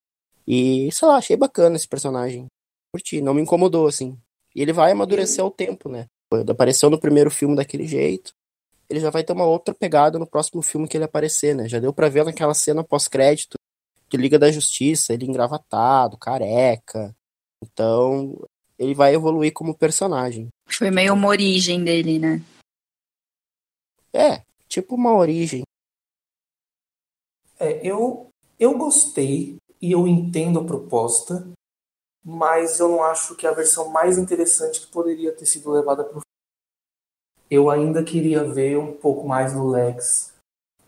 E, 0.47 0.91
sei 0.93 1.09
lá, 1.09 1.17
achei 1.17 1.37
bacana 1.37 1.77
esse 1.77 1.89
personagem. 1.89 2.47
Curti, 2.93 3.21
não 3.21 3.35
me 3.35 3.43
incomodou, 3.43 3.87
assim. 3.87 4.19
E 4.55 4.61
ele 4.61 4.73
vai 4.73 4.93
amadurecer 4.93 5.43
ao 5.43 5.51
tempo, 5.51 5.89
né? 5.89 6.07
Quando 6.31 6.51
apareceu 6.51 6.91
no 6.91 7.01
primeiro 7.01 7.31
filme 7.31 7.57
daquele 7.57 7.87
jeito, 7.87 8.33
ele 8.89 9.01
já 9.01 9.11
vai 9.11 9.25
ter 9.25 9.33
uma 9.33 9.47
outra 9.47 9.75
pegada 9.75 10.19
no 10.19 10.27
próximo 10.27 10.63
filme 10.63 10.89
que 10.89 10.97
ele 10.97 11.05
aparecer, 11.05 11.55
né? 11.55 11.69
Já 11.69 11.79
deu 11.79 11.93
pra 11.93 12.09
ver 12.09 12.25
naquela 12.25 12.55
cena 12.55 12.85
pós-crédito 12.85 13.57
de 14.09 14.17
Liga 14.17 14.39
da 14.39 14.51
Justiça, 14.51 15.13
ele 15.13 15.27
engravatado, 15.27 16.19
careca. 16.19 17.15
Então, 17.63 18.39
ele 18.79 18.95
vai 18.95 19.14
evoluir 19.14 19.53
como 19.53 19.77
personagem. 19.77 20.49
Foi 20.66 20.91
meio 20.91 21.14
uma 21.14 21.29
origem 21.29 21.85
dele, 21.85 22.18
né? 22.18 22.43
É, 24.12 24.43
tipo 24.68 24.95
uma 24.95 25.14
origem. 25.14 25.62
É, 27.59 27.87
eu, 27.87 28.29
eu 28.59 28.77
gostei 28.77 29.57
e 29.81 29.93
eu 29.93 30.07
entendo 30.07 30.61
a 30.61 30.64
proposta, 30.64 31.47
mas 32.25 32.81
eu 32.81 32.89
não 32.89 33.03
acho 33.03 33.37
que 33.37 33.47
é 33.47 33.51
a 33.51 33.55
versão 33.55 33.91
mais 33.91 34.18
interessante 34.18 34.81
que 34.81 34.87
poderia 34.93 35.35
ter 35.35 35.47
sido 35.47 35.70
levada 35.70 36.05
para 36.05 36.18
o 36.18 36.22
Eu 37.51 37.70
ainda 37.70 38.03
queria 38.03 38.45
ver 38.45 38.79
um 38.79 38.93
pouco 38.93 39.27
mais 39.27 39.53
do 39.53 39.66
Lex, 39.68 40.35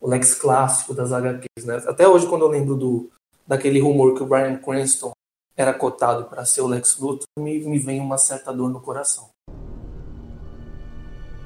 o 0.01 0.09
Lex 0.09 0.35
clássico 0.35 0.95
das 0.95 1.13
HQs, 1.13 1.65
né? 1.65 1.77
Até 1.87 2.09
hoje, 2.09 2.29
quando 2.29 2.43
eu 2.43 2.49
lembro 2.49 2.75
do 2.77 3.11
daquele 3.47 3.81
rumor 3.81 4.15
que 4.17 4.23
o 4.23 4.27
Brian 4.27 4.59
Cranston 4.59 5.13
era 5.57 5.73
cotado 5.73 6.25
para 6.25 6.45
ser 6.45 6.61
o 6.61 6.67
Lex 6.67 6.99
Luthor, 6.99 7.27
me, 7.39 7.59
me 7.61 7.79
vem 7.79 7.99
uma 7.99 8.19
certa 8.19 8.53
dor 8.53 8.69
no 8.69 8.81
coração. 8.81 9.31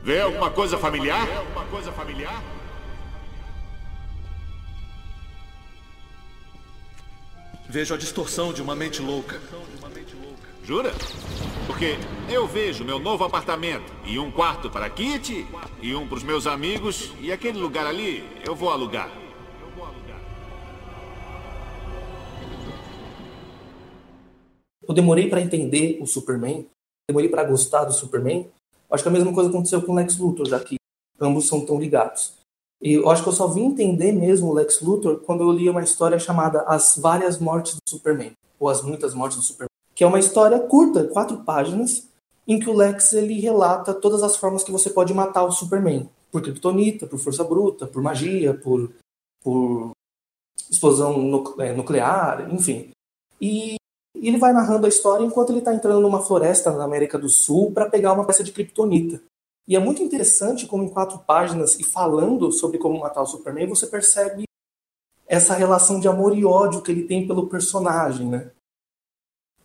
Vê 0.02 0.20
alguma 0.20 0.50
coisa 0.50 0.76
familiar? 0.76 1.24
Vê 1.26 1.36
alguma 1.36 1.64
coisa 1.66 1.92
familiar? 1.92 2.42
Vejo 7.68 7.94
a 7.94 7.96
distorção 7.96 8.52
de 8.52 8.60
uma 8.60 8.74
mente 8.74 9.00
louca. 9.00 9.40
Jura? 10.64 10.92
Porque 11.66 11.96
eu 12.28 12.48
vejo 12.48 12.84
meu 12.84 12.98
novo 12.98 13.22
apartamento 13.22 13.92
e 14.04 14.18
um 14.18 14.30
quarto 14.30 14.68
para 14.68 14.90
Kitty 14.90 15.46
e 15.80 15.94
um 15.94 16.08
para 16.08 16.16
os 16.16 16.24
meus 16.24 16.48
amigos 16.48 17.12
e 17.20 17.30
aquele 17.30 17.58
lugar 17.58 17.86
ali 17.86 18.28
eu 18.44 18.56
vou 18.56 18.70
alugar. 18.70 19.10
Eu 24.90 24.94
demorei 24.94 25.30
para 25.30 25.40
entender 25.40 26.00
o 26.02 26.06
Superman, 26.06 26.66
demorei 27.08 27.28
para 27.28 27.44
gostar 27.44 27.84
do 27.84 27.92
Superman. 27.92 28.50
Acho 28.90 29.04
que 29.04 29.08
a 29.08 29.12
mesma 29.12 29.32
coisa 29.32 29.48
aconteceu 29.48 29.80
com 29.80 29.92
o 29.92 29.94
Lex 29.94 30.18
Luthor, 30.18 30.48
já 30.48 30.58
que 30.58 30.74
ambos 31.20 31.46
são 31.46 31.64
tão 31.64 31.78
ligados. 31.78 32.32
E 32.82 32.94
eu 32.94 33.08
acho 33.08 33.22
que 33.22 33.28
eu 33.28 33.32
só 33.32 33.46
vim 33.46 33.66
entender 33.66 34.10
mesmo 34.10 34.48
o 34.48 34.52
Lex 34.52 34.80
Luthor 34.80 35.20
quando 35.20 35.44
eu 35.44 35.52
li 35.52 35.70
uma 35.70 35.84
história 35.84 36.18
chamada 36.18 36.62
As 36.62 36.96
Várias 36.96 37.38
Mortes 37.38 37.74
do 37.74 37.88
Superman, 37.88 38.32
ou 38.58 38.68
As 38.68 38.82
Muitas 38.82 39.14
Mortes 39.14 39.38
do 39.38 39.44
Superman, 39.44 39.70
que 39.94 40.02
é 40.02 40.06
uma 40.08 40.18
história 40.18 40.58
curta, 40.58 41.04
quatro 41.04 41.44
páginas, 41.44 42.08
em 42.44 42.58
que 42.58 42.68
o 42.68 42.74
Lex 42.74 43.12
ele 43.12 43.38
relata 43.38 43.94
todas 43.94 44.24
as 44.24 44.36
formas 44.36 44.64
que 44.64 44.72
você 44.72 44.90
pode 44.90 45.14
matar 45.14 45.44
o 45.44 45.52
Superman, 45.52 46.10
por 46.32 46.42
kryptonita, 46.42 47.06
por 47.06 47.20
força 47.20 47.44
bruta, 47.44 47.86
por 47.86 48.02
magia, 48.02 48.54
por, 48.54 48.90
por 49.40 49.92
explosão 50.68 51.44
é, 51.60 51.72
nuclear, 51.72 52.52
enfim. 52.52 52.90
E 53.40 53.76
ele 54.28 54.38
vai 54.38 54.52
narrando 54.52 54.86
a 54.86 54.88
história 54.88 55.24
enquanto 55.24 55.50
ele 55.50 55.60
está 55.60 55.74
entrando 55.74 56.00
numa 56.00 56.22
floresta 56.22 56.70
na 56.70 56.84
América 56.84 57.18
do 57.18 57.28
Sul 57.28 57.72
para 57.72 57.88
pegar 57.88 58.12
uma 58.12 58.24
peça 58.24 58.44
de 58.44 58.52
kryptonita. 58.52 59.22
E 59.66 59.76
é 59.76 59.78
muito 59.78 60.02
interessante 60.02 60.66
como 60.66 60.82
em 60.82 60.88
quatro 60.88 61.18
páginas 61.20 61.78
e 61.78 61.84
falando 61.84 62.50
sobre 62.50 62.78
como 62.78 62.98
matar 62.98 63.22
o 63.22 63.26
Superman, 63.26 63.68
você 63.68 63.86
percebe 63.86 64.44
essa 65.26 65.54
relação 65.54 66.00
de 66.00 66.08
amor 66.08 66.36
e 66.36 66.44
ódio 66.44 66.82
que 66.82 66.90
ele 66.90 67.04
tem 67.04 67.26
pelo 67.26 67.46
personagem, 67.46 68.26
né? 68.28 68.50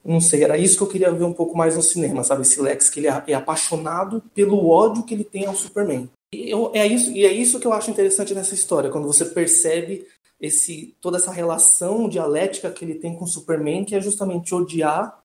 Não 0.04 0.22
sei, 0.22 0.44
era 0.44 0.60
isso 0.60 0.78
que 0.78 0.84
eu 0.84 0.88
queria 0.88 1.12
ver 1.12 1.24
um 1.24 1.34
pouco 1.34 1.58
mais 1.58 1.76
no 1.76 1.82
cinema, 1.82 2.24
sabe? 2.24 2.44
Esse 2.44 2.62
Lex 2.62 2.92
que 2.92 3.00
ele 3.00 3.08
é, 3.08 3.24
é 3.28 3.34
apaixonado 3.34 4.22
pelo 4.36 4.70
ódio 4.70 5.04
que 5.04 5.16
ele 5.16 5.24
tem 5.24 5.48
ao 5.48 5.56
Superman. 5.56 6.08
E, 6.32 6.52
eu, 6.52 6.70
é 6.76 6.86
isso, 6.86 7.12
e 7.12 7.26
é 7.26 7.34
isso 7.34 7.60
que 7.60 7.66
eu 7.66 7.74
acho 7.74 7.90
interessante 7.90 8.36
nessa 8.36 8.54
história, 8.54 8.92
quando 8.92 9.08
você 9.08 9.26
percebe 9.26 10.08
esse 10.40 10.96
toda 11.02 11.18
essa 11.18 11.32
relação 11.32 12.10
dialética 12.10 12.72
que 12.72 12.84
ele 12.84 12.96
tem 12.96 13.16
com 13.16 13.26
o 13.26 13.28
Superman, 13.28 13.86
que 13.86 13.96
é 13.96 14.02
justamente 14.02 14.54
odiar 14.54 15.22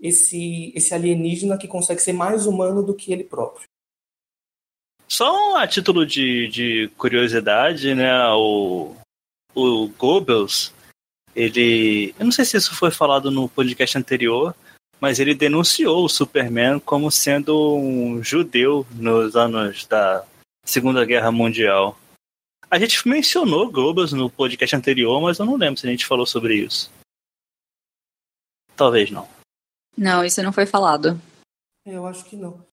esse, 0.00 0.72
esse 0.74 0.92
alienígena 0.92 1.56
que 1.56 1.68
consegue 1.68 2.02
ser 2.02 2.12
mais 2.12 2.46
humano 2.46 2.82
do 2.82 2.94
que 2.94 3.12
ele 3.12 3.24
próprio. 3.24 3.66
Só 5.06 5.56
a 5.56 5.66
título 5.66 6.06
de, 6.06 6.48
de 6.48 6.90
curiosidade, 6.96 7.94
né? 7.94 8.12
O, 8.30 8.96
o 9.54 9.88
Goebbels, 9.88 10.72
ele. 11.36 12.14
Eu 12.18 12.24
não 12.24 12.32
sei 12.32 12.44
se 12.44 12.56
isso 12.56 12.74
foi 12.74 12.90
falado 12.90 13.30
no 13.30 13.48
podcast 13.48 13.96
anterior, 13.98 14.54
mas 14.98 15.20
ele 15.20 15.34
denunciou 15.34 16.04
o 16.04 16.08
Superman 16.08 16.78
como 16.80 17.10
sendo 17.10 17.76
um 17.76 18.22
judeu 18.24 18.86
nos 18.92 19.36
anos 19.36 19.84
da 19.86 20.24
Segunda 20.64 21.04
Guerra 21.04 21.30
Mundial. 21.30 21.98
A 22.72 22.78
gente 22.78 23.06
mencionou 23.06 23.70
Goebbels 23.70 24.14
no 24.14 24.30
podcast 24.30 24.74
anterior, 24.74 25.20
mas 25.20 25.38
eu 25.38 25.44
não 25.44 25.56
lembro 25.56 25.78
se 25.78 25.86
a 25.86 25.90
gente 25.90 26.06
falou 26.06 26.24
sobre 26.24 26.54
isso. 26.54 26.90
Talvez 28.74 29.10
não. 29.10 29.28
Não, 29.94 30.24
isso 30.24 30.42
não 30.42 30.54
foi 30.54 30.64
falado. 30.64 31.20
Eu 31.84 32.06
acho 32.06 32.24
que 32.24 32.34
não. 32.34 32.64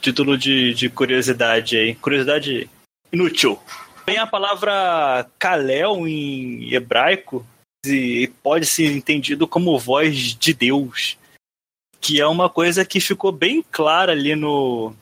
Título 0.00 0.36
de, 0.36 0.74
de 0.74 0.90
curiosidade 0.90 1.76
aí. 1.76 1.94
Curiosidade 1.94 2.68
inútil. 3.12 3.60
Tem 4.04 4.18
a 4.18 4.26
palavra 4.26 5.30
Kalel 5.38 6.08
em 6.08 6.74
hebraico 6.74 7.46
e 7.86 8.32
pode 8.42 8.66
ser 8.66 8.90
entendido 8.90 9.46
como 9.46 9.78
voz 9.78 10.34
de 10.34 10.52
Deus. 10.52 11.16
Que 12.00 12.20
é 12.20 12.26
uma 12.26 12.50
coisa 12.50 12.84
que 12.84 12.98
ficou 12.98 13.30
bem 13.30 13.62
clara 13.70 14.10
ali 14.10 14.34
no, 14.34 14.92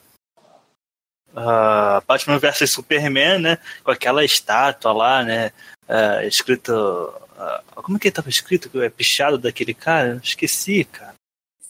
uh, 1.37 2.03
Batman 2.07 2.39
vs 2.39 2.71
Superman, 2.71 3.39
né? 3.39 3.59
Com 3.85 3.91
aquela 3.91 4.25
estátua 4.25 4.93
lá, 4.93 5.23
né? 5.23 5.53
Uh, 5.89 6.27
escrito. 6.27 6.73
Uh, 6.73 7.83
como 7.83 7.99
é 7.99 8.01
que 8.01 8.09
estava 8.09 8.29
escrito? 8.29 8.83
É 8.83 8.89
pichado 8.89 9.37
daquele 9.37 9.75
cara? 9.75 10.21
Esqueci, 10.23 10.85
cara. 10.85 11.15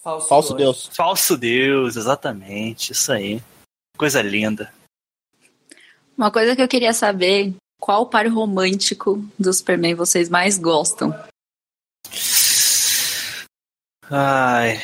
Falso, 0.02 0.28
Falso 0.28 0.54
Deus. 0.54 0.82
Deus. 0.84 0.96
Falso 0.96 1.36
Deus, 1.36 1.96
exatamente. 1.96 2.92
Isso 2.92 3.12
aí. 3.12 3.42
Coisa 3.98 4.22
linda. 4.22 4.72
Uma 6.16 6.30
coisa 6.30 6.54
que 6.54 6.62
eu 6.62 6.68
queria 6.68 6.92
saber: 6.92 7.54
qual 7.80 8.06
par 8.06 8.26
romântico 8.28 9.22
do 9.38 9.52
Superman 9.52 9.94
vocês 9.94 10.28
mais 10.28 10.56
gostam? 10.56 11.14
Ai. 14.08 14.80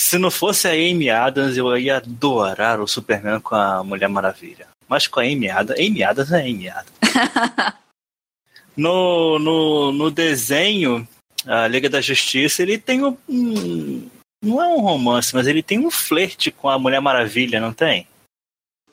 Se 0.00 0.16
não 0.16 0.30
fosse 0.30 0.66
a 0.66 0.70
Amy 0.70 1.10
Adams, 1.10 1.58
eu 1.58 1.76
ia 1.76 1.98
adorar 1.98 2.80
o 2.80 2.88
Superman 2.88 3.38
com 3.38 3.54
a 3.54 3.84
Mulher 3.84 4.08
Maravilha. 4.08 4.66
Mas 4.88 5.06
com 5.06 5.20
a 5.20 5.24
Amy 5.24 5.50
Adams, 5.50 5.78
Amy 5.78 6.02
Adams 6.02 6.32
é 6.32 6.40
Amy 6.40 6.70
Adams. 6.70 6.94
no, 8.74 9.38
no, 9.38 9.92
no 9.92 10.10
desenho, 10.10 11.06
a 11.46 11.68
Liga 11.68 11.90
da 11.90 12.00
Justiça, 12.00 12.62
ele 12.62 12.78
tem 12.78 13.04
um, 13.04 13.14
não 14.42 14.62
é 14.62 14.68
um 14.68 14.80
romance, 14.80 15.34
mas 15.34 15.46
ele 15.46 15.62
tem 15.62 15.78
um 15.78 15.90
flerte 15.90 16.50
com 16.50 16.70
a 16.70 16.78
Mulher 16.78 17.00
Maravilha, 17.00 17.60
não 17.60 17.74
tem? 17.74 18.08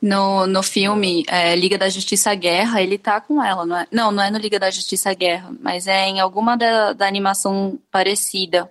No, 0.01 0.45
no 0.45 0.61
filme 0.61 1.23
é, 1.29 1.55
Liga 1.55 1.77
da 1.77 1.87
Justiça 1.87 2.35
Guerra, 2.35 2.81
ele 2.81 2.97
tá 2.97 3.21
com 3.21 3.41
ela, 3.41 3.65
não 3.65 3.77
é? 3.77 3.87
Não, 3.89 4.11
não 4.11 4.21
é 4.21 4.29
no 4.29 4.37
Liga 4.37 4.59
da 4.59 4.69
Justiça 4.69 5.13
Guerra, 5.13 5.51
mas 5.61 5.87
é 5.87 6.05
em 6.05 6.19
alguma 6.19 6.57
da, 6.57 6.91
da 6.91 7.07
animação 7.07 7.79
parecida. 7.89 8.69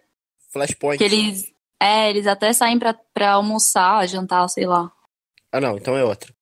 Flashpoint. 0.53 0.99
Que 0.99 1.05
eles, 1.05 1.56
é, 1.81 2.11
eles 2.11 2.27
até 2.27 2.53
saem 2.53 2.79
pra, 2.79 2.95
pra 2.95 3.33
almoçar, 3.33 4.07
jantar, 4.07 4.49
sei 4.49 4.67
lá. 4.67 4.91
Ah, 5.53 5.61
não, 5.61 5.77
então 5.77 5.97
é 5.97 6.05
outra. 6.05 6.33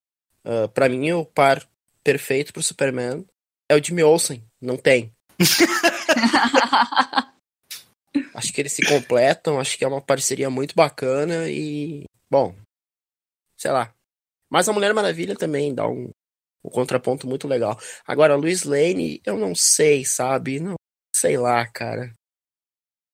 Uh, 0.45 0.69
pra 0.69 0.89
mim, 0.89 1.13
o 1.13 1.25
par 1.25 1.67
perfeito 2.03 2.53
pro 2.53 2.63
Superman 2.63 3.25
é 3.69 3.75
o 3.75 3.83
Jimmy 3.83 4.03
Olsen. 4.03 4.45
Não 4.61 4.77
tem. 4.77 5.13
Acho 8.35 8.53
que 8.53 8.61
eles 8.61 8.73
se 8.73 8.85
completam, 8.87 9.59
acho 9.59 9.77
que 9.77 9.85
é 9.85 9.89
uma 9.89 10.01
parceria 10.01 10.49
muito 10.49 10.75
bacana 10.75 11.49
e, 11.49 12.05
bom, 12.31 12.55
sei 13.57 13.71
lá. 13.73 13.93
Mas 14.51 14.69
a 14.69 14.73
Mulher 14.73 14.95
Maravilha 14.95 15.35
também 15.35 15.75
dá 15.75 15.89
um, 15.89 16.11
um 16.65 16.71
contraponto 16.71 17.27
muito 17.27 17.49
legal. 17.49 17.79
Agora, 18.07 18.35
a 18.35 18.37
Luiz 18.37 18.63
Lane, 18.63 19.21
eu 19.25 19.37
não 19.37 19.53
sei, 19.55 20.05
sabe? 20.05 20.61
Não 20.61 20.75
sei 21.15 21.37
lá, 21.37 21.67
cara. 21.67 22.13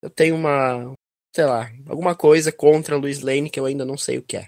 Eu 0.03 0.09
tenho 0.09 0.35
uma, 0.35 0.93
sei 1.33 1.45
lá, 1.45 1.71
alguma 1.87 2.15
coisa 2.15 2.51
contra 2.51 2.95
a 2.95 2.97
Luiz 2.97 3.21
Lane 3.21 3.49
que 3.49 3.59
eu 3.59 3.65
ainda 3.65 3.85
não 3.85 3.97
sei 3.97 4.17
o 4.17 4.23
que 4.23 4.37
é. 4.37 4.47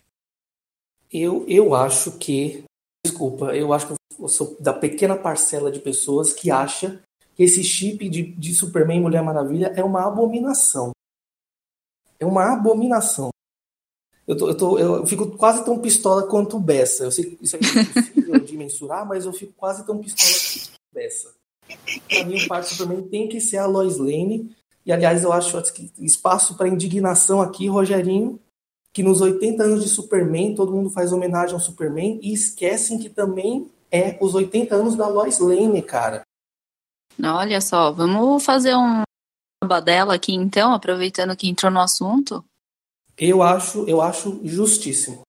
Eu, 1.11 1.45
eu 1.47 1.75
acho 1.75 2.17
que, 2.17 2.63
desculpa, 3.05 3.55
eu 3.55 3.71
acho 3.71 3.87
que 3.87 3.93
eu 4.19 4.27
sou 4.27 4.57
da 4.59 4.73
pequena 4.73 5.15
parcela 5.15 5.71
de 5.71 5.79
pessoas 5.79 6.33
que 6.33 6.49
acha 6.49 7.01
que 7.35 7.43
esse 7.43 7.63
chip 7.63 8.07
de, 8.09 8.23
de 8.23 8.53
Superman 8.53 8.97
e 8.97 9.01
Mulher 9.01 9.23
Maravilha 9.23 9.73
é 9.75 9.83
uma 9.83 10.07
abominação. 10.07 10.91
É 12.19 12.25
uma 12.25 12.53
abominação. 12.53 13.29
Eu, 14.25 14.37
tô, 14.37 14.47
eu, 14.47 14.57
tô, 14.57 14.79
eu 14.79 15.05
fico 15.05 15.29
quase 15.37 15.65
tão 15.65 15.79
pistola 15.79 16.27
quanto 16.27 16.57
o 16.57 16.59
Bessa. 16.59 17.03
Eu 17.03 17.11
sei 17.11 17.25
que 17.25 17.43
isso 17.43 17.57
é 17.57 17.59
impossível 17.59 18.39
de 18.39 18.57
mensurar, 18.57 19.05
mas 19.05 19.25
eu 19.25 19.33
fico 19.33 19.53
quase 19.53 19.85
tão 19.85 19.99
pistola 19.99 20.29
quanto 20.29 20.75
o 20.75 20.95
Bessa. 20.95 21.35
Pra 22.07 22.25
mim, 22.25 22.35
o 22.35 22.63
Superman 22.63 23.07
tem 23.09 23.27
que 23.27 23.41
ser 23.41 23.57
a 23.57 23.65
Lois 23.65 23.97
Lane. 23.97 24.55
E, 24.85 24.91
aliás, 24.91 25.23
eu 25.23 25.31
acho 25.31 25.61
que 25.73 25.91
espaço 25.99 26.55
para 26.55 26.67
indignação 26.67 27.41
aqui, 27.41 27.67
Rogerinho, 27.67 28.39
que 28.91 29.01
nos 29.01 29.21
80 29.21 29.63
anos 29.63 29.83
de 29.83 29.89
Superman, 29.89 30.55
todo 30.55 30.71
mundo 30.71 30.89
faz 30.89 31.11
homenagem 31.11 31.53
ao 31.53 31.59
Superman 31.59 32.19
e 32.21 32.33
esquecem 32.33 32.99
que 32.99 33.09
também 33.09 33.69
é 33.91 34.17
os 34.21 34.35
80 34.35 34.75
anos 34.75 34.95
da 34.95 35.07
Lois 35.07 35.39
Lane, 35.39 35.81
cara. 35.81 36.21
Olha 37.23 37.61
só, 37.61 37.91
vamos 37.91 38.43
fazer 38.43 38.75
um 38.75 39.03
badela 39.63 40.15
aqui 40.15 40.33
então, 40.33 40.73
aproveitando 40.73 41.35
que 41.35 41.47
entrou 41.47 41.71
no 41.71 41.79
assunto. 41.79 42.43
Eu 43.17 43.41
acho, 43.41 43.87
eu 43.87 44.01
acho 44.01 44.41
justíssimo. 44.43 45.21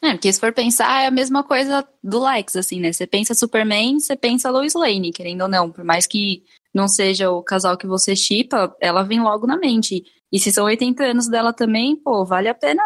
É, 0.00 0.12
porque 0.12 0.32
se 0.32 0.40
for 0.40 0.52
pensar, 0.52 1.02
é 1.02 1.06
a 1.06 1.12
mesma 1.12 1.44
coisa 1.44 1.86
do 2.02 2.24
Lex, 2.24 2.56
assim, 2.56 2.80
né? 2.80 2.92
Você 2.92 3.06
pensa 3.06 3.34
Superman, 3.34 4.00
você 4.00 4.16
pensa 4.16 4.50
Lois 4.50 4.74
Lane, 4.74 5.12
querendo 5.12 5.42
ou 5.42 5.48
não. 5.48 5.70
Por 5.70 5.84
mais 5.84 6.06
que 6.06 6.44
não 6.74 6.88
seja 6.88 7.30
o 7.30 7.42
casal 7.42 7.76
que 7.76 7.86
você 7.86 8.16
chipa, 8.16 8.74
ela 8.80 9.02
vem 9.02 9.20
logo 9.20 9.46
na 9.46 9.56
mente. 9.56 10.04
E 10.30 10.38
se 10.38 10.50
são 10.50 10.64
80 10.64 11.04
anos 11.04 11.28
dela 11.28 11.52
também, 11.52 11.96
pô, 11.96 12.24
vale 12.24 12.48
a 12.48 12.54
pena 12.54 12.82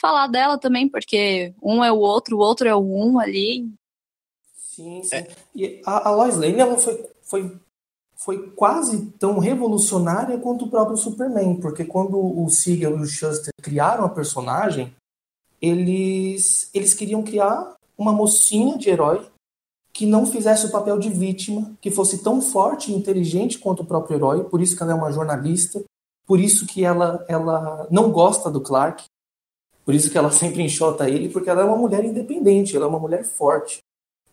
falar 0.00 0.26
dela 0.26 0.58
também, 0.58 0.88
porque 0.88 1.54
um 1.62 1.82
é 1.82 1.90
o 1.90 1.98
outro, 1.98 2.36
o 2.36 2.40
outro 2.40 2.68
é 2.68 2.74
o 2.74 2.80
um 2.80 3.18
ali. 3.18 3.70
Sim, 4.54 5.02
sim. 5.02 5.16
É. 5.16 5.28
E 5.54 5.80
a, 5.86 6.08
a 6.08 6.10
Lois 6.14 6.36
Lane, 6.36 6.58
ela 6.58 6.76
foi, 6.76 7.06
foi, 7.22 7.56
foi 8.16 8.50
quase 8.50 9.06
tão 9.18 9.38
revolucionária 9.38 10.38
quanto 10.38 10.64
o 10.64 10.70
próprio 10.70 10.96
Superman, 10.96 11.60
porque 11.60 11.84
quando 11.84 12.18
o 12.18 12.48
Siegel 12.50 12.98
e 12.98 13.02
o 13.02 13.06
Shuster 13.06 13.52
criaram 13.62 14.04
a 14.04 14.08
personagem, 14.08 14.94
eles, 15.60 16.68
eles 16.74 16.92
queriam 16.92 17.22
criar 17.22 17.74
uma 17.96 18.12
mocinha 18.12 18.76
de 18.76 18.90
herói 18.90 19.24
que 19.92 20.06
não 20.06 20.24
fizesse 20.24 20.66
o 20.66 20.70
papel 20.70 20.98
de 20.98 21.10
vítima, 21.10 21.72
que 21.80 21.90
fosse 21.90 22.22
tão 22.22 22.40
forte 22.40 22.90
e 22.90 22.94
inteligente 22.94 23.58
quanto 23.58 23.82
o 23.82 23.86
próprio 23.86 24.16
herói, 24.16 24.44
por 24.44 24.60
isso 24.60 24.76
que 24.76 24.82
ela 24.82 24.92
é 24.92 24.94
uma 24.94 25.12
jornalista, 25.12 25.82
por 26.26 26.40
isso 26.40 26.66
que 26.66 26.84
ela, 26.84 27.24
ela 27.28 27.86
não 27.90 28.10
gosta 28.10 28.50
do 28.50 28.60
Clark, 28.60 29.04
por 29.84 29.94
isso 29.94 30.10
que 30.10 30.16
ela 30.16 30.30
sempre 30.32 30.62
enxota 30.62 31.08
ele, 31.08 31.28
porque 31.28 31.50
ela 31.50 31.60
é 31.60 31.64
uma 31.64 31.76
mulher 31.76 32.04
independente, 32.04 32.74
ela 32.74 32.86
é 32.86 32.88
uma 32.88 32.98
mulher 32.98 33.24
forte. 33.24 33.80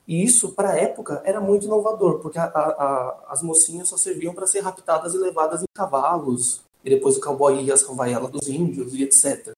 E 0.08 0.24
isso, 0.24 0.54
para 0.54 0.72
a 0.72 0.76
época, 0.76 1.22
era 1.24 1.40
muito 1.40 1.66
inovador, 1.66 2.20
porque 2.20 2.40
a, 2.40 2.46
a, 2.46 3.26
as 3.30 3.44
mocinhas 3.44 3.90
só 3.90 3.98
serviam 3.98 4.34
para 4.34 4.48
ser 4.48 4.62
raptadas 4.62 5.14
e 5.14 5.18
levadas 5.18 5.62
em 5.62 5.68
cavalos, 5.76 6.62
e 6.84 6.90
depois 6.90 7.18
o 7.18 7.22
cowboy 7.22 7.62
ia 7.62 7.78
salvar 7.78 8.10
ela 8.10 8.28
dos 8.28 8.48
índios 8.48 8.94
e 8.96 9.04
etc. 9.04 9.52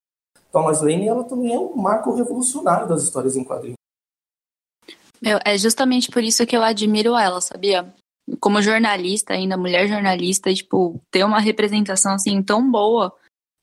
A 0.54 0.60
Lane, 0.60 1.08
ela 1.08 1.24
também 1.24 1.54
é 1.54 1.60
um 1.60 1.76
marco 1.76 2.14
revolucionário 2.14 2.88
das 2.88 3.04
histórias 3.04 3.38
em 3.38 3.43
quadrinhos. 3.43 3.80
Meu, 5.22 5.39
é 5.45 5.57
justamente 5.57 6.09
por 6.09 6.24
isso 6.24 6.45
que 6.45 6.57
eu 6.57 6.63
admiro 6.63 7.15
ela, 7.15 7.39
sabia? 7.39 7.93
Como 8.39 8.61
jornalista, 8.61 9.34
ainda 9.34 9.55
mulher 9.55 9.88
jornalista, 9.88 10.53
tipo, 10.53 10.99
ter 11.11 11.24
uma 11.24 11.39
representação 11.39 12.13
assim 12.13 12.41
tão 12.41 12.69
boa 12.69 13.13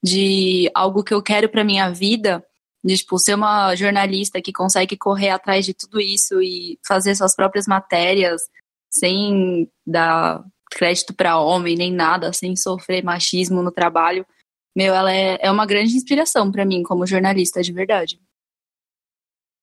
de 0.02 0.70
algo 0.72 1.02
que 1.02 1.12
eu 1.12 1.20
quero 1.20 1.48
para 1.48 1.64
minha 1.64 1.90
vida, 1.90 2.44
de 2.84 2.96
tipo, 2.96 3.18
ser 3.18 3.34
uma 3.34 3.74
jornalista 3.74 4.40
que 4.40 4.52
consegue 4.52 4.96
correr 4.96 5.30
atrás 5.30 5.66
de 5.66 5.74
tudo 5.74 6.00
isso 6.00 6.40
e 6.40 6.78
fazer 6.86 7.16
suas 7.16 7.34
próprias 7.34 7.66
matérias 7.66 8.40
sem 8.88 9.68
dar 9.84 10.44
crédito 10.70 11.12
para 11.12 11.38
homem 11.38 11.76
nem 11.76 11.92
nada, 11.92 12.32
sem 12.32 12.54
sofrer 12.54 13.02
machismo 13.02 13.62
no 13.62 13.72
trabalho. 13.72 14.24
Meu, 14.76 14.94
ela 14.94 15.12
é, 15.12 15.38
é 15.40 15.50
uma 15.50 15.66
grande 15.66 15.96
inspiração 15.96 16.52
para 16.52 16.64
mim 16.64 16.84
como 16.84 17.06
jornalista, 17.06 17.62
de 17.62 17.72
verdade. 17.72 18.20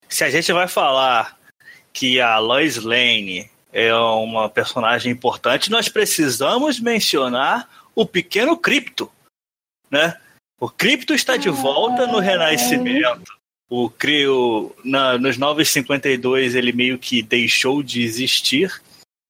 Se 0.10 0.24
a 0.24 0.30
gente 0.30 0.52
vai 0.52 0.68
falar 0.68 1.40
que 1.96 2.20
a 2.20 2.38
Lois 2.40 2.76
Lane 2.76 3.50
é 3.72 3.96
uma 3.96 4.50
personagem 4.50 5.14
importante, 5.14 5.72
nós 5.72 5.88
precisamos 5.88 6.78
mencionar 6.78 7.70
o 7.96 8.06
pequeno 8.06 8.58
Cripto, 8.58 9.10
né? 9.90 10.20
O 10.60 10.70
Cripto 10.70 11.14
está 11.14 11.38
de 11.38 11.50
volta 11.50 12.06
no 12.06 12.20
Renascimento. 12.20 13.34
O 13.70 13.90
Crio, 13.90 14.76
na, 14.84 15.18
nos 15.18 15.38
952, 15.38 16.54
ele 16.54 16.74
meio 16.74 17.00
que 17.00 17.24
deixou 17.24 17.82
de 17.82 18.04
existir. 18.04 18.82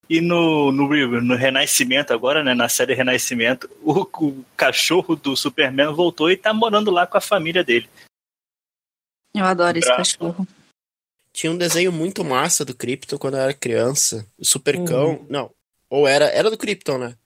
E 0.09 0.19
no, 0.19 0.71
no, 0.71 0.87
no 1.21 1.35
Renascimento, 1.35 2.13
agora, 2.13 2.43
né, 2.43 2.53
na 2.53 2.67
série 2.67 2.93
Renascimento, 2.93 3.69
o, 3.81 4.01
o 4.01 4.45
cachorro 4.57 5.15
do 5.15 5.35
Superman 5.37 5.93
voltou 5.93 6.31
e 6.31 6.37
tá 6.37 6.53
morando 6.53 6.91
lá 6.91 7.07
com 7.07 7.17
a 7.17 7.21
família 7.21 7.63
dele. 7.63 7.87
Eu 9.33 9.45
adoro 9.45 9.77
esse 9.77 9.87
cachorro. 9.87 10.47
Tinha 11.35 11.51
um 11.51 11.57
desenho 11.57 11.91
muito 11.91 12.23
massa 12.23 12.63
do 12.63 12.73
Krypton 12.73 13.17
quando 13.17 13.33
eu 13.33 13.41
era 13.41 13.53
criança. 13.53 14.25
O 14.39 14.45
Supercão. 14.45 15.15
Uhum. 15.15 15.25
Não. 15.29 15.51
Ou 15.89 16.07
era. 16.07 16.27
Era 16.27 16.49
do 16.49 16.57
Krypton, 16.57 16.97
né? 16.97 17.17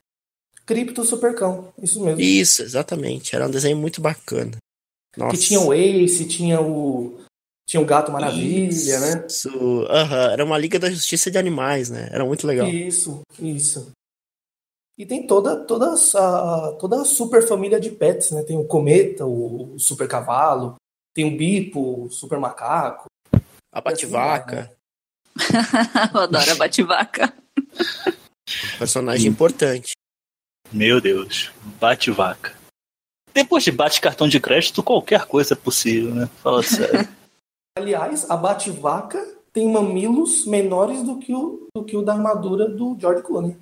Krypton 0.66 1.06
Supercão. 1.06 1.72
Isso 1.80 2.04
mesmo. 2.04 2.20
Isso, 2.20 2.64
exatamente. 2.64 3.36
Era 3.36 3.46
um 3.46 3.52
desenho 3.52 3.78
muito 3.78 4.02
bacana. 4.02 4.58
Nossa. 5.16 5.38
Que 5.38 5.44
tinha 5.44 5.60
o 5.60 5.72
Ace, 5.72 6.26
tinha 6.26 6.60
o. 6.60 7.20
Tinha 7.68 7.80
o 7.80 7.86
Gato 7.86 8.12
Maravilha, 8.12 8.70
isso, 8.70 9.00
né? 9.00 9.26
Isso. 9.30 9.50
Uhum. 9.50 10.32
Era 10.32 10.44
uma 10.44 10.58
Liga 10.58 10.80
da 10.80 10.90
Justiça 10.90 11.30
de 11.30 11.38
Animais, 11.38 11.92
né? 11.92 12.10
Era 12.12 12.26
muito 12.26 12.48
legal. 12.48 12.68
Isso, 12.68 13.22
isso. 13.40 13.92
E 14.98 15.06
tem 15.06 15.28
toda, 15.28 15.56
toda, 15.66 15.94
a, 15.94 16.72
toda 16.80 17.02
a 17.02 17.06
super 17.06 17.48
família 17.48 17.80
de 17.80 17.92
pets, 17.92 18.32
né? 18.32 18.42
Tem 18.42 18.58
o 18.58 18.66
Cometa, 18.66 19.24
o 19.24 19.78
Super 19.78 20.08
Cavalo, 20.08 20.78
tem 21.14 21.26
o 21.26 21.38
Bipo, 21.38 22.06
o 22.06 22.10
Super 22.10 22.40
Macaco. 22.40 23.09
A 23.72 23.82
Bativaca. 23.82 24.72
Eu 26.14 26.22
adoro 26.22 26.52
a 26.52 26.56
Bativaca. 26.56 27.34
Personagem 28.78 29.28
importante. 29.28 29.94
Meu 30.72 31.00
Deus, 31.00 31.52
Bate-vaca. 31.80 32.58
Depois 33.34 33.64
de 33.64 33.72
bate 33.72 34.02
cartão 34.02 34.28
de 34.28 34.40
crédito, 34.40 34.84
qualquer 34.84 35.26
coisa 35.26 35.54
é 35.54 35.58
possível, 35.58 36.14
né? 36.14 36.30
Fala 36.42 36.64
sério. 36.64 37.08
Aliás, 37.78 38.30
a 38.30 38.36
Bate-vaca 38.36 39.24
tem 39.54 39.72
mamilos 39.72 40.46
menores 40.46 41.04
do 41.04 41.20
que, 41.20 41.34
o, 41.34 41.68
do 41.76 41.84
que 41.84 41.96
o 41.96 42.02
da 42.02 42.14
armadura 42.14 42.68
do 42.68 42.98
George 43.00 43.24
Clooney. 43.24 43.56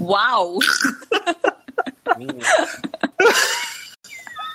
Uau! 0.00 0.58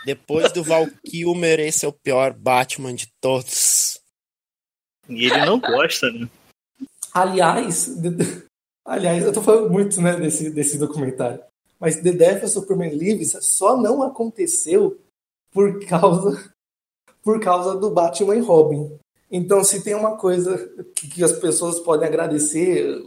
Depois 0.05 0.51
do 0.51 0.63
Val 0.63 0.87
Kilmer, 1.05 1.59
esse 1.59 1.85
é 1.85 1.87
o 1.87 1.93
pior 1.93 2.33
Batman 2.33 2.93
de 2.93 3.11
todos. 3.19 3.99
E 5.09 5.25
ele 5.25 5.45
não 5.45 5.59
gosta, 5.59 6.11
né? 6.11 6.29
Aliás, 7.13 7.89
aliás, 8.85 9.23
eu 9.23 9.33
tô 9.33 9.41
falando 9.41 9.69
muito, 9.71 10.01
né, 10.01 10.15
desse, 10.15 10.49
desse 10.49 10.77
documentário. 10.77 11.41
Mas 11.79 12.01
The 12.01 12.11
Death 12.11 12.43
of 12.43 12.49
Superman 12.49 12.89
Lives 12.89 13.35
só 13.41 13.77
não 13.77 14.03
aconteceu 14.03 14.99
por 15.51 15.83
causa 15.85 16.53
por 17.23 17.39
causa 17.39 17.75
do 17.75 17.89
Batman 17.89 18.35
e 18.35 18.39
Robin. 18.39 18.99
Então, 19.31 19.63
se 19.63 19.83
tem 19.83 19.95
uma 19.95 20.15
coisa 20.15 20.69
que, 20.95 21.07
que 21.07 21.23
as 21.23 21.31
pessoas 21.31 21.79
podem 21.79 22.07
agradecer 22.07 23.03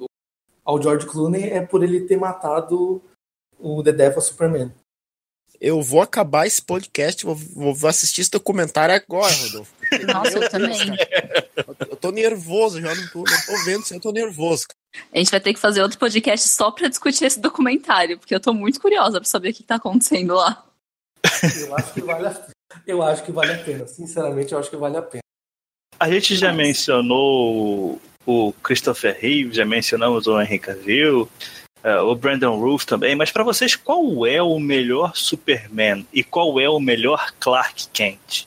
ao 0.65 0.83
George 0.83 1.07
Clooney 1.07 1.45
é 1.51 1.65
por 1.65 1.85
ele 1.85 2.01
ter 2.01 2.17
matado 2.17 3.01
o 3.59 3.83
The 3.83 3.93
Death 3.93 4.17
of 4.17 4.27
Superman. 4.27 4.73
Eu 5.61 5.83
vou 5.83 6.01
acabar 6.01 6.47
esse 6.47 6.63
podcast, 6.63 7.25
vou, 7.25 7.35
vou 7.35 7.89
assistir 7.89 8.21
esse 8.21 8.31
documentário 8.31 8.95
agora, 8.95 9.35
Rodolfo. 9.35 9.73
Nossa, 10.07 10.39
eu 10.39 10.49
também. 10.49 10.97
Eu 11.81 11.97
tô 11.97 12.13
nervoso, 12.13 12.81
já 12.81 12.95
não 12.95 13.09
tô, 13.09 13.19
não 13.19 13.25
tô 13.25 13.65
vendo, 13.65 13.85
eu 13.91 14.01
tô 14.01 14.13
nervoso. 14.13 14.67
A 15.13 15.19
gente 15.19 15.31
vai 15.31 15.41
ter 15.41 15.53
que 15.53 15.61
fazer 15.61 15.83
outro 15.83 15.99
podcast 15.99 16.49
só 16.49 16.71
pra 16.71 16.89
discutir 16.89 17.25
esse 17.25 17.41
documentário, 17.41 18.19
porque 18.19 18.35
eu 18.35 18.41
tô 18.41 18.53
muito 18.53 18.81
curiosa 18.81 19.21
pra 19.21 19.29
saber 19.29 19.51
o 19.51 19.55
que 19.55 19.63
tá 19.63 19.77
acontecendo 19.77 20.35
lá. 20.35 20.65
Eu 21.61 21.77
acho 21.77 21.93
que 21.93 22.01
vale 22.03 22.27
a, 22.29 22.47
eu 22.87 23.03
acho 23.03 23.25
que 23.25 23.33
vale 23.33 23.53
a 23.53 23.59
pena. 23.59 23.87
Sinceramente, 23.87 24.53
eu 24.53 24.59
acho 24.59 24.71
que 24.71 24.77
vale 24.77 24.97
a 24.97 25.03
pena. 25.03 25.23
A 25.99 26.09
gente 26.09 26.37
já 26.37 26.53
mencionou 26.53 28.01
o 28.25 28.53
Christopher 28.63 29.17
Reeve, 29.19 29.55
já 29.55 29.65
mencionamos 29.65 30.27
o 30.27 30.41
Henry 30.41 30.59
Cavill, 30.59 31.29
uh, 31.97 32.05
o 32.05 32.15
Brandon 32.15 32.59
Roof 32.59 32.85
também, 32.85 33.15
mas 33.15 33.31
para 33.31 33.45
vocês, 33.45 33.75
qual 33.77 34.27
é 34.27 34.43
o 34.43 34.59
melhor 34.59 35.17
Superman 35.17 36.07
e 36.13 36.23
qual 36.23 36.61
é 36.61 36.69
o 36.69 36.81
melhor 36.81 37.33
Clark 37.39 37.89
Kent? 37.93 38.47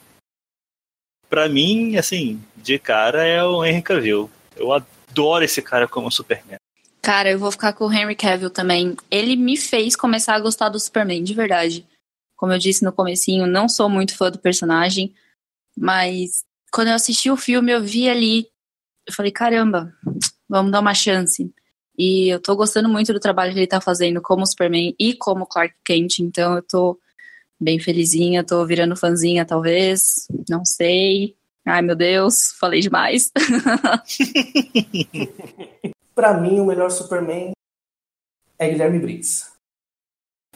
Para 1.30 1.48
mim, 1.48 1.98
assim, 1.98 2.42
de 2.58 2.78
cara 2.78 3.26
é 3.26 3.44
o 3.44 3.64
Henry 3.64 3.82
Cavill. 3.82 4.30
Eu 4.56 4.74
adoro 4.74 5.44
esse 5.44 5.62
cara 5.62 5.88
como 5.88 6.12
Superman. 6.12 6.58
Cara, 7.02 7.32
eu 7.32 7.40
vou 7.40 7.52
ficar 7.52 7.74
com 7.74 7.86
o 7.86 7.92
Henry 7.92 8.16
Cavill 8.16 8.50
também. 8.50 8.96
Ele 9.10 9.36
me 9.36 9.58
fez 9.58 9.96
começar 9.96 10.36
a 10.36 10.40
gostar 10.40 10.70
do 10.70 10.80
Superman, 10.80 11.24
de 11.24 11.34
verdade. 11.34 11.88
Como 12.36 12.52
eu 12.52 12.60
disse 12.60 12.84
no 12.84 12.92
comecinho, 12.92 13.48
não 13.48 13.68
sou 13.68 13.90
muito 13.90 14.16
fã 14.16 14.30
do 14.30 14.40
personagem, 14.40 15.14
mas 15.78 16.44
quando 16.72 16.90
eu 16.90 16.96
assisti 16.96 17.30
o 17.32 17.38
filme, 17.38 17.72
eu 17.72 17.82
vi 17.82 18.10
ali, 18.10 18.48
eu 19.08 19.14
falei, 19.14 19.32
caramba, 19.32 19.94
vamos 20.48 20.72
dar 20.72 20.80
uma 20.80 20.94
chance. 20.94 21.52
E 22.04 22.30
eu 22.30 22.42
tô 22.42 22.56
gostando 22.56 22.90
muito 22.90 23.14
do 23.14 23.20
trabalho 23.20 23.54
que 23.54 23.60
ele 23.60 23.68
tá 23.68 23.80
fazendo 23.80 24.20
como 24.24 24.44
Superman 24.44 24.96
e 24.98 25.14
como 25.14 25.46
Clark 25.46 25.76
Kent, 25.86 26.18
então 26.18 26.56
eu 26.56 26.64
tô 26.64 27.00
bem 27.60 27.78
felizinha, 27.78 28.44
tô 28.44 28.66
virando 28.66 28.96
fãzinha 28.96 29.46
talvez, 29.46 30.28
não 30.50 30.66
sei. 30.66 31.36
Ai 31.64 31.84
meu 31.84 31.96
Deus, 31.96 32.54
falei 32.60 32.80
demais. 32.80 33.32
para 36.16 36.42
mim, 36.42 36.60
o 36.60 36.66
melhor 36.66 36.90
Superman 36.90 37.52
é 38.58 38.68
Guilherme 38.68 38.98
Briggs. 38.98 39.52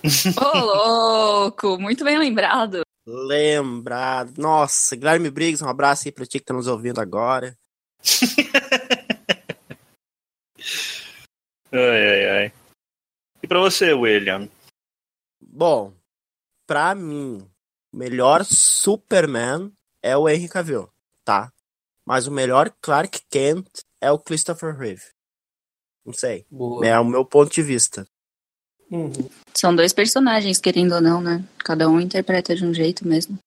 Ô, 0.03 0.57
oh, 0.57 1.43
louco! 1.43 1.79
Muito 1.79 2.03
bem 2.03 2.17
lembrado. 2.17 2.81
Lembrado. 3.05 4.33
Nossa, 4.39 4.95
Guilherme 4.95 5.29
Briggs, 5.29 5.63
um 5.63 5.69
abraço 5.69 6.07
aí 6.07 6.11
pra 6.11 6.25
ti 6.25 6.39
que 6.39 6.45
tá 6.45 6.55
nos 6.55 6.65
ouvindo 6.65 6.99
agora. 6.99 7.55
Ai, 11.75 12.07
ai, 12.07 12.29
ai. 12.29 12.53
E 13.43 13.47
pra 13.47 13.59
você, 13.59 13.91
William? 13.91 14.49
Bom, 15.41 15.93
pra 16.65 16.95
mim, 16.95 17.45
o 17.93 17.97
melhor 17.97 18.45
Superman 18.45 19.73
é 20.01 20.15
o 20.15 20.29
Henry 20.29 20.47
Cavill, 20.47 20.89
tá? 21.25 21.51
Mas 22.05 22.27
o 22.27 22.31
melhor 22.31 22.73
Clark 22.81 23.21
Kent 23.29 23.67
é 23.99 24.09
o 24.09 24.19
Christopher 24.19 24.77
Reeve. 24.77 25.03
Não 26.05 26.13
sei. 26.13 26.45
Boa. 26.49 26.85
É 26.85 26.97
o 26.97 27.03
meu 27.03 27.25
ponto 27.25 27.51
de 27.51 27.61
vista. 27.61 28.07
Uhum. 28.89 29.11
São 29.53 29.75
dois 29.75 29.91
personagens, 29.91 30.59
querendo 30.59 30.95
ou 30.95 31.01
não, 31.01 31.19
né? 31.19 31.43
Cada 31.57 31.89
um 31.89 31.99
interpreta 31.99 32.55
de 32.55 32.63
um 32.63 32.73
jeito 32.73 33.05
mesmo. 33.05 33.37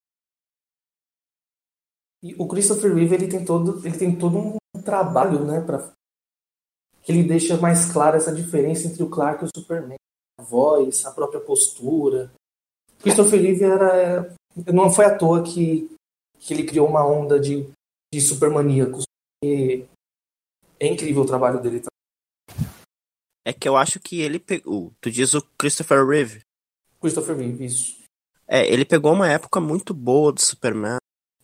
E 2.22 2.35
o 2.35 2.47
Christopher 2.47 2.95
Reeve 2.95 3.14
ele 3.14 3.29
tem 3.29 3.45
todo, 3.45 3.87
ele 3.87 3.97
tem 3.97 4.18
todo 4.18 4.39
um 4.39 4.83
trabalho, 4.83 5.45
né, 5.45 5.61
para 5.61 5.93
que 7.09 7.12
ele 7.12 7.22
deixa 7.22 7.56
mais 7.56 7.90
clara 7.90 8.18
essa 8.18 8.30
diferença 8.30 8.86
entre 8.86 9.02
o 9.02 9.09
Clark 9.09 9.42
e 9.42 9.46
o 9.46 9.50
Superman, 9.56 9.96
a 10.38 10.42
voz, 10.42 11.06
a 11.06 11.11
própria 11.11 11.40
postura. 11.40 12.30
Christopher 13.00 13.40
Reeve 13.40 13.64
era 13.64 14.34
não 14.70 14.92
foi 14.92 15.06
à 15.06 15.16
toa 15.16 15.42
que, 15.42 15.90
que 16.38 16.52
ele 16.52 16.64
criou 16.64 16.86
uma 16.86 17.06
onda 17.06 17.40
de, 17.40 17.66
de 18.12 18.20
supermaníacos. 18.20 19.04
E 19.42 19.86
é 20.78 20.86
incrível 20.86 21.22
o 21.22 21.26
trabalho 21.26 21.62
dele. 21.62 21.80
É 23.42 23.54
que 23.54 23.66
eu 23.66 23.74
acho 23.74 23.98
que 23.98 24.20
ele 24.20 24.38
pegou. 24.38 24.92
Tu 25.00 25.11
diz 25.11 25.32
o 25.32 25.40
Christopher 25.56 26.06
Reeve. 26.06 26.42
Christopher 27.00 27.38
Reeve, 27.38 27.64
isso. 27.64 28.02
É, 28.46 28.70
ele 28.70 28.84
pegou 28.84 29.14
uma 29.14 29.30
época 29.30 29.62
muito 29.62 29.94
boa 29.94 30.30
do 30.30 30.42
Superman. 30.42 30.98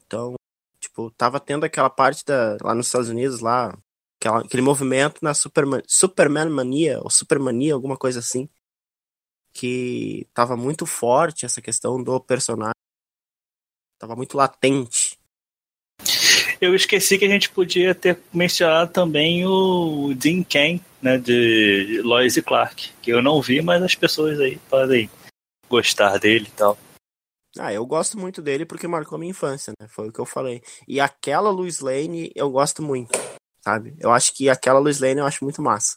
Então, 0.07 0.35
tipo, 0.79 1.11
tava 1.13 1.41
tendo 1.41 1.65
aquela 1.65 1.89
parte 1.89 2.23
da, 2.23 2.59
lá 2.61 2.75
nos 2.75 2.85
Estados 2.85 3.09
Unidos, 3.09 3.41
lá, 3.41 3.75
aquela, 4.19 4.41
aquele 4.41 4.63
movimento 4.63 5.21
na 5.23 5.35
Superman, 5.35 5.83
Superman 5.87 6.49
Mania, 6.49 7.01
ou 7.01 7.11
Supermania, 7.11 7.75
alguma 7.75 7.97
coisa 7.97 8.21
assim. 8.21 8.49
Que 9.53 10.27
tava 10.35 10.57
muito 10.57 10.85
forte 10.85 11.47
essa 11.47 11.63
questão 11.63 12.03
do 12.03 12.21
personagem. 12.21 12.75
Tava 13.99 14.17
muito 14.17 14.37
latente. 14.37 15.19
Eu 16.61 16.75
esqueci 16.75 17.19
que 17.19 17.25
a 17.25 17.29
gente 17.29 17.51
podia 17.51 17.95
ter 17.95 18.19
mencionado 18.33 18.93
também 18.93 19.47
o 19.47 20.15
Dean 20.15 20.43
Cain, 20.43 20.81
né, 21.01 21.19
de 21.19 22.01
Lois 22.03 22.37
e 22.37 22.43
Clark, 22.43 22.93
que 23.03 23.11
eu 23.11 23.23
não 23.23 23.41
vi, 23.43 23.61
mas 23.61 23.83
as 23.83 23.95
pessoas 23.95 24.41
aí 24.41 24.57
podem 24.69 25.11
gostar 25.69 26.19
dele 26.19 26.47
e 26.49 26.57
tal. 26.57 26.79
Ah, 27.59 27.73
eu 27.73 27.87
gosto 27.87 28.19
muito 28.19 28.43
dele 28.43 28.65
porque 28.65 28.89
marcou 28.89 29.19
minha 29.19 29.31
infância, 29.31 29.73
né? 29.81 29.87
Foi 29.89 30.09
o 30.09 30.13
que 30.13 30.19
eu 30.19 30.27
falei. 30.27 30.61
E 30.89 30.99
aquela 31.01 31.51
Lois 31.51 31.81
Lane 31.81 32.33
eu 32.35 32.51
gosto 32.51 32.83
muito, 32.83 33.13
sabe? 33.65 33.97
Eu 33.99 34.13
acho 34.13 34.35
que 34.35 34.51
aquela 34.51 34.79
Lois 34.79 35.01
Lane 35.01 35.21
eu 35.21 35.27
acho 35.27 35.43
muito 35.43 35.63
massa. 35.63 35.97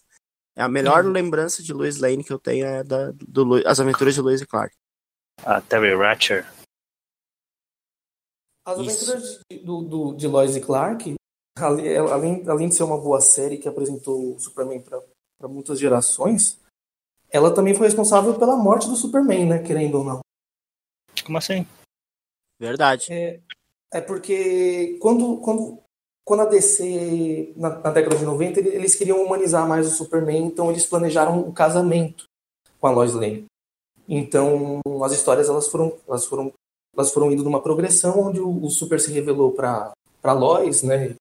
É 0.55 0.63
a 0.63 0.69
melhor 0.69 1.05
uhum. 1.05 1.11
lembrança 1.11 1.61
de 1.61 1.73
Lois 1.73 1.97
Lane 1.97 2.23
que 2.23 2.31
eu 2.31 2.39
tenho 2.39 2.65
é 2.65 2.83
da 2.83 3.11
do, 3.11 3.55
As 3.67 3.79
Aventuras 3.79 4.15
de 4.15 4.21
Lois 4.21 4.41
e 4.41 4.47
Clark. 4.47 4.73
A 5.45 5.61
Terry 5.61 5.95
Ratcher. 5.95 6.47
As 8.65 8.79
aventuras 8.79 9.39
de, 9.51 9.59
do, 9.59 9.81
do, 9.81 10.13
de 10.13 10.27
Lois 10.27 10.55
e 10.55 10.61
Clark, 10.61 11.15
além, 11.59 12.49
além 12.49 12.69
de 12.69 12.75
ser 12.75 12.83
uma 12.83 12.97
boa 12.97 13.21
série 13.21 13.57
que 13.57 13.67
apresentou 13.67 14.35
o 14.35 14.39
Superman 14.39 14.81
para 14.81 15.47
muitas 15.47 15.79
gerações, 15.79 16.59
ela 17.29 17.53
também 17.53 17.75
foi 17.75 17.87
responsável 17.87 18.37
pela 18.39 18.55
morte 18.55 18.87
do 18.87 18.95
Superman, 18.95 19.47
né? 19.47 19.59
Querendo 19.59 19.99
ou 19.99 20.03
não. 20.03 20.19
Como 21.23 21.37
assim? 21.37 21.67
Verdade. 22.59 23.11
É, 23.11 23.41
é 23.93 24.01
porque 24.01 24.97
quando, 24.99 25.39
quando, 25.41 25.83
quando 26.27 26.41
a 26.41 26.45
DC, 26.45 27.53
na, 27.55 27.69
na, 27.69 27.89
década 27.89 28.17
de 28.17 28.25
90, 28.25 28.59
eles 28.59 28.95
queriam 28.95 29.23
humanizar 29.23 29.65
mais 29.65 29.87
o 29.87 29.95
Superman, 29.95 30.43
então 30.43 30.69
eles 30.69 30.85
planejaram 30.85 31.39
o 31.39 31.53
casamento 31.53 32.25
com 32.81 32.87
a 32.87 32.91
Lois 32.91 33.13
Lane. 33.13 33.45
Então, 34.09 34.81
as 35.05 35.13
histórias 35.13 35.47
elas 35.47 35.69
foram, 35.69 35.97
elas 36.05 36.25
foram 36.25 36.51
elas 36.93 37.13
foram 37.13 37.31
indo 37.31 37.45
numa 37.45 37.61
progressão 37.61 38.19
onde 38.19 38.41
o, 38.41 38.61
o 38.61 38.69
Super 38.69 38.99
se 38.99 39.09
revelou 39.09 39.53
para 39.53 39.93
Lois, 40.33 40.83
né? 40.83 41.15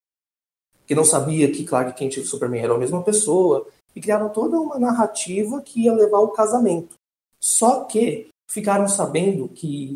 Que 0.89 0.95
não 0.95 1.05
sabia 1.05 1.53
que 1.53 1.65
Clark 1.65 1.97
Kent 1.97 2.17
e 2.17 2.21
o 2.21 2.27
Superman 2.27 2.63
eram 2.63 2.75
a 2.75 2.79
mesma 2.79 3.01
pessoa. 3.01 3.65
E 3.95 4.01
criaram 4.01 4.29
toda 4.31 4.59
uma 4.59 4.77
narrativa 4.77 5.63
que 5.63 5.85
ia 5.85 5.93
levar 5.93 6.19
ao 6.19 6.33
casamento. 6.33 6.97
Só 7.41 7.85
que 7.85 8.29
ficaram 8.51 8.89
sabendo 8.89 9.49
que, 9.49 9.95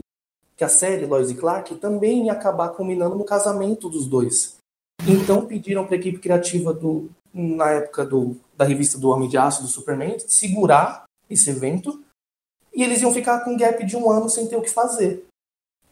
que 0.57 0.63
a 0.63 0.69
série 0.69 1.05
Lois 1.05 1.31
e 1.31 1.35
Clark 1.35 1.75
também 1.77 2.27
ia 2.27 2.33
acabar 2.33 2.69
culminando 2.69 3.17
no 3.17 3.25
casamento 3.25 3.89
dos 3.89 4.07
dois. 4.07 4.60
Então 5.09 5.46
pediram 5.46 5.86
para 5.86 5.96
a 5.96 5.98
equipe 5.98 6.18
criativa 6.18 6.72
do, 6.72 7.11
na 7.32 7.70
época 7.70 8.05
do, 8.05 8.36
da 8.57 8.64
revista 8.64 8.98
do 8.98 9.09
Homem 9.09 9.28
de 9.28 9.38
Aço 9.38 9.62
do 9.62 9.68
Superman 9.68 10.18
segurar 10.20 11.05
esse 11.28 11.51
evento 11.51 12.03
e 12.74 12.82
eles 12.82 13.01
iam 13.01 13.12
ficar 13.12 13.40
com 13.40 13.53
um 13.53 13.57
gap 13.57 13.84
de 13.84 13.96
um 13.96 14.11
ano 14.11 14.28
sem 14.28 14.46
ter 14.46 14.57
o 14.57 14.62
que 14.62 14.70
fazer. 14.70 15.24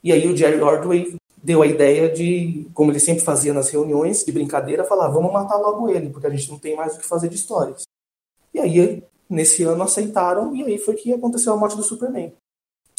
E 0.02 0.12
aí 0.12 0.28
o 0.28 0.36
Jerry 0.36 0.60
Ordway 0.60 1.16
deu 1.42 1.62
a 1.62 1.66
ideia 1.66 2.08
de, 2.08 2.68
como 2.74 2.90
ele 2.90 3.00
sempre 3.00 3.24
fazia 3.24 3.52
nas 3.52 3.68
reuniões, 3.70 4.24
de 4.24 4.32
brincadeira, 4.32 4.84
falar, 4.84 5.08
vamos 5.08 5.32
matar 5.32 5.56
logo 5.56 5.88
ele, 5.88 6.10
porque 6.10 6.26
a 6.26 6.30
gente 6.30 6.50
não 6.50 6.58
tem 6.58 6.76
mais 6.76 6.94
o 6.94 6.98
que 6.98 7.06
fazer 7.06 7.28
de 7.28 7.36
histórias. 7.36 7.82
E 8.52 8.60
aí, 8.60 9.02
nesse 9.28 9.62
ano, 9.62 9.82
aceitaram, 9.82 10.54
e 10.54 10.62
aí 10.62 10.78
foi 10.78 10.94
que 10.94 11.12
aconteceu 11.12 11.52
a 11.52 11.56
morte 11.56 11.76
do 11.76 11.82
Superman. 11.82 12.32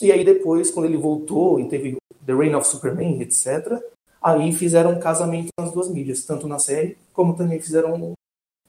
E 0.01 0.11
aí 0.11 0.23
depois, 0.23 0.71
quando 0.71 0.85
ele 0.85 0.97
voltou 0.97 1.59
e 1.59 1.67
teve 1.67 1.97
The 2.25 2.33
Reign 2.33 2.55
of 2.55 2.67
Superman, 2.67 3.21
etc., 3.21 3.81
aí 4.21 4.53
fizeram 4.53 4.91
um 4.91 4.99
casamento 4.99 5.49
nas 5.59 5.71
duas 5.71 5.89
mídias, 5.89 6.25
tanto 6.25 6.47
na 6.47 6.59
série, 6.59 6.97
como 7.13 7.35
também 7.35 7.61
fizeram 7.61 8.13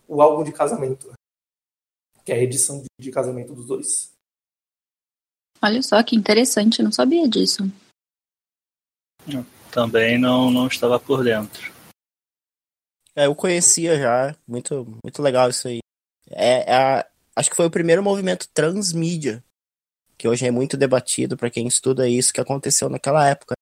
o 0.08 0.22
álbum 0.22 0.44
de 0.44 0.52
casamento, 0.52 1.12
que 2.24 2.32
é 2.32 2.36
a 2.36 2.42
edição 2.42 2.82
de 3.00 3.10
casamento 3.10 3.54
dos 3.54 3.66
dois. 3.66 4.12
Olha 5.62 5.82
só 5.82 6.02
que 6.02 6.16
interessante, 6.16 6.82
não 6.82 6.90
sabia 6.90 7.28
disso. 7.28 7.64
Também 9.70 10.18
não, 10.18 10.50
não 10.50 10.66
estava 10.66 10.98
por 10.98 11.22
dentro. 11.22 11.72
É, 13.14 13.26
eu 13.26 13.34
conhecia 13.34 13.98
já, 13.98 14.36
muito, 14.46 14.86
muito 15.04 15.22
legal 15.22 15.50
isso 15.50 15.68
aí. 15.68 15.80
É, 16.30 16.72
é 16.72 17.10
acho 17.36 17.50
que 17.50 17.56
foi 17.56 17.66
o 17.66 17.70
primeiro 17.70 18.02
movimento 18.02 18.48
transmídia, 18.52 19.44
que 20.16 20.26
hoje 20.26 20.46
é 20.46 20.50
muito 20.50 20.76
debatido 20.76 21.36
para 21.36 21.50
quem 21.50 21.66
estuda 21.66 22.08
isso, 22.08 22.32
que 22.32 22.40
aconteceu 22.40 22.88
naquela 22.88 23.28
época. 23.28 23.54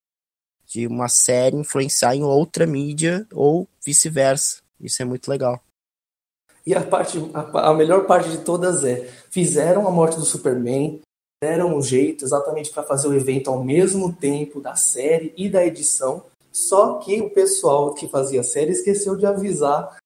De 0.68 0.86
uma 0.86 1.08
série 1.08 1.56
influenciar 1.56 2.14
em 2.14 2.22
outra 2.22 2.66
mídia 2.66 3.26
ou 3.32 3.66
vice-versa. 3.84 4.60
Isso 4.80 5.00
é 5.02 5.04
muito 5.04 5.28
legal. 5.28 5.62
E 6.66 6.74
a 6.74 6.84
parte, 6.84 7.18
a, 7.32 7.70
a 7.70 7.74
melhor 7.74 8.06
parte 8.06 8.28
de 8.28 8.38
todas 8.38 8.84
é, 8.84 9.08
fizeram 9.30 9.88
a 9.88 9.90
morte 9.90 10.16
do 10.16 10.24
Superman, 10.26 11.00
deram 11.42 11.76
um 11.76 11.80
jeito 11.80 12.24
exatamente 12.24 12.70
para 12.70 12.82
fazer 12.82 13.08
o 13.08 13.14
evento 13.14 13.48
ao 13.48 13.64
mesmo 13.64 14.12
tempo 14.12 14.60
da 14.60 14.74
série 14.74 15.32
e 15.36 15.48
da 15.48 15.64
edição, 15.64 16.24
só 16.52 16.98
que 16.98 17.20
o 17.20 17.30
pessoal 17.30 17.94
que 17.94 18.08
fazia 18.08 18.40
a 18.40 18.44
série 18.44 18.72
esqueceu 18.72 19.16
de 19.16 19.24
avisar 19.24 19.96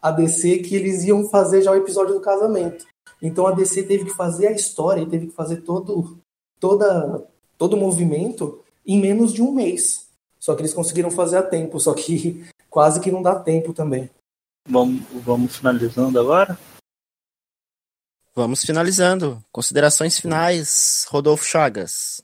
a 0.00 0.10
DC 0.10 0.58
que 0.58 0.76
eles 0.76 1.04
iam 1.04 1.28
fazer 1.28 1.62
já 1.62 1.72
o 1.72 1.76
episódio 1.76 2.14
do 2.14 2.20
casamento. 2.20 2.86
Então 3.20 3.46
a 3.46 3.52
DC 3.52 3.82
teve 3.82 4.04
que 4.04 4.14
fazer 4.14 4.46
a 4.46 4.52
história 4.52 5.02
e 5.02 5.08
teve 5.08 5.26
que 5.26 5.34
fazer 5.34 5.62
todo, 5.62 6.16
toda, 6.60 7.26
todo 7.58 7.74
o 7.74 7.80
movimento 7.80 8.60
em 8.86 9.00
menos 9.00 9.32
de 9.32 9.42
um 9.42 9.50
mês. 9.50 10.05
Só 10.38 10.54
que 10.54 10.62
eles 10.62 10.74
conseguiram 10.74 11.10
fazer 11.10 11.38
a 11.38 11.42
tempo, 11.42 11.78
só 11.80 11.94
que 11.94 12.46
quase 12.70 13.00
que 13.00 13.10
não 13.10 13.22
dá 13.22 13.34
tempo 13.38 13.72
também. 13.72 14.10
Vamos, 14.68 15.02
vamos 15.24 15.56
finalizando 15.56 16.18
agora? 16.18 16.58
Vamos 18.34 18.62
finalizando. 18.62 19.42
Considerações 19.50 20.18
finais, 20.18 21.06
Rodolfo 21.08 21.44
Chagas. 21.44 22.20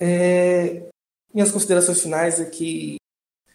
É, 0.00 0.88
minhas 1.32 1.52
considerações 1.52 2.02
finais 2.02 2.40
é 2.40 2.44
que 2.44 2.96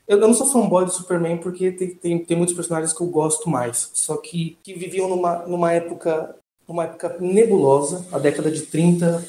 eu, 0.07 0.17
não 0.17 0.33
sou 0.33 0.47
fanboy 0.47 0.85
do 0.85 0.91
Superman 0.91 1.39
porque 1.39 1.71
tem, 1.71 1.95
tem, 1.95 2.23
tem, 2.23 2.37
muitos 2.37 2.55
personagens 2.55 2.93
que 2.93 3.01
eu 3.01 3.07
gosto 3.07 3.49
mais. 3.49 3.89
Só 3.93 4.15
que, 4.15 4.57
que 4.63 4.73
viviam 4.73 5.09
numa, 5.09 5.45
numa 5.45 5.73
época 5.73 6.37
numa 6.67 6.83
época 6.83 7.17
nebulosa, 7.19 8.05
a 8.11 8.19
década 8.19 8.51
de 8.51 8.63
30 8.63 9.25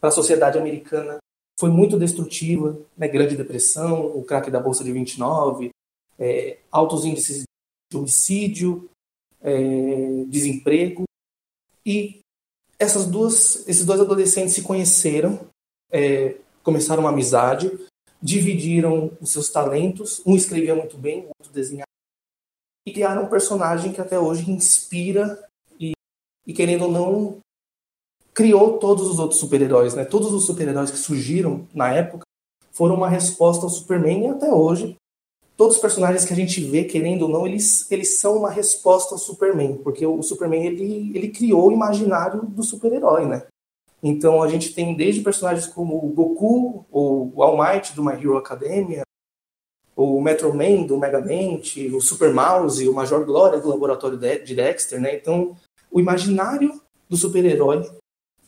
para 0.00 0.08
a 0.08 0.12
sociedade 0.12 0.58
americana 0.58 1.18
foi 1.58 1.70
muito 1.70 1.98
destrutiva, 1.98 2.78
né? 2.96 3.08
Grande 3.08 3.36
Depressão, 3.36 4.06
o 4.16 4.24
crack 4.24 4.50
da 4.50 4.60
Bolsa 4.60 4.82
de 4.82 4.92
29, 4.92 5.70
é, 6.18 6.58
altos 6.70 7.04
índices 7.04 7.44
de 7.90 7.96
homicídio, 7.96 8.88
é, 9.40 10.24
desemprego. 10.28 11.04
E 11.84 12.20
essas 12.78 13.06
duas, 13.06 13.66
esses 13.68 13.84
dois 13.84 14.00
adolescentes 14.00 14.54
se 14.54 14.62
conheceram, 14.62 15.40
é, 15.90 16.36
começaram 16.62 17.02
uma 17.02 17.10
amizade, 17.10 17.70
dividiram 18.20 19.16
os 19.20 19.30
seus 19.30 19.50
talentos. 19.50 20.22
Um 20.26 20.36
escrevia 20.36 20.74
muito 20.74 20.96
bem, 20.96 21.22
o 21.22 21.30
outro 21.38 21.52
desenhava. 21.52 21.86
E 22.86 22.92
criaram 22.92 23.24
um 23.24 23.28
personagem 23.28 23.92
que 23.92 24.00
até 24.00 24.18
hoje 24.18 24.50
inspira 24.50 25.48
e, 25.78 25.92
e 26.46 26.52
querendo 26.52 26.84
ou 26.84 26.90
não, 26.90 27.38
criou 28.34 28.78
todos 28.78 29.08
os 29.08 29.18
outros 29.18 29.40
super-heróis. 29.40 29.94
Né? 29.94 30.04
Todos 30.04 30.32
os 30.32 30.44
super-heróis 30.44 30.90
que 30.90 30.98
surgiram 30.98 31.66
na 31.74 31.92
época 31.92 32.24
foram 32.70 32.94
uma 32.94 33.08
resposta 33.08 33.64
ao 33.64 33.70
Superman 33.70 34.24
e 34.24 34.28
até 34.28 34.52
hoje 34.52 34.96
todos 35.56 35.76
os 35.76 35.82
personagens 35.82 36.24
que 36.24 36.32
a 36.32 36.36
gente 36.36 36.60
vê, 36.60 36.84
querendo 36.84 37.22
ou 37.22 37.28
não, 37.28 37.46
eles, 37.46 37.90
eles 37.90 38.18
são 38.18 38.38
uma 38.38 38.50
resposta 38.50 39.14
ao 39.14 39.18
Superman, 39.18 39.76
porque 39.76 40.04
o 40.04 40.22
Superman 40.22 40.66
ele, 40.66 41.12
ele 41.14 41.28
criou 41.28 41.68
o 41.68 41.72
imaginário 41.72 42.42
do 42.46 42.62
super-herói, 42.62 43.26
né? 43.26 43.46
Então 44.02 44.42
a 44.42 44.48
gente 44.48 44.74
tem 44.74 44.96
desde 44.96 45.20
personagens 45.20 45.66
como 45.68 45.96
o 46.04 46.08
Goku, 46.08 46.84
ou 46.90 47.32
o 47.34 47.42
All 47.42 47.56
Might 47.56 47.94
do 47.94 48.04
My 48.04 48.14
Hero 48.14 48.36
Academia, 48.36 49.02
o 49.94 50.20
Metro 50.20 50.52
Man 50.52 50.82
do 50.82 50.98
Megamente, 50.98 51.86
o 51.94 52.00
Super 52.00 52.34
Mouse, 52.34 52.88
o 52.88 52.94
Major 52.94 53.24
Glória 53.24 53.60
do 53.60 53.68
Laboratório 53.68 54.18
de 54.18 54.54
Dexter, 54.54 55.00
né? 55.00 55.14
Então 55.14 55.54
o 55.90 56.00
imaginário 56.00 56.80
do 57.08 57.16
super-herói, 57.16 57.88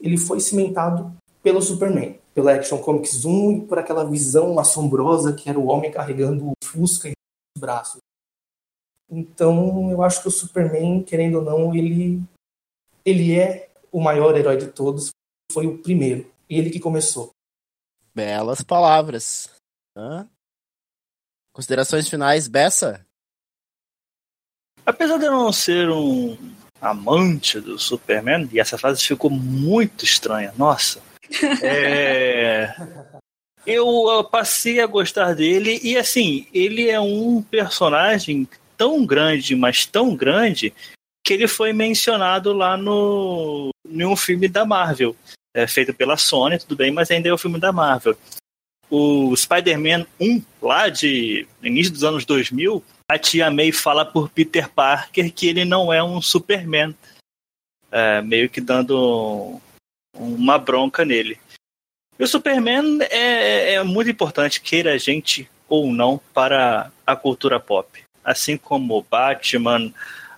ele 0.05 0.19
foi 0.19 0.39
cimentado 0.39 1.17
pelo 1.43 1.63
Superman, 1.63 2.21
pelo 2.35 2.51
Action 2.51 2.79
Comics 2.79 3.25
1 3.25 3.53
e 3.53 3.67
por 3.67 3.79
aquela 3.79 4.05
visão 4.05 4.59
assombrosa 4.59 5.33
que 5.33 5.49
era 5.49 5.59
o 5.59 5.67
homem 5.67 5.91
carregando 5.91 6.51
o 6.51 6.53
Fusca 6.63 7.09
em 7.09 7.15
braços. 7.59 8.03
Então, 9.11 9.91
eu 9.91 10.03
acho 10.03 10.21
que 10.21 10.29
o 10.29 10.31
Superman, 10.31 11.03
querendo 11.03 11.37
ou 11.37 11.43
não, 11.43 11.75
ele 11.75 12.23
ele 13.03 13.39
é 13.39 13.71
o 13.91 14.01
maior 14.01 14.37
herói 14.37 14.59
de 14.59 14.69
todos, 14.69 15.11
foi 15.51 15.67
o 15.67 15.79
primeiro, 15.79 16.31
ele 16.49 16.69
que 16.69 16.81
começou. 16.81 17.31
Belas 18.15 18.63
palavras. 18.63 19.49
Hã? 19.97 20.29
Considerações 21.53 22.09
finais, 22.09 22.47
Bessa? 22.47 23.07
Apesar 24.85 25.17
de 25.19 25.25
eu 25.25 25.33
não 25.33 25.53
ser 25.53 25.89
um 25.89 26.37
amante 26.85 27.59
do 27.61 27.78
Superman, 27.78 28.49
e 28.53 28.61
essa 28.61 28.76
frase 28.76 29.03
ficou 29.03 29.30
muito 29.30 30.05
estranha, 30.05 30.53
nossa. 30.57 31.01
É... 31.62 32.74
eu 33.66 34.22
passei 34.30 34.80
a 34.80 34.87
gostar 34.87 35.35
dele, 35.35 35.80
e 35.82 35.97
assim, 35.97 36.47
ele 36.53 36.89
é 36.91 37.01
um 37.01 37.41
personagem 37.43 38.47
tão 38.76 39.07
grande, 39.07 39.57
mas 39.57 39.87
tão 39.87 40.14
grande, 40.14 40.72
que 41.24 41.32
ele 41.32 41.49
foi 41.49 41.72
mencionado 41.72 42.53
lá 42.53 42.76
no 42.76 43.70
em 43.89 44.05
um 44.05 44.16
filme 44.16 44.49
da 44.49 44.64
Marvel, 44.64 45.16
é, 45.55 45.66
feito 45.66 45.95
pela 45.95 46.16
Sony, 46.16 46.59
tudo 46.59 46.76
bem, 46.76 46.91
mas 46.91 47.11
ainda 47.11 47.28
é 47.28 47.32
o 47.32 47.37
um 47.37 47.39
filme 47.39 47.59
da 47.59 47.72
Marvel. 47.72 48.16
O 48.91 49.35
Spider-Man 49.35 50.07
1, 50.20 50.43
lá 50.61 50.89
de 50.89 51.47
início 51.62 51.93
dos 51.93 52.05
anos 52.05 52.24
2000, 52.24 52.82
a 53.09 53.19
tia 53.19 53.51
May 53.51 53.73
fala 53.73 54.05
por 54.05 54.29
Peter 54.29 54.69
Parker 54.69 55.33
que 55.33 55.47
ele 55.47 55.65
não 55.65 55.93
é 55.93 56.03
um 56.03 56.21
Superman, 56.21 56.95
é, 57.91 58.23
meio 58.23 58.49
que 58.49 58.61
dando 58.61 59.61
uma 60.17 60.59
bronca 60.59 61.05
nele. 61.05 61.39
E 62.19 62.25
o 62.25 62.29
Superman 62.29 62.99
é, 63.11 63.75
é 63.75 63.83
muito 63.83 64.11
importante, 64.11 64.61
queira 64.61 64.93
a 64.93 64.99
gente 64.99 65.49
ou 65.69 65.93
não, 65.93 66.21
para 66.33 66.91
a 67.07 67.17
cultura 67.17 67.59
pop. 67.59 68.03
Assim 68.23 68.57
como 68.57 69.07
Batman, 69.11 69.93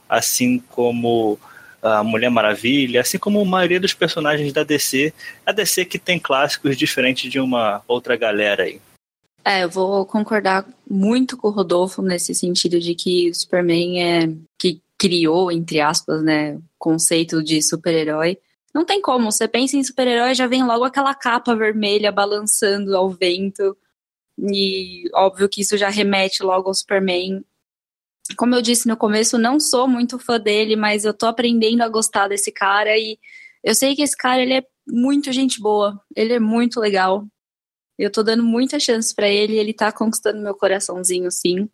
assim 0.08 0.58
como 0.58 1.38
a 1.82 2.02
Mulher 2.02 2.30
Maravilha, 2.30 3.00
assim 3.00 3.18
como 3.18 3.40
a 3.40 3.44
maioria 3.44 3.78
dos 3.78 3.94
personagens 3.94 4.52
da 4.52 4.64
DC, 4.64 5.12
a 5.44 5.52
DC 5.52 5.84
que 5.84 5.98
tem 5.98 6.18
clássicos 6.18 6.76
diferentes 6.76 7.30
de 7.30 7.38
uma 7.38 7.82
outra 7.86 8.16
galera 8.16 8.64
aí. 8.64 8.80
É, 9.48 9.62
eu 9.62 9.70
vou 9.70 10.04
concordar 10.04 10.66
muito 10.90 11.36
com 11.36 11.46
o 11.46 11.52
Rodolfo 11.52 12.02
nesse 12.02 12.34
sentido 12.34 12.80
de 12.80 12.96
que 12.96 13.30
o 13.30 13.34
Superman 13.34 14.02
é 14.02 14.36
que 14.58 14.82
criou, 14.98 15.52
entre 15.52 15.80
aspas, 15.80 16.20
né, 16.20 16.60
conceito 16.76 17.40
de 17.44 17.62
super-herói. 17.62 18.38
Não 18.74 18.84
tem 18.84 19.00
como, 19.00 19.30
você 19.30 19.46
pensa 19.46 19.76
em 19.76 19.84
super-herói, 19.84 20.34
já 20.34 20.48
vem 20.48 20.64
logo 20.64 20.82
aquela 20.82 21.14
capa 21.14 21.54
vermelha 21.54 22.10
balançando 22.10 22.96
ao 22.96 23.08
vento. 23.08 23.76
E 24.36 25.08
óbvio 25.14 25.48
que 25.48 25.60
isso 25.60 25.76
já 25.76 25.90
remete 25.90 26.42
logo 26.42 26.66
ao 26.66 26.74
Superman. 26.74 27.44
Como 28.36 28.52
eu 28.52 28.60
disse 28.60 28.88
no 28.88 28.96
começo, 28.96 29.38
não 29.38 29.60
sou 29.60 29.86
muito 29.86 30.18
fã 30.18 30.40
dele, 30.40 30.74
mas 30.74 31.04
eu 31.04 31.14
tô 31.14 31.26
aprendendo 31.26 31.82
a 31.82 31.88
gostar 31.88 32.26
desse 32.26 32.50
cara 32.50 32.98
e 32.98 33.16
eu 33.62 33.76
sei 33.76 33.94
que 33.94 34.02
esse 34.02 34.16
cara 34.16 34.42
ele 34.42 34.54
é 34.54 34.66
muito 34.88 35.32
gente 35.32 35.60
boa, 35.60 36.00
ele 36.16 36.32
é 36.32 36.40
muito 36.40 36.80
legal. 36.80 37.24
Eu 37.98 38.10
tô 38.10 38.22
dando 38.22 38.42
muitas 38.42 38.82
chances 38.82 39.12
para 39.12 39.28
ele 39.28 39.56
ele 39.56 39.72
tá 39.72 39.90
conquistando 39.90 40.40
meu 40.40 40.54
coraçãozinho, 40.54 41.30
sim. 41.30 41.68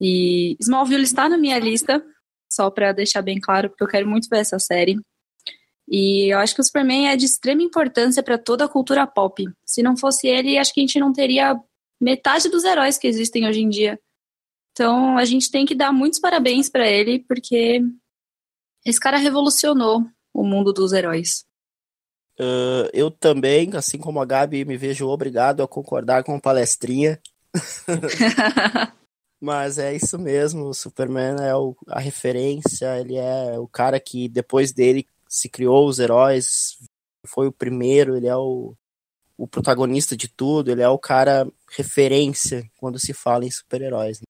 E 0.00 0.56
Smallville 0.60 1.02
está 1.02 1.28
na 1.28 1.36
minha 1.36 1.58
lista, 1.58 2.02
só 2.50 2.70
para 2.70 2.92
deixar 2.92 3.22
bem 3.22 3.40
claro, 3.40 3.68
porque 3.68 3.82
eu 3.82 3.88
quero 3.88 4.08
muito 4.08 4.28
ver 4.28 4.38
essa 4.38 4.58
série. 4.58 4.98
E 5.88 6.32
eu 6.32 6.38
acho 6.38 6.54
que 6.54 6.60
o 6.60 6.64
Superman 6.64 7.08
é 7.08 7.16
de 7.16 7.26
extrema 7.26 7.62
importância 7.62 8.22
para 8.22 8.38
toda 8.38 8.64
a 8.64 8.68
cultura 8.68 9.06
pop. 9.06 9.44
Se 9.66 9.82
não 9.82 9.96
fosse 9.96 10.28
ele, 10.28 10.56
acho 10.56 10.72
que 10.72 10.80
a 10.80 10.84
gente 10.84 11.00
não 11.00 11.12
teria 11.12 11.60
metade 12.00 12.48
dos 12.48 12.64
heróis 12.64 12.96
que 12.96 13.08
existem 13.08 13.46
hoje 13.46 13.60
em 13.60 13.68
dia. 13.68 14.00
Então 14.72 15.18
a 15.18 15.24
gente 15.24 15.50
tem 15.50 15.66
que 15.66 15.74
dar 15.74 15.92
muitos 15.92 16.20
parabéns 16.20 16.68
para 16.68 16.88
ele, 16.88 17.18
porque 17.26 17.82
esse 18.86 19.00
cara 19.00 19.18
revolucionou 19.18 20.06
o 20.32 20.44
mundo 20.44 20.72
dos 20.72 20.92
heróis. 20.92 21.44
Uh, 22.40 22.88
eu 22.94 23.10
também, 23.10 23.70
assim 23.74 23.98
como 23.98 24.18
a 24.18 24.24
Gabi, 24.24 24.64
me 24.64 24.74
vejo 24.74 25.06
obrigado 25.06 25.62
a 25.62 25.68
concordar 25.68 26.24
com 26.24 26.40
palestrinha. 26.40 27.20
Mas 29.38 29.76
é 29.78 29.94
isso 29.94 30.18
mesmo, 30.18 30.66
o 30.66 30.74
Superman 30.74 31.36
é 31.40 31.54
o, 31.54 31.76
a 31.88 32.00
referência, 32.00 32.98
ele 32.98 33.16
é 33.16 33.58
o 33.58 33.68
cara 33.68 34.00
que 34.00 34.26
depois 34.26 34.72
dele 34.72 35.06
se 35.28 35.48
criou 35.50 35.86
os 35.86 35.98
heróis, 35.98 36.78
foi 37.26 37.46
o 37.46 37.52
primeiro, 37.52 38.16
ele 38.16 38.26
é 38.26 38.36
o, 38.36 38.74
o 39.36 39.46
protagonista 39.46 40.16
de 40.16 40.28
tudo, 40.28 40.70
ele 40.70 40.82
é 40.82 40.88
o 40.88 40.98
cara 40.98 41.46
referência 41.70 42.70
quando 42.76 42.98
se 42.98 43.12
fala 43.12 43.44
em 43.44 43.50
super-heróis. 43.50 44.20
Né? 44.20 44.26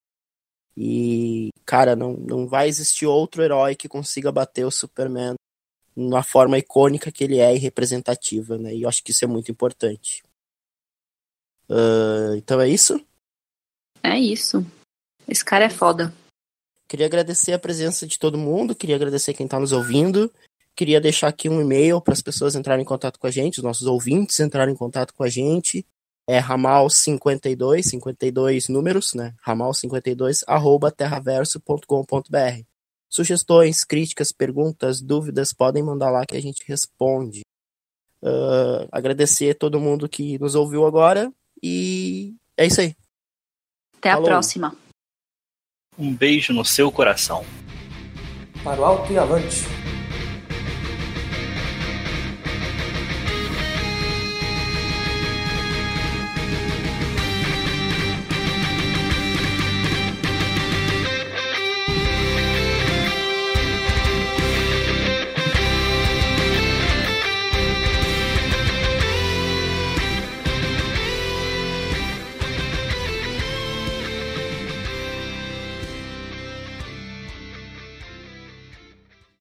E, 0.76 1.50
cara, 1.64 1.94
não, 1.94 2.14
não 2.14 2.46
vai 2.46 2.68
existir 2.68 3.06
outro 3.06 3.42
herói 3.42 3.74
que 3.74 3.88
consiga 3.88 4.32
bater 4.32 4.64
o 4.64 4.70
Superman 4.70 5.34
na 5.96 6.22
forma 6.22 6.58
icônica 6.58 7.10
que 7.10 7.24
ele 7.24 7.38
é 7.38 7.54
e 7.54 7.58
representativa, 7.58 8.56
né? 8.56 8.74
E 8.74 8.82
eu 8.82 8.88
acho 8.88 9.02
que 9.02 9.10
isso 9.10 9.24
é 9.24 9.28
muito 9.28 9.50
importante. 9.50 10.22
Uh, 11.68 12.34
então 12.36 12.60
é 12.60 12.68
isso? 12.68 13.00
É 14.02 14.18
isso. 14.18 14.64
Esse 15.28 15.44
cara 15.44 15.64
é 15.64 15.70
foda. 15.70 16.12
Queria 16.88 17.06
agradecer 17.06 17.52
a 17.52 17.58
presença 17.58 18.06
de 18.06 18.18
todo 18.18 18.36
mundo, 18.36 18.74
queria 18.74 18.96
agradecer 18.96 19.32
quem 19.34 19.46
está 19.46 19.60
nos 19.60 19.70
ouvindo. 19.70 20.32
Queria 20.74 21.00
deixar 21.00 21.28
aqui 21.28 21.48
um 21.48 21.60
e-mail 21.60 22.00
para 22.00 22.14
as 22.14 22.22
pessoas 22.22 22.54
entrarem 22.54 22.82
em 22.82 22.86
contato 22.86 23.18
com 23.18 23.26
a 23.26 23.30
gente, 23.30 23.58
os 23.58 23.64
nossos 23.64 23.86
ouvintes 23.86 24.40
entrarem 24.40 24.74
em 24.74 24.76
contato 24.76 25.14
com 25.14 25.22
a 25.22 25.28
gente. 25.28 25.86
É 26.26 26.40
ramal52, 26.40 27.82
52 27.82 28.68
números, 28.68 29.14
né? 29.14 29.34
ramal52, 29.46 30.42
arroba 30.46 30.90
terraverso.com.br. 30.90 32.69
Sugestões, 33.10 33.82
críticas, 33.82 34.30
perguntas, 34.30 35.00
dúvidas, 35.00 35.52
podem 35.52 35.82
mandar 35.82 36.10
lá 36.10 36.24
que 36.24 36.36
a 36.36 36.40
gente 36.40 36.62
responde. 36.66 37.40
Uh, 38.22 38.86
agradecer 38.92 39.50
a 39.50 39.54
todo 39.54 39.80
mundo 39.80 40.08
que 40.08 40.38
nos 40.38 40.54
ouviu 40.54 40.86
agora 40.86 41.32
e 41.62 42.36
é 42.56 42.66
isso 42.66 42.80
aí. 42.80 42.94
Até 43.98 44.12
Falou. 44.12 44.26
a 44.26 44.28
próxima. 44.28 44.76
Um 45.98 46.14
beijo 46.14 46.52
no 46.52 46.64
seu 46.64 46.92
coração. 46.92 47.44
Para 48.62 48.80
o 48.80 48.84
alto 48.84 49.12
e 49.12 49.18
avante. 49.18 49.64